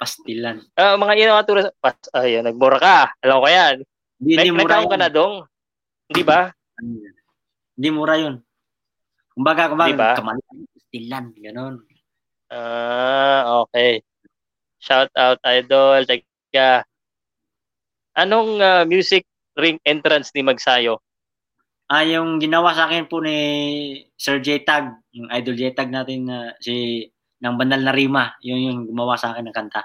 Pastilan. 0.00 0.56
Uh, 0.74 0.96
mga 0.98 1.12
yun 1.18 1.34
mga 1.36 1.46
turo 1.46 1.60
sa... 1.62 1.70
Pas, 1.78 1.94
ayun, 2.18 2.42
nagmura 2.42 2.78
ka. 2.82 3.14
Alam 3.22 3.38
ko 3.38 3.48
yan. 3.50 3.76
Hindi, 4.18 4.32
hindi 4.38 4.50
mura 4.50 4.82
ka 4.82 4.96
na 4.98 5.10
dong. 5.10 5.46
Hindi 6.10 6.22
ba? 6.26 6.50
Hindi 7.78 7.88
mura 7.94 8.14
yun. 8.18 8.42
Kumbaga, 9.32 9.72
kumbaga, 9.72 9.90
diba? 9.90 10.10
kamalan, 10.18 10.44
pastilan, 10.76 11.24
ganun. 11.40 11.74
Ah, 12.52 12.60
uh, 12.60 13.64
okay. 13.64 14.04
Shout 14.82 15.14
out, 15.14 15.38
idol. 15.46 16.02
Teka. 16.02 16.82
Anong 18.18 18.58
uh, 18.58 18.82
music 18.82 19.22
ring 19.54 19.78
entrance 19.86 20.34
ni 20.34 20.42
Magsayo? 20.42 20.98
Ah, 21.86 22.02
yung 22.02 22.42
ginawa 22.42 22.74
sa 22.74 22.90
akin 22.90 23.06
po 23.06 23.22
ni 23.22 23.36
Sir 24.18 24.42
J 24.42 24.66
Tag, 24.66 24.90
yung 25.14 25.30
idol 25.30 25.54
J 25.54 25.70
Tag 25.76 25.92
natin 25.92 26.26
na 26.26 26.50
uh, 26.50 26.58
si 26.58 27.06
ng 27.42 27.54
Banal 27.58 27.82
na 27.82 27.94
Rima, 27.94 28.34
yun 28.42 28.70
yung 28.70 28.80
gumawa 28.90 29.14
sa 29.18 29.34
akin 29.34 29.50
ng 29.50 29.54
kanta. 29.54 29.82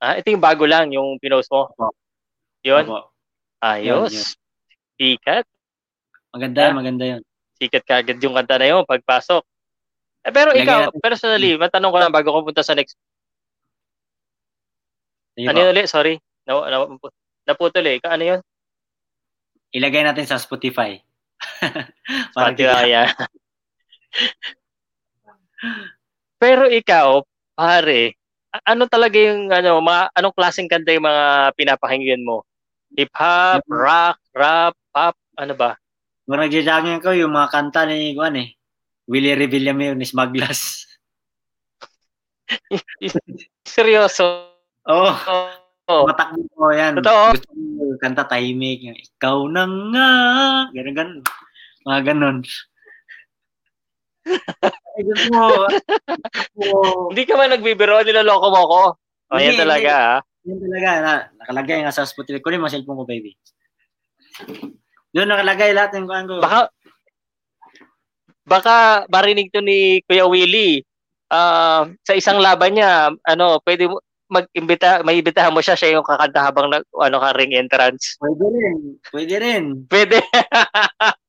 Ah, 0.00 0.16
ito 0.16 0.32
yung 0.32 0.40
bago 0.44 0.64
lang, 0.64 0.92
yung 0.92 1.20
pinost 1.20 1.52
mo? 1.52 1.68
Opo. 1.68 1.92
Yun? 2.64 2.84
Opo. 2.84 3.12
Ayos. 3.60 4.12
Yun, 4.12 4.16
yun. 4.16 4.28
Sikat. 4.96 5.44
Maganda 6.32 6.60
ah, 6.64 6.72
maganda 6.76 7.04
yun. 7.04 7.22
Sikat 7.60 7.84
kagad 7.84 8.18
yung 8.24 8.32
kanta 8.32 8.56
na 8.56 8.68
yun, 8.72 8.82
pagpasok. 8.88 9.44
Eh, 10.24 10.32
pero 10.32 10.52
Lagi 10.52 10.64
ikaw, 10.64 10.88
natin. 10.88 11.00
personally, 11.00 11.52
matanong 11.56 11.92
ko 11.92 11.98
lang 12.00 12.12
bago 12.12 12.28
ko 12.32 12.44
punta 12.44 12.64
sa 12.64 12.76
next. 12.76 12.96
Sige 15.40 15.48
ano 15.48 15.58
yun 15.64 15.72
ulit? 15.72 15.88
Sorry. 15.88 16.14
Na, 16.44 16.68
na, 16.68 16.76
naputol 17.48 17.88
eh. 17.88 17.96
Ano 18.04 18.24
yun? 18.24 18.40
ilagay 19.70 20.02
natin 20.02 20.26
sa 20.26 20.38
Spotify. 20.38 20.98
Spotify, 22.34 22.84
yeah. 22.90 23.10
Pero 26.40 26.66
ikaw, 26.68 27.22
pare, 27.54 28.18
ano 28.66 28.84
talaga 28.90 29.16
yung 29.16 29.48
ano, 29.52 29.78
mga 29.80 30.10
anong 30.16 30.34
klaseng 30.34 30.68
kanta 30.70 30.94
yung 30.94 31.06
mga 31.06 31.54
pinapakinggan 31.54 32.26
mo? 32.26 32.42
Hip 32.98 33.14
hop, 33.14 33.62
rock, 33.70 34.18
rap, 34.34 34.74
pop, 34.90 35.14
ano 35.38 35.54
ba? 35.54 35.78
Kung 36.26 36.42
nagja-jogging 36.42 37.02
ko 37.02 37.14
yung 37.14 37.30
mga 37.30 37.48
kanta 37.50 37.86
ni 37.86 38.14
Juan 38.14 38.38
eh. 38.38 38.48
Willie 39.10 39.34
Revillame 39.34 39.94
ni 39.94 40.06
Smaglas. 40.06 40.86
Seryoso? 43.66 44.49
Oo. 44.90 45.08
Oh. 45.08 45.48
Oh. 45.90 46.06
Matakbo 46.06 46.38
ko 46.54 46.70
yan. 46.70 46.94
Totoo. 47.02 47.34
Gusto 47.34 47.50
ko 47.50 47.82
kanta 47.98 48.22
tahimik. 48.30 48.78
Yung, 48.86 48.98
Ikaw 48.98 49.38
na 49.50 49.62
nga. 49.66 50.10
Ganun, 50.70 50.94
ganun. 50.94 51.20
Mga 51.82 52.00
ganun. 52.14 52.36
Ay, 54.94 55.02
gusto 55.02 55.26
mo. 55.34 55.66
Hindi 57.10 57.22
ka 57.26 57.34
man 57.34 57.50
nagbibiro, 57.50 58.06
niloloko 58.06 58.48
mo 58.54 58.62
ko. 58.70 58.82
O, 59.30 59.32
oh, 59.34 59.40
yan 59.42 59.58
talaga, 59.58 59.92
ha? 59.94 60.16
Yan 60.46 60.58
talaga, 60.62 60.88
na, 61.02 61.12
nakalagay 61.42 61.82
nga 61.82 61.94
sa 61.94 62.06
Spotify. 62.06 62.38
Kunin 62.38 62.62
mo 62.62 62.70
cellphone 62.70 63.02
ko, 63.02 63.06
baby. 63.06 63.34
Doon 65.10 65.30
nakalagay 65.30 65.74
lahat 65.74 65.98
ng 65.98 66.06
kuhan 66.06 66.26
ko. 66.30 66.34
Baka, 66.38 66.60
baka 68.46 68.74
marinig 69.10 69.50
to 69.50 69.58
ni 69.58 70.02
Kuya 70.06 70.26
Willie. 70.26 70.86
Uh, 71.30 71.94
sa 72.02 72.14
isang 72.14 72.42
laban 72.42 72.74
niya, 72.78 73.14
ano, 73.26 73.62
pwede 73.62 73.86
mo, 73.86 74.02
mag-imbita, 74.30 75.02
may 75.02 75.18
imbitahan 75.18 75.52
mo 75.52 75.60
siya, 75.60 75.74
siya 75.74 75.98
yung 75.98 76.06
kakanta 76.06 76.46
habang 76.46 76.70
nag, 76.70 76.86
ano 76.94 77.16
ka, 77.18 77.34
ring 77.34 77.52
entrance. 77.58 78.16
Pwede 78.16 78.46
rin. 78.46 78.78
Pwede 79.10 79.34
rin. 79.42 79.64
Pwede. 79.90 80.22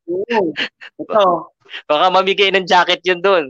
Oo. 0.08 0.54
Ito. 1.02 1.52
Baka 1.90 2.06
mamigay 2.14 2.54
ng 2.54 2.70
jacket 2.70 3.02
yun 3.02 3.20
doon. 3.20 3.50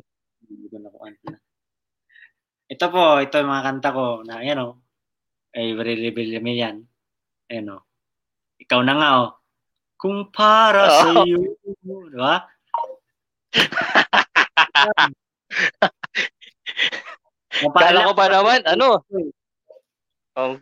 Ito 2.71 2.85
po, 2.87 3.19
ito 3.19 3.35
yung 3.35 3.51
mga 3.51 3.65
kanta 3.67 3.91
ko 3.91 4.23
na, 4.23 4.39
yan 4.39 4.63
o. 4.63 4.79
Ay, 5.51 5.75
re-reveal 5.75 6.39
namin 6.39 6.55
yan. 6.55 6.87
Ayan 7.51 7.75
o. 7.75 7.83
Ikaw 8.63 8.79
na 8.87 8.93
nga 8.95 9.09
o. 9.27 9.35
Kung 9.99 10.31
para 10.31 10.87
oh. 10.87 10.95
sa 10.95 11.27
iyo. 11.27 11.59
Di 11.83 12.15
ba? 12.15 12.47
Kala 17.75 18.07
ko 18.07 18.13
pa 18.15 18.25
naman, 18.31 18.63
ano? 18.63 19.03
Oh, 20.39 20.55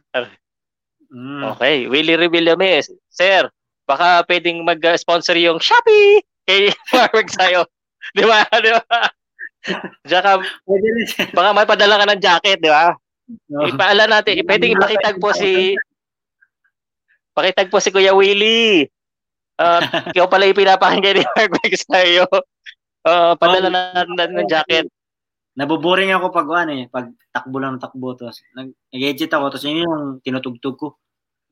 mm. 1.14 1.44
Okay, 1.56 1.86
Willie 1.86 2.18
Revillame. 2.18 2.82
Sir, 3.10 3.50
baka 3.86 4.26
pwedeng 4.26 4.66
mag-sponsor 4.66 5.38
yung 5.38 5.62
Shopee 5.62 6.26
kay 6.50 6.74
Mark 6.94 7.30
sa'yo. 7.30 7.66
Di 8.18 8.26
ba? 8.26 8.46
Di 8.66 8.72
ba? 8.74 9.02
Tsaka, 10.08 10.40
baka 11.36 11.50
mapadala 11.54 12.00
ka 12.00 12.06
ng 12.10 12.22
jacket, 12.24 12.64
di 12.64 12.72
ba? 12.72 12.96
No. 13.52 13.68
Ipaala 13.70 14.10
natin, 14.10 14.42
pwedeng 14.48 14.74
ipakitag 14.74 15.22
po 15.22 15.30
si 15.36 15.78
pakitag 17.38 17.70
po 17.70 17.78
si 17.78 17.94
Kuya 17.94 18.16
Willie. 18.16 18.90
Uh, 19.60 19.84
ikaw 20.16 20.26
pala 20.32 20.48
yung 20.48 20.58
pinapakinggan 20.58 21.22
ni 21.22 21.24
Mark 21.36 21.52
Beck 21.60 21.76
sa'yo. 21.76 22.26
Uh, 23.06 23.36
padala 23.38 23.68
oh, 23.68 23.72
na 23.72 24.02
natin 24.16 24.34
ng 24.34 24.50
jacket. 24.50 24.88
Naboboring 25.60 26.16
ako 26.16 26.32
pag 26.32 26.48
ano 26.64 26.72
eh, 26.72 26.88
pag 26.88 27.12
takbo 27.36 27.60
lang 27.60 27.84
takbo 27.84 28.16
to. 28.16 28.32
Nag-edit 28.56 29.28
ako 29.28 29.52
tapos 29.52 29.68
yun 29.68 29.84
yung 29.84 30.00
tinutugtog 30.24 30.80
ko. 30.80 30.88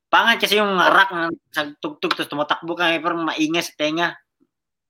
Pangat 0.07 0.47
kasi 0.47 0.55
yung 0.55 0.79
rock 0.79 1.11
na 1.11 1.27
tugtog 1.83 2.15
tapos 2.15 2.31
tumatakbo 2.31 2.71
ka 2.79 2.95
eh, 2.95 3.03
parang 3.03 3.27
maingay 3.27 3.59
sa 3.59 3.75
tenga. 3.75 4.15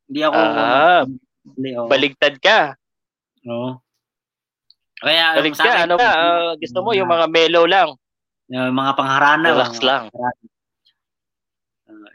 Hindi 0.05 0.21
ako 0.21 0.37
ah, 0.37 1.01
oh. 1.09 1.89
baligtad 1.89 2.37
ka. 2.37 2.77
Oo. 3.49 3.81
Kaya 4.97 5.37
Balik 5.37 5.53
ka, 5.53 5.85
ano 5.85 5.93
ka, 5.93 6.09
uh, 6.09 6.51
gusto 6.57 6.81
mo 6.81 6.89
yung 6.97 7.05
mga 7.05 7.29
mellow 7.29 7.69
lang. 7.69 7.93
Yung 8.49 8.73
mga 8.73 8.97
pangharana. 8.97 9.53
Relax 9.53 9.77
lang. 9.85 10.09
Uh, 10.09 10.33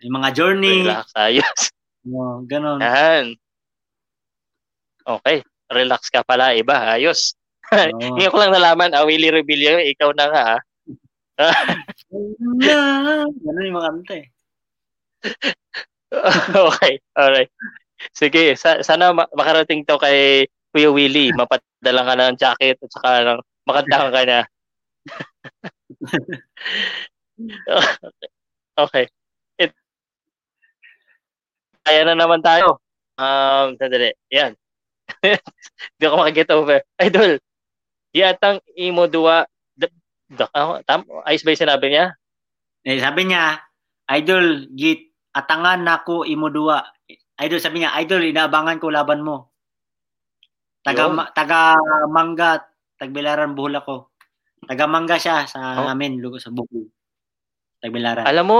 yung 0.03 0.19
mga 0.19 0.29
journey. 0.35 0.83
Relax, 0.83 1.15
ayos. 1.15 1.71
No, 2.03 2.43
ganun. 2.43 2.83
Yan. 2.83 3.39
Okay. 5.07 5.47
Relax 5.73 6.12
ka 6.12 6.20
pala, 6.23 6.53
iba. 6.53 6.97
Ayos. 6.97 7.35
Oh. 7.73 7.89
Ngayon 8.20 8.33
ko 8.33 8.39
lang 8.39 8.53
nalaman, 8.53 8.93
ah, 8.93 9.09
Willie 9.09 9.33
Rebellion, 9.33 9.81
ikaw 9.81 10.12
na 10.12 10.27
nga. 10.29 10.47
Ah. 11.41 11.57
ganun 13.41 13.66
yung 13.66 13.79
mga 13.81 13.89
kanta 13.89 14.14
eh. 14.20 14.27
okay, 16.68 17.01
alright. 17.16 17.51
Sige, 18.12 18.53
sa- 18.59 18.83
sana 18.85 19.14
makarating 19.14 19.87
to 19.89 19.97
kay 19.97 20.45
Kuya 20.73 20.93
Willie, 20.93 21.33
mapadala 21.33 22.03
ka 22.05 22.14
ng 22.16 22.37
jacket 22.37 22.77
at 22.81 22.91
saka 22.93 23.11
ng 23.25 23.41
makantahan 23.68 24.12
ka 24.12 24.23
na. 24.25 24.41
okay. 28.85 29.05
It, 29.61 29.73
kaya 31.85 32.09
na 32.09 32.16
naman 32.16 32.41
tayo. 32.41 32.81
Um, 33.20 33.77
sandali. 33.77 34.16
Yan. 34.33 34.57
Hindi 35.97 36.05
ako 36.05 36.17
makaget 36.19 36.51
over. 36.53 36.79
Idol, 36.99 37.31
yatang 38.13 38.59
imo 38.77 39.07
duwa 39.07 39.47
ako, 40.39 40.81
tam, 40.89 41.05
ayos 41.29 41.45
ba 41.45 41.53
yung 41.53 41.63
sinabi 41.69 41.87
niya? 41.93 42.17
Eh, 42.89 42.99
sabi 42.99 43.29
niya, 43.29 43.61
Idol, 44.09 44.73
git, 44.73 45.13
atangan 45.37 45.85
nako 45.85 46.25
imo 46.25 46.49
duwa. 46.49 46.81
Idol, 47.37 47.61
sabi 47.61 47.85
niya, 47.85 47.93
Idol, 48.01 48.25
inaabangan 48.25 48.81
ko 48.81 48.89
laban 48.89 49.21
mo. 49.21 49.53
Taga 50.83 51.07
ma, 51.13 51.31
taga 51.31 51.79
Mangga, 52.11 52.59
Tagbilaran 52.99 53.55
Buhol 53.55 53.79
ako. 53.79 54.11
Taga 54.67 54.87
Mangga 54.91 55.19
siya 55.19 55.47
sa 55.47 55.79
oh. 55.79 55.91
amin, 55.91 56.19
lugo 56.19 56.43
sa 56.43 56.51
Bukid. 56.51 56.91
Tagbilaran. 57.83 58.27
Alam 58.27 58.47
mo, 58.47 58.59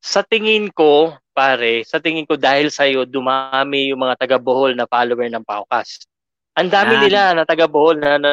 sa 0.00 0.24
tingin 0.24 0.72
ko, 0.72 1.12
pare, 1.36 1.84
sa 1.84 2.00
tingin 2.00 2.24
ko 2.24 2.34
dahil 2.40 2.72
sa 2.72 2.88
iyo 2.88 3.04
dumami 3.04 3.92
yung 3.92 4.00
mga 4.00 4.16
taga 4.16 4.38
Bohol 4.40 4.72
na 4.72 4.88
follower 4.88 5.28
ng 5.28 5.44
Paukas. 5.44 6.08
Ang 6.56 6.72
dami 6.72 6.96
Yan. 6.98 7.02
nila 7.04 7.20
na 7.36 7.44
taga 7.44 7.68
Bohol 7.68 8.00
na, 8.00 8.16
na 8.16 8.30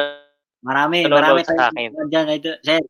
marami, 0.64 1.04
marami 1.06 1.44
sa 1.44 1.70
akin. 1.70 1.92
Diyan, 2.08 2.26
sir. 2.64 2.80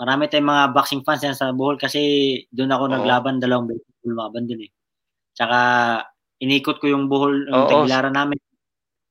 Marami 0.00 0.32
tayong 0.32 0.48
mga 0.48 0.64
boxing 0.72 1.04
fans 1.04 1.20
yan 1.24 1.36
sa 1.36 1.52
Bohol 1.52 1.76
kasi 1.76 2.00
doon 2.52 2.72
ako 2.72 2.84
Oo. 2.88 2.94
naglaban 3.00 3.36
dalawang 3.40 3.68
beses 3.68 3.84
lumaban 4.04 4.48
din 4.48 4.64
eh. 4.64 4.70
Tsaka 5.36 5.58
inikot 6.40 6.80
ko 6.80 6.88
yung 6.88 7.08
Bohol, 7.08 7.48
yung 7.48 7.68
Tagbilaran 7.68 8.16
namin 8.16 8.40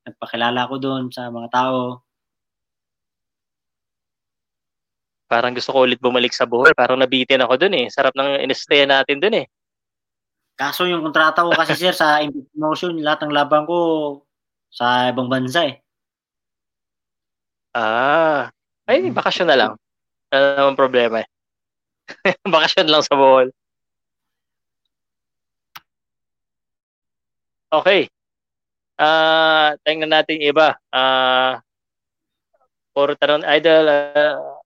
nagpakilala 0.09 0.65
ko 0.65 0.75
doon 0.81 1.13
sa 1.13 1.29
mga 1.29 1.49
tao. 1.53 2.01
Parang 5.29 5.53
gusto 5.53 5.69
ko 5.69 5.85
ulit 5.85 6.01
bumalik 6.01 6.33
sa 6.33 6.49
Bohol. 6.49 6.73
Parang 6.73 6.97
nabitin 6.97 7.45
ako 7.45 7.53
doon 7.61 7.85
eh. 7.85 7.87
Sarap 7.93 8.17
ng 8.17 8.41
inestaya 8.41 8.89
natin 8.89 9.21
doon 9.21 9.45
eh. 9.45 9.47
Kaso 10.57 10.89
yung 10.89 11.05
kontrata 11.05 11.45
ko 11.45 11.53
kasi 11.53 11.77
sir 11.77 11.93
sa 11.93 12.19
promotion, 12.51 12.97
lahat 12.99 13.23
ng 13.23 13.31
laban 13.37 13.63
ko 13.69 13.77
sa 14.73 15.13
ibang 15.13 15.29
bansa 15.29 15.69
eh. 15.69 15.77
Ah. 17.77 18.49
Ay, 18.89 19.05
bakasyon 19.13 19.47
na 19.53 19.55
lang. 19.55 19.71
Ano 20.33 20.45
naman 20.57 20.75
problema 20.75 21.21
eh. 21.21 21.27
bakasyon 22.53 22.89
lang 22.89 23.05
sa 23.05 23.13
Bohol. 23.13 23.53
Okay. 27.69 28.09
Uh, 28.97 29.77
tingnan 29.85 30.09
natin 30.09 30.41
iba. 30.41 30.73
Uh, 30.89 31.61
puro 32.91 33.13
tanong 33.13 33.45
idol. 33.45 33.85
Uh, 33.87 34.58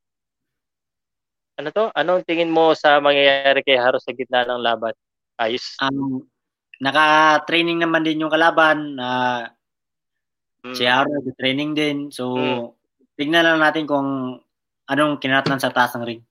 ano 1.60 1.70
to? 1.70 1.86
Anong 1.93 2.26
tingin 2.26 2.54
mo 2.54 2.74
sa 2.74 2.97
mangyayari 2.97 3.62
kay 3.62 3.78
Haro 3.78 4.01
sa 4.01 4.14
gitna 4.14 4.45
ng 4.45 4.62
laban? 4.62 4.93
Ayos. 5.38 5.78
Um, 5.82 6.26
naka-training 6.82 7.82
naman 7.82 8.06
din 8.06 8.26
yung 8.26 8.34
kalaban. 8.34 8.97
Uh, 8.97 9.49
mm. 10.66 10.76
Si 10.76 10.84
Haro, 10.86 11.10
training 11.38 11.78
din. 11.78 11.97
So, 12.10 12.38
mm. 12.38 12.74
tingnan 13.18 13.45
lang 13.45 13.60
natin 13.62 13.86
kung 13.86 14.39
anong 14.89 15.22
kinatnan 15.22 15.62
sa 15.62 15.74
taas 15.74 15.93
ng 15.97 16.06
ring. 16.06 16.22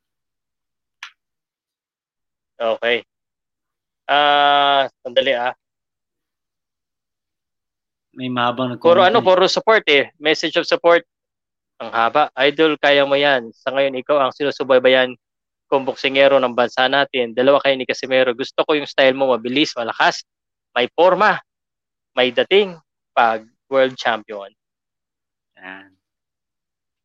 Okay. 2.58 3.02
Ah, 4.06 4.86
uh, 4.86 4.92
sandali 5.02 5.34
ah 5.34 5.54
may 8.12 8.28
mahabang 8.28 8.76
nag 8.76 8.80
Puro 8.80 9.00
ano, 9.00 9.24
puro 9.24 9.48
support 9.48 9.84
eh. 9.88 10.12
Message 10.20 10.60
of 10.60 10.68
support. 10.68 11.04
Ang 11.82 11.90
haba. 11.90 12.30
Idol, 12.38 12.78
kaya 12.78 13.02
mo 13.02 13.18
yan. 13.18 13.50
Sa 13.50 13.74
ngayon, 13.74 13.98
ikaw 13.98 14.22
ang 14.22 14.30
sinusubaybayan 14.30 15.18
kung 15.66 15.82
boksingero 15.82 16.38
ng 16.38 16.54
bansa 16.54 16.86
natin. 16.86 17.34
Dalawa 17.34 17.58
kayo 17.58 17.74
ni 17.74 17.82
Casimero. 17.82 18.30
Gusto 18.38 18.62
ko 18.62 18.78
yung 18.78 18.86
style 18.86 19.18
mo 19.18 19.34
mabilis, 19.34 19.74
malakas, 19.74 20.22
may 20.78 20.86
forma, 20.94 21.42
may 22.14 22.30
dating 22.30 22.78
pag 23.10 23.42
world 23.66 23.98
champion. 23.98 24.54
Yan. 25.58 25.90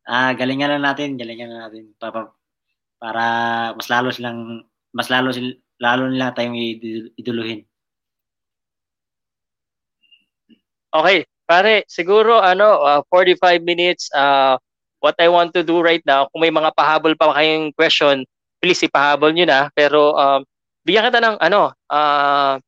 Ah, 0.06 0.30
galingan 0.38 0.78
na 0.78 0.94
natin, 0.94 1.18
galingan 1.18 1.50
na 1.50 1.66
natin 1.66 1.90
para, 1.98 2.30
para 3.02 3.24
mas 3.74 3.88
lalo 3.90 4.08
silang 4.14 4.64
mas 4.94 5.12
lalo 5.12 5.34
lalo 5.82 6.08
nila 6.08 6.32
tayong 6.32 6.56
iduluhin. 7.18 7.66
Okay, 10.88 11.28
pare, 11.44 11.84
siguro 11.90 12.40
ano, 12.40 12.80
uh, 12.80 13.00
45 13.12 13.60
minutes. 13.60 14.08
Uh, 14.16 14.56
what 14.98 15.16
I 15.18 15.28
want 15.30 15.54
to 15.54 15.62
do 15.62 15.80
right 15.82 16.02
now, 16.06 16.26
kung 16.30 16.42
may 16.42 16.52
mga 16.52 16.74
pahabol 16.74 17.14
pa 17.14 17.34
kayong 17.34 17.74
question, 17.74 18.26
please 18.58 18.82
ipahabol 18.82 19.30
nyo 19.30 19.46
na. 19.46 19.60
Pero 19.74 20.14
um, 20.18 20.42
bigyan 20.82 21.08
kita 21.10 21.22
ng 21.22 21.36
ano, 21.38 21.74
uh, 21.90 22.58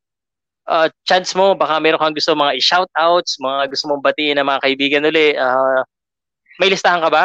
uh, 0.71 0.87
chance 1.07 1.35
mo, 1.35 1.59
baka 1.59 1.83
meron 1.83 1.99
kang 1.99 2.15
gusto 2.15 2.35
mga 2.35 2.57
i-shoutouts, 2.59 3.43
mga 3.43 3.71
gusto 3.75 3.85
mong 3.91 4.03
batiin 4.05 4.39
ng 4.39 4.47
mga 4.47 4.63
kaibigan 4.63 5.09
uli. 5.09 5.35
Uh, 5.35 5.83
may 6.63 6.71
listahan 6.71 7.03
ka 7.03 7.11
ba? 7.11 7.25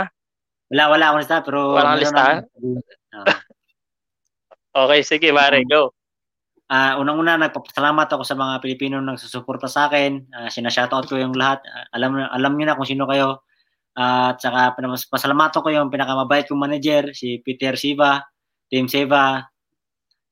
Wala, 0.73 0.83
wala 0.89 1.03
akong 1.13 1.21
listahan, 1.21 1.43
pero... 1.45 1.59
Wala 1.77 1.93
kang 1.93 2.01
listahan? 2.01 2.37
okay, 4.81 4.99
sige, 5.05 5.29
pare, 5.29 5.61
go. 5.69 5.93
uh, 6.73 6.97
unang-una 6.97 7.37
nagpapasalamat 7.37 8.07
ako 8.09 8.23
sa 8.25 8.33
mga 8.33 8.57
Pilipino 8.65 8.97
nang 8.97 9.21
susuporta 9.21 9.69
sa 9.69 9.85
akin. 9.85 10.25
Uh, 10.33 10.49
sina-shoutout 10.49 11.05
ko 11.05 11.21
yung 11.21 11.37
lahat. 11.37 11.61
Uh, 11.69 11.85
alam 11.93 12.17
alam 12.17 12.51
niyo 12.57 12.65
na 12.65 12.77
kung 12.77 12.89
sino 12.89 13.05
kayo. 13.05 13.44
Uh, 13.95 14.35
at 14.35 14.43
saka 14.43 14.75
pasalamatan 15.07 15.63
ko 15.63 15.69
yung 15.71 15.87
pinakamabait 15.87 16.51
kong 16.51 16.59
manager, 16.59 17.15
si 17.15 17.39
Peter 17.39 17.79
Siva, 17.79 18.19
Team 18.67 18.91
Siva. 18.91 19.47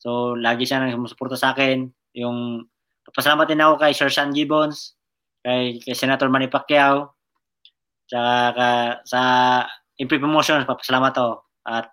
So, 0.03 0.36
lagi 0.36 0.68
siya 0.68 0.84
nang 0.84 0.91
sumusuporta 0.91 1.39
sa 1.39 1.55
akin. 1.55 1.88
Yung 2.20 2.68
papasalamat 3.07 3.47
din 3.47 3.64
ako 3.64 3.74
kay 3.80 3.95
Sir 3.95 4.11
Sean 4.11 4.36
Gibbons, 4.36 4.99
kay, 5.39 5.80
kay 5.80 5.95
Senator 5.95 6.28
Manny 6.28 6.51
Pacquiao, 6.51 7.16
tsaka 8.11 8.36
ka, 8.51 8.70
sa 9.07 9.22
Impre 9.95 10.20
Promotions, 10.20 10.68
papasalamat 10.68 11.16
ako. 11.16 11.34
At 11.64 11.88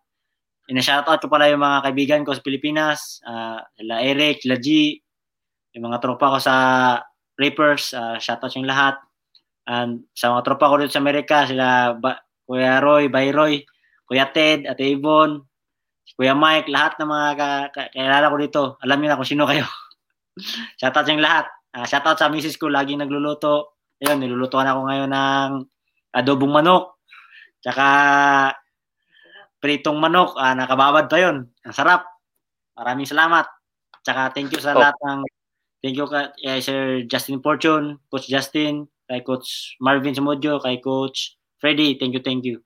ina-shoutout 0.67 1.23
ko 1.23 1.31
pala 1.31 1.51
yung 1.55 1.63
mga 1.63 1.79
kaibigan 1.87 2.23
ko 2.27 2.35
sa 2.35 2.43
Pilipinas, 2.43 3.23
uh, 3.23 3.63
sila 3.79 4.03
Eric, 4.03 4.43
sila 4.43 4.59
G, 4.59 4.99
yung 5.79 5.87
mga 5.87 6.03
tropa 6.03 6.35
ko 6.35 6.39
sa 6.43 6.55
Rapers, 7.39 7.95
uh, 7.95 8.19
shoutout 8.19 8.55
yung 8.59 8.67
lahat. 8.67 8.99
And 9.71 10.11
sa 10.19 10.35
mga 10.35 10.43
tropa 10.51 10.67
ko 10.67 10.83
dito 10.83 10.91
sa 10.91 10.99
Amerika, 10.99 11.47
sila 11.47 11.95
ba- 11.95 12.27
Kuya 12.43 12.83
Roy, 12.83 13.07
Bayroy, 13.07 13.63
Kuya 14.03 14.27
Ted, 14.35 14.67
at 14.67 14.83
Avon, 14.83 15.47
Kuya 16.19 16.35
Mike, 16.35 16.67
lahat 16.67 16.99
ng 16.99 17.07
mga 17.07 17.29
ka- 17.39 17.71
kakilala 17.71 18.27
ko 18.27 18.37
dito. 18.43 18.63
Alam 18.83 18.99
niyo 18.99 19.09
na 19.15 19.19
kung 19.23 19.31
sino 19.31 19.47
kayo. 19.47 19.63
shoutout 20.83 21.07
yung 21.07 21.23
lahat. 21.23 21.47
Uh, 21.71 21.87
shoutout 21.87 22.19
sa 22.19 22.27
misis 22.27 22.59
ko, 22.59 22.67
laging 22.67 22.99
nagluluto. 22.99 23.79
Ayun, 24.03 24.19
nilulutuan 24.19 24.67
ako 24.67 24.91
ngayon 24.91 25.11
ng 25.15 25.51
adobong 26.19 26.51
manok. 26.51 26.99
Tsaka 27.63 27.87
pritong 29.63 30.01
manok, 30.03 30.35
ah, 30.35 30.57
nakababad 30.57 31.07
pa 31.07 31.21
yon. 31.21 31.47
Ang 31.63 31.75
sarap. 31.77 32.09
Maraming 32.75 33.07
salamat. 33.07 33.47
Tsaka 34.03 34.35
thank 34.35 34.51
you 34.51 34.59
sa 34.59 34.73
oh. 34.73 34.81
lahat 34.81 34.97
ng 35.05 35.21
thank 35.85 35.95
you 35.95 36.09
kay 36.09 36.33
eh, 36.43 36.61
Sir 36.65 37.05
Justin 37.05 37.45
Fortune, 37.45 38.01
Coach 38.09 38.27
Justin, 38.33 38.89
kay 39.11 39.21
Coach 39.27 39.75
Marvin 39.83 40.15
Sumodyo, 40.15 40.63
kay 40.63 40.79
Coach 40.79 41.35
Freddy. 41.59 41.99
Thank 41.99 42.15
you, 42.15 42.23
thank 42.23 42.47
you. 42.47 42.63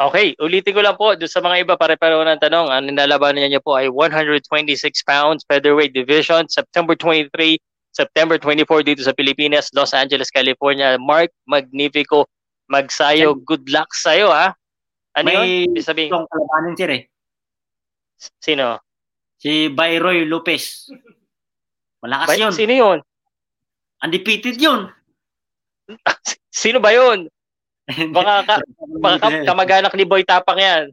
Okay, 0.00 0.32
ulitin 0.40 0.72
ko 0.72 0.80
lang 0.80 0.96
po 0.96 1.12
doon 1.12 1.28
sa 1.28 1.44
mga 1.44 1.68
iba 1.68 1.76
pare-pareho 1.76 2.24
ng 2.24 2.40
tanong. 2.40 2.72
Ang 2.72 2.90
nilalabanan 2.90 3.52
niya 3.52 3.60
po 3.60 3.76
ay 3.76 3.92
126 3.92 4.80
pounds 5.04 5.44
featherweight 5.46 5.92
division, 5.92 6.48
September 6.48 6.96
23, 6.96 7.60
September 7.92 8.40
24 8.40 8.88
dito 8.88 9.04
sa 9.04 9.12
Pilipinas, 9.12 9.68
Los 9.76 9.92
Angeles, 9.92 10.32
California. 10.32 10.96
Mark 10.96 11.28
Magnifico 11.44 12.24
Magsayo, 12.72 13.36
good 13.44 13.68
luck 13.68 13.92
sa'yo 13.92 14.32
ha. 14.32 14.56
Ano 15.12 15.28
May 15.28 15.68
yun? 15.68 15.76
Sabihin. 15.84 16.08
Itong 16.08 16.24
kalabanin 16.24 16.74
sir 16.74 16.90
eh. 16.90 17.02
Sino? 18.40 18.80
Si 19.36 19.68
Byroy 19.68 20.24
Lopez. 20.24 20.88
Malakas 22.00 22.32
By, 22.32 22.40
yun. 22.40 22.52
Sino 22.56 22.72
yun? 22.72 22.98
Undefeated 24.02 24.58
yun. 24.58 24.90
Sino 26.50 26.82
ba 26.82 26.90
yun? 26.90 27.30
Baka, 27.86 28.34
ka, 28.46 28.54
baka 28.98 29.16
ka, 29.18 29.28
kamag-anak 29.46 29.94
ni 29.94 30.06
Boy 30.06 30.22
Tapang 30.26 30.58
yan. 30.58 30.90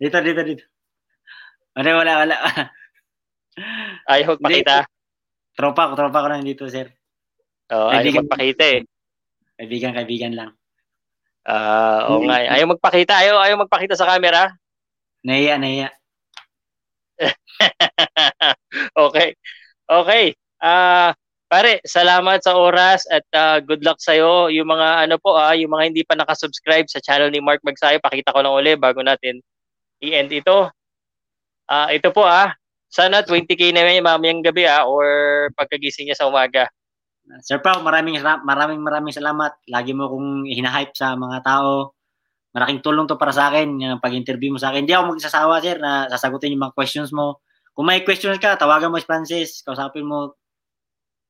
Dito, 0.00 0.18
dito, 0.20 0.40
dito. 0.44 0.64
Ano, 1.76 2.00
wala, 2.00 2.12
wala. 2.24 2.36
Ayaw 4.10 4.36
magpakita? 4.36 4.86
Tropa 5.54 5.90
ko, 5.90 5.92
tropa 5.94 6.22
ko 6.22 6.28
lang 6.28 6.42
dito, 6.42 6.66
sir. 6.66 6.90
Oo, 7.70 7.88
oh, 7.88 7.94
ayaw 7.94 8.26
magpakita 8.26 8.64
eh. 8.78 8.80
Kaibigan, 9.54 9.94
kaibigan 9.94 10.34
lang. 10.34 10.50
Ah, 11.44 12.08
uh, 12.08 12.18
oo 12.18 12.24
nga. 12.26 12.40
Ayaw 12.40 12.66
magpakita, 12.74 13.12
ayaw, 13.20 13.36
ayaw 13.38 13.56
magpakita 13.64 13.94
sa 13.94 14.08
camera. 14.08 14.50
Nahiya, 15.22 15.56
nahiya. 15.60 15.88
okay. 19.06 19.38
Okay. 19.86 20.24
Ah, 20.58 21.12
uh, 21.12 21.23
pare, 21.54 21.78
salamat 21.86 22.42
sa 22.42 22.58
oras 22.58 23.06
at 23.06 23.22
uh, 23.30 23.62
good 23.62 23.86
luck 23.86 24.02
sa 24.02 24.18
iyo. 24.18 24.50
Yung 24.50 24.66
mga 24.66 25.06
ano 25.06 25.22
po 25.22 25.38
ah, 25.38 25.54
yung 25.54 25.70
mga 25.70 25.84
hindi 25.94 26.02
pa 26.02 26.18
naka-subscribe 26.18 26.90
sa 26.90 26.98
channel 26.98 27.30
ni 27.30 27.38
Mark 27.38 27.62
Magsayo, 27.62 28.02
pakita 28.02 28.34
ko 28.34 28.42
lang 28.42 28.58
uli 28.58 28.74
bago 28.74 28.98
natin 29.06 29.38
i-end 30.02 30.34
ito. 30.34 30.66
Ah, 31.70 31.86
uh, 31.86 31.88
ito 31.94 32.10
po 32.10 32.26
ah. 32.26 32.50
Sana 32.90 33.22
20k 33.22 33.70
na 33.70 33.86
yan 33.86 34.02
mamayang 34.02 34.42
gabi 34.42 34.66
ah 34.66 34.86
or 34.86 35.06
pagkagising 35.54 36.10
niya 36.10 36.18
sa 36.18 36.26
umaga. 36.26 36.66
Sir 37.46 37.62
Pao, 37.62 37.80
maraming 37.86 38.18
maraming 38.20 38.82
maraming 38.82 39.14
salamat. 39.14 39.54
Lagi 39.70 39.94
mo 39.94 40.10
kong 40.10 40.50
hinahype 40.50 40.92
sa 40.98 41.14
mga 41.14 41.38
tao. 41.46 41.94
Malaking 42.54 42.82
tulong 42.82 43.06
to 43.10 43.18
para 43.18 43.34
sa 43.34 43.50
akin 43.50 43.78
yung 43.82 44.02
pag-interview 44.02 44.54
mo 44.54 44.58
sa 44.62 44.70
akin. 44.70 44.86
Hindi 44.86 44.94
ako 44.94 45.18
magsasawa, 45.18 45.54
sir, 45.58 45.78
na 45.82 46.06
sasagutin 46.10 46.54
yung 46.54 46.70
mga 46.70 46.76
questions 46.78 47.10
mo. 47.10 47.42
Kung 47.74 47.90
may 47.90 48.06
questions 48.06 48.38
ka, 48.38 48.54
tawagan 48.54 48.94
mo 48.94 48.98
si 49.02 49.06
Francis, 49.06 49.58
kausapin 49.66 50.06
mo. 50.06 50.38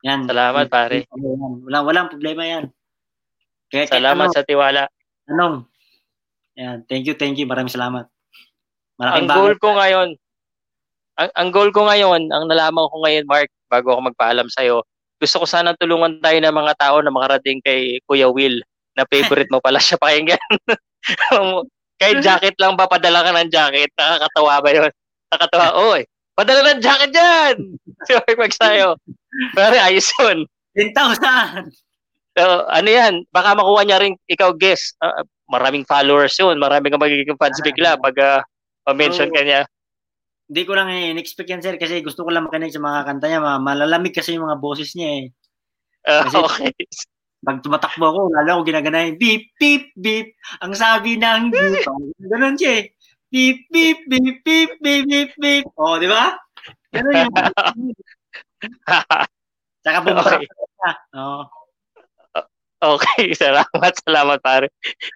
Yan. 0.04 0.28
Salamat, 0.28 0.68
pare. 0.68 1.08
Wala, 1.08 1.80
walang 1.80 2.12
problema 2.12 2.44
yan. 2.44 2.68
Kaya, 3.72 3.88
salamat 3.88 4.28
ano, 4.28 4.36
sa 4.36 4.44
tiwala. 4.44 4.84
Anong? 5.32 5.64
Yan. 6.60 6.84
Thank 6.84 7.08
you, 7.08 7.16
thank 7.16 7.40
you. 7.40 7.48
Maraming 7.48 7.72
salamat. 7.72 8.04
Malaking 9.00 9.26
ang 9.26 9.28
goal 9.32 9.54
ko 9.58 9.68
ngayon, 9.74 10.08
ang, 11.18 11.30
ang 11.34 11.50
goal 11.50 11.70
ko 11.74 11.88
ngayon, 11.88 12.30
ang 12.30 12.44
nalaman 12.46 12.86
ko 12.92 12.96
ngayon, 13.02 13.24
Mark, 13.26 13.50
bago 13.66 13.96
ako 13.96 14.12
magpaalam 14.12 14.46
sa'yo, 14.52 14.86
gusto 15.18 15.42
ko 15.42 15.46
sana 15.48 15.74
tulungan 15.74 16.20
tayo 16.20 16.38
ng 16.38 16.54
mga 16.54 16.74
tao 16.78 17.00
na 17.00 17.10
makarating 17.10 17.58
kay 17.64 17.98
Kuya 18.06 18.30
Will 18.30 18.62
na 18.94 19.08
favorite 19.08 19.50
mo 19.50 19.58
pala 19.58 19.82
siya 19.82 19.98
pakinggan. 19.98 20.38
Kahit 22.00 22.22
jacket 22.22 22.54
lang 22.58 22.74
ba, 22.74 22.86
padala 22.86 23.24
ka 23.24 23.30
ng 23.34 23.50
jacket? 23.50 23.90
Nakakatawa 23.96 24.54
ba 24.62 24.68
yun? 24.70 24.92
Nakakatawa, 25.30 25.66
oy, 25.90 26.00
padala 26.36 26.60
ng 26.76 26.82
jacket 26.84 27.10
dyan! 27.10 27.56
Si 28.04 28.12
Mark 28.12 28.36
Magsayo. 28.36 29.00
Pero 29.54 29.74
ayos 29.78 30.08
yun. 30.20 30.46
10,000! 30.74 31.70
So, 32.34 32.66
ano 32.66 32.88
yan, 32.90 33.14
baka 33.30 33.54
makuha 33.54 33.86
niya 33.86 34.02
rin 34.02 34.18
ikaw 34.26 34.50
guest. 34.58 34.98
Uh, 34.98 35.22
maraming 35.46 35.86
followers 35.86 36.34
yun, 36.34 36.58
maraming 36.58 36.90
kang 36.90 37.02
magiging 37.02 37.38
fans 37.38 37.62
bigla 37.62 37.94
pag 38.00 38.16
uh, 38.18 38.94
mention 38.94 39.30
ka 39.30 39.42
niya 39.44 39.68
hindi 40.44 40.62
ko 40.68 40.76
lang 40.76 40.92
in-expect 40.92 41.48
yan, 41.48 41.62
sir, 41.64 41.76
kasi 41.80 42.04
gusto 42.04 42.20
ko 42.20 42.28
lang 42.28 42.44
makinig 42.44 42.72
sa 42.72 42.82
mga 42.82 43.00
kanta 43.08 43.26
niya. 43.32 43.40
Malalamig 43.40 44.12
kasi 44.12 44.36
yung 44.36 44.44
mga 44.44 44.60
boses 44.60 44.92
niya 44.92 45.24
eh. 45.24 45.26
Uh, 46.04 46.28
okay. 46.44 46.72
Pag 47.44 47.64
tumatakbo 47.64 48.04
ako, 48.12 48.20
lalo 48.32 48.48
ako 48.60 48.60
ginagana 48.68 49.08
beep, 49.16 49.56
beep, 49.56 49.88
beep. 49.96 50.36
Ang 50.60 50.76
sabi 50.76 51.16
ng 51.16 51.48
beep. 51.48 51.84
Ganun 52.28 52.60
siya 52.60 52.84
eh. 52.84 52.84
Beep, 53.32 53.66
beep, 53.72 54.04
beep, 54.04 54.44
beep, 54.44 54.72
beep, 54.84 55.04
beep, 55.08 55.32
beep. 55.40 55.64
Oh, 55.80 55.96
di 55.96 56.08
ba? 56.08 56.36
Ganun 56.92 57.28
yung... 57.28 57.34
Tsaka 59.84 59.98
pumunta 60.00 60.40
okay. 60.40 60.48
Oh. 61.16 61.44
Okay, 62.84 63.32
salamat, 63.42 63.92
salamat 64.04 64.38
pare. 64.44 64.68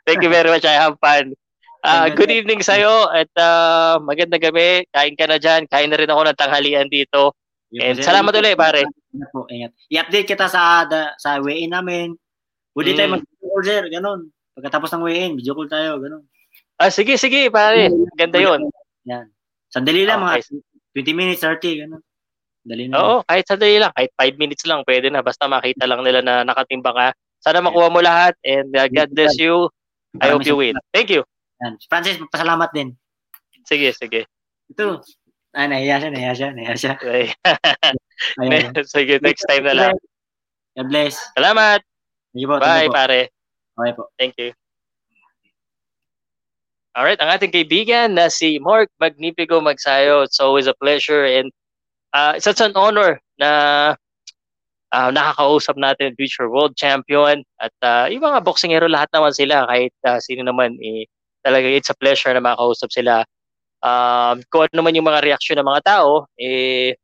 Thank 0.09 0.24
you 0.24 0.32
very 0.32 0.49
much. 0.49 0.64
I 0.64 0.76
have 0.80 0.96
fun. 1.01 1.36
Uh, 1.84 2.11
good 2.11 2.32
evening 2.32 2.64
sa 2.64 2.74
iyo 2.80 3.07
at 3.12 3.30
uh, 3.38 4.01
magandang 4.03 4.40
gabi. 4.40 4.88
Kain 4.90 5.14
ka 5.14 5.28
na 5.28 5.36
diyan. 5.36 5.68
Kain 5.68 5.92
na 5.92 6.01
rin 6.01 6.11
ako 6.11 6.26
ng 6.26 6.38
tanghalian 6.40 6.88
dito. 6.88 7.36
And 7.76 8.01
salamat 8.01 8.32
ulit, 8.32 8.57
pare. 8.57 8.88
Ingat. 9.53 9.72
I-update 9.92 10.28
kita 10.32 10.49
sa 10.49 10.88
da, 10.88 11.12
sa 11.20 11.36
weigh-in 11.44 11.76
namin. 11.76 12.16
Pwede 12.72 12.92
mm. 12.92 12.96
tayo 12.96 13.09
mag-order, 13.20 13.82
ganun. 13.92 14.32
Pagkatapos 14.57 14.88
ng 14.96 15.05
weigh-in, 15.05 15.32
video 15.36 15.53
call 15.53 15.68
tayo, 15.68 16.01
ganun. 16.01 16.24
Ah, 16.80 16.88
sige, 16.88 17.20
sige, 17.20 17.53
pare. 17.53 17.92
Ganda 18.16 18.38
'yon. 18.40 18.64
Yan. 19.05 19.28
Sandali 19.68 20.09
lang, 20.09 20.24
okay. 20.24 20.40
mga 20.96 21.12
20 21.12 21.18
minutes, 21.20 21.44
30, 21.44 21.84
ganun. 21.84 22.03
Dali 22.68 22.84
na. 22.84 23.00
Oo, 23.00 23.16
kahit 23.24 23.48
sandali 23.48 23.80
lang, 23.80 23.92
kahit 23.96 24.12
5 24.12 24.36
minutes 24.36 24.68
lang, 24.68 24.84
pwede 24.84 25.08
na. 25.08 25.24
Basta 25.24 25.48
makita 25.48 25.88
lang 25.88 26.04
nila 26.04 26.20
na 26.20 26.44
nakatimba 26.44 26.92
ka. 26.92 27.06
Sana 27.40 27.64
makuha 27.64 27.88
mo 27.88 28.04
lahat 28.04 28.36
and 28.44 28.68
uh, 28.76 28.84
God 28.92 29.08
bless 29.16 29.40
you. 29.40 29.72
I 30.20 30.28
hope 30.28 30.44
you 30.44 30.60
win. 30.60 30.76
Thank 30.92 31.08
you. 31.08 31.24
Francis, 31.88 32.20
pasalamat 32.28 32.68
din. 32.76 32.92
Sige, 33.64 33.96
sige. 33.96 34.28
Ito. 34.68 35.00
Ah, 35.56 35.64
nahiya 35.64 35.96
siya, 35.96 36.10
nahiya 36.12 36.34
siya, 36.36 36.48
nahiya 36.52 36.74
siya. 36.76 36.94
sige, 38.92 39.16
next 39.24 39.48
time 39.48 39.64
na 39.64 39.74
lang. 39.74 39.94
God 40.76 40.88
bless. 40.92 41.16
Salamat. 41.34 41.80
Po. 42.36 42.60
Bye, 42.60 42.92
pare. 42.92 43.32
Okay 43.74 43.92
po. 43.96 44.12
Thank 44.20 44.36
you. 44.36 44.52
Alright, 46.98 47.22
ang 47.22 47.30
ating 47.30 47.54
kaibigan 47.54 48.18
na 48.18 48.26
si 48.26 48.58
Mark 48.58 48.90
Magnifico 48.98 49.62
Magsayo. 49.62 50.26
It's 50.26 50.42
always 50.42 50.66
a 50.66 50.74
pleasure 50.74 51.22
and 51.22 51.54
uh, 52.14 52.32
it's 52.36 52.44
such 52.44 52.61
an 52.61 52.72
honor 52.74 53.20
na 53.38 53.50
uh, 54.92 55.11
nakakausap 55.12 55.76
natin 55.76 56.16
future 56.16 56.48
world 56.48 56.76
champion 56.76 57.44
at 57.61 57.74
uh, 57.84 58.06
yung 58.09 58.24
mga 58.24 58.44
boxingero 58.44 58.88
lahat 58.88 59.09
naman 59.12 59.32
sila 59.32 59.68
kahit 59.68 59.92
uh, 60.04 60.20
sino 60.20 60.44
naman 60.46 60.76
eh, 60.80 61.04
talaga 61.44 61.66
it's 61.68 61.92
a 61.92 61.96
pleasure 61.96 62.32
na 62.32 62.44
makausap 62.44 62.88
sila. 62.92 63.24
Um, 63.78 64.42
kung 64.50 64.66
ano 64.66 64.74
naman 64.82 64.96
yung 64.98 65.06
mga 65.06 65.22
reaksyon 65.22 65.62
ng 65.62 65.68
mga 65.68 65.82
tao, 65.86 66.26
eh, 66.34 66.98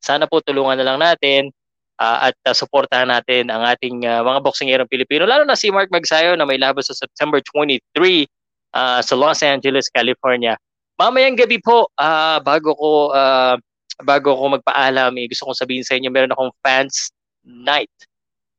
sana 0.00 0.24
po 0.24 0.40
tulungan 0.40 0.80
na 0.80 0.86
lang 0.86 0.98
natin 1.02 1.52
uh, 2.00 2.30
at 2.30 2.36
uh, 2.48 2.56
suportahan 2.56 3.10
natin 3.10 3.52
ang 3.52 3.66
ating 3.68 4.06
uh, 4.08 4.24
mga 4.24 4.40
boksingerong 4.40 4.88
Pilipino, 4.88 5.28
lalo 5.28 5.44
na 5.44 5.58
si 5.58 5.68
Mark 5.68 5.92
Magsayo 5.92 6.32
na 6.38 6.48
may 6.48 6.56
labas 6.56 6.88
sa 6.88 6.96
September 6.96 7.42
23 7.42 8.24
uh, 8.72 9.00
sa 9.04 9.14
Los 9.16 9.44
Angeles, 9.44 9.92
California. 9.92 10.56
Mamayang 10.96 11.36
gabi 11.36 11.60
po, 11.60 11.92
uh, 12.00 12.40
bago 12.40 12.72
ko 12.72 13.12
uh, 13.12 13.60
bago 14.02 14.32
ako 14.32 14.60
magpaalam, 14.60 15.12
eh, 15.16 15.26
gusto 15.30 15.48
kong 15.48 15.60
sabihin 15.60 15.86
sa 15.86 15.96
inyo, 15.96 16.08
meron 16.12 16.32
akong 16.32 16.52
fans 16.60 17.12
night. 17.44 17.92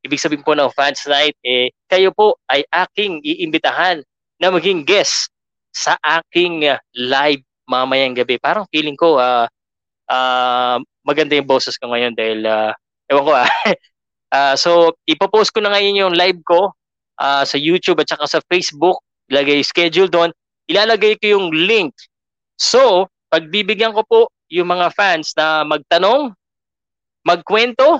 Ibig 0.01 0.21
sabihin 0.21 0.45
po 0.45 0.57
ng 0.57 0.73
fans 0.73 1.03
night, 1.05 1.37
eh, 1.45 1.69
kayo 1.85 2.09
po 2.13 2.39
ay 2.49 2.65
aking 2.73 3.21
iimbitahan 3.21 4.01
na 4.41 4.47
maging 4.49 4.85
guest 4.85 5.29
sa 5.73 5.97
aking 6.01 6.65
uh, 6.65 6.81
live 6.97 7.41
mamayang 7.69 8.17
gabi. 8.17 8.39
Parang 8.41 8.65
feeling 8.73 8.97
ko, 8.97 9.19
uh, 9.21 9.45
uh, 10.09 10.77
maganda 11.05 11.37
yung 11.37 11.49
boses 11.49 11.77
ko 11.77 11.91
ngayon 11.91 12.17
dahil, 12.17 12.41
uh, 12.47 12.71
ewan 13.11 13.23
ko 13.27 13.31
ah. 13.35 13.49
uh, 14.33 14.55
so, 14.63 14.95
ipopost 15.05 15.53
ko 15.53 15.61
na 15.61 15.75
ngayon 15.75 16.07
yung 16.07 16.15
live 16.17 16.39
ko 16.47 16.73
uh, 17.21 17.43
sa 17.43 17.57
YouTube 17.59 18.01
at 18.01 18.09
saka 18.09 18.25
sa 18.25 18.39
Facebook. 18.47 19.01
Ilagay 19.27 19.59
schedule 19.61 20.07
doon. 20.07 20.31
Ilalagay 20.71 21.19
ko 21.19 21.37
yung 21.37 21.47
link. 21.51 21.91
So, 22.55 23.11
pagbibigyan 23.29 23.91
ko 23.91 24.01
po 24.07 24.19
yung 24.47 24.71
mga 24.71 24.91
fans 24.95 25.35
na 25.35 25.63
magtanong, 25.67 26.31
magkwento, 27.23 27.99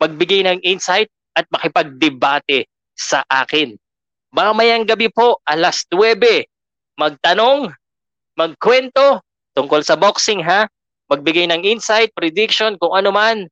magbigay 0.00 0.44
ng 0.44 0.58
insight 0.64 1.08
at 1.36 1.44
makipagdebate 1.52 2.68
sa 2.96 3.20
akin. 3.28 3.76
Mamayang 4.32 4.88
gabi 4.88 5.12
po, 5.12 5.40
alas 5.44 5.84
9, 5.92 6.16
magtanong, 6.96 7.72
magkwento 8.36 9.20
tungkol 9.56 9.80
sa 9.84 9.96
boxing 9.96 10.44
ha, 10.44 10.68
magbigay 11.08 11.48
ng 11.48 11.64
insight, 11.64 12.12
prediction, 12.12 12.76
kung 12.76 12.92
ano 12.92 13.12
man, 13.12 13.48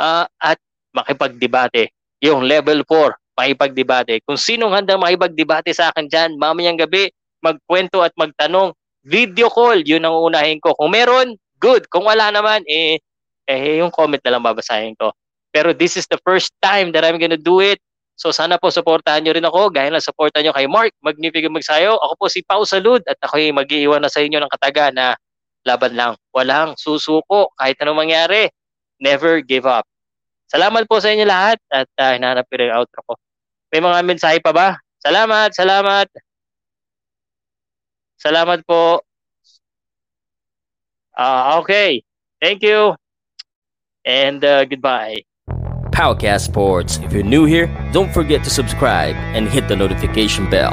uh, 0.00 0.24
at 0.40 0.56
makipagdebate. 0.96 1.92
Yung 2.22 2.46
level 2.46 2.84
4, 2.86 3.16
makipagdebate. 3.36 4.22
Kung 4.24 4.38
sinong 4.38 4.72
handang 4.72 5.02
makipagdebate 5.02 5.72
sa 5.72 5.90
akin 5.92 6.06
dyan, 6.08 6.30
mamayang 6.36 6.78
gabi, 6.78 7.10
magkwento 7.42 8.00
at 8.00 8.14
magtanong, 8.14 8.72
video 9.02 9.50
call, 9.50 9.82
yun 9.82 10.06
ang 10.06 10.14
unahin 10.14 10.62
ko. 10.62 10.78
Kung 10.78 10.94
meron, 10.94 11.34
good. 11.62 11.86
Kung 11.86 12.10
wala 12.10 12.34
naman, 12.34 12.66
eh, 12.66 12.98
eh 13.46 13.78
yung 13.78 13.94
comment 13.94 14.18
na 14.18 14.32
lang 14.34 14.42
babasahin 14.42 14.98
ko. 14.98 15.14
Pero 15.54 15.70
this 15.70 15.94
is 15.94 16.10
the 16.10 16.18
first 16.26 16.50
time 16.58 16.90
that 16.90 17.06
I'm 17.06 17.22
gonna 17.22 17.38
do 17.38 17.62
it. 17.62 17.78
So 18.18 18.34
sana 18.34 18.58
po 18.58 18.68
supportahan 18.68 19.22
nyo 19.22 19.32
rin 19.32 19.46
ako, 19.46 19.70
gaya 19.70 19.88
na 19.88 20.02
supportan 20.02 20.44
nyo 20.44 20.52
kay 20.52 20.66
Mark, 20.66 20.92
Magnifico 21.00 21.48
Magsayo. 21.48 21.96
Ako 22.02 22.12
po 22.18 22.26
si 22.26 22.42
Pau 22.42 22.66
Salud 22.66 23.00
at 23.06 23.16
ako 23.22 23.38
ay 23.38 23.54
mag-iiwan 23.54 24.02
na 24.02 24.10
sa 24.12 24.20
inyo 24.20 24.42
ng 24.42 24.52
kataga 24.52 24.90
na 24.90 25.14
laban 25.62 25.94
lang. 25.94 26.12
Walang 26.34 26.74
susuko 26.76 27.54
kahit 27.56 27.78
anong 27.80 28.06
mangyari. 28.06 28.50
Never 29.02 29.42
give 29.42 29.66
up. 29.66 29.86
Salamat 30.52 30.84
po 30.84 31.00
sa 31.00 31.10
inyo 31.10 31.24
lahat 31.24 31.58
at 31.72 31.88
uh, 31.96 32.12
hinahanap 32.12 32.44
ko 32.46 32.54
yung 32.60 32.76
outro 32.76 33.00
ko. 33.08 33.14
May 33.72 33.80
mga 33.80 33.98
mensahe 34.04 34.38
pa 34.38 34.52
ba? 34.52 34.76
Salamat, 35.00 35.50
salamat. 35.56 36.06
Salamat 38.20 38.60
po. 38.68 39.02
Uh, 41.16 41.60
okay. 41.62 42.02
Thank 42.40 42.62
you. 42.62 42.94
And 44.04 44.44
uh, 44.44 44.64
goodbye. 44.64 45.22
Powercast 45.90 46.40
Sports. 46.40 46.98
If 46.98 47.12
you're 47.12 47.22
new 47.22 47.44
here, 47.44 47.66
don't 47.92 48.12
forget 48.12 48.42
to 48.44 48.50
subscribe 48.50 49.14
and 49.14 49.48
hit 49.48 49.68
the 49.68 49.76
notification 49.76 50.48
bell. 50.48 50.72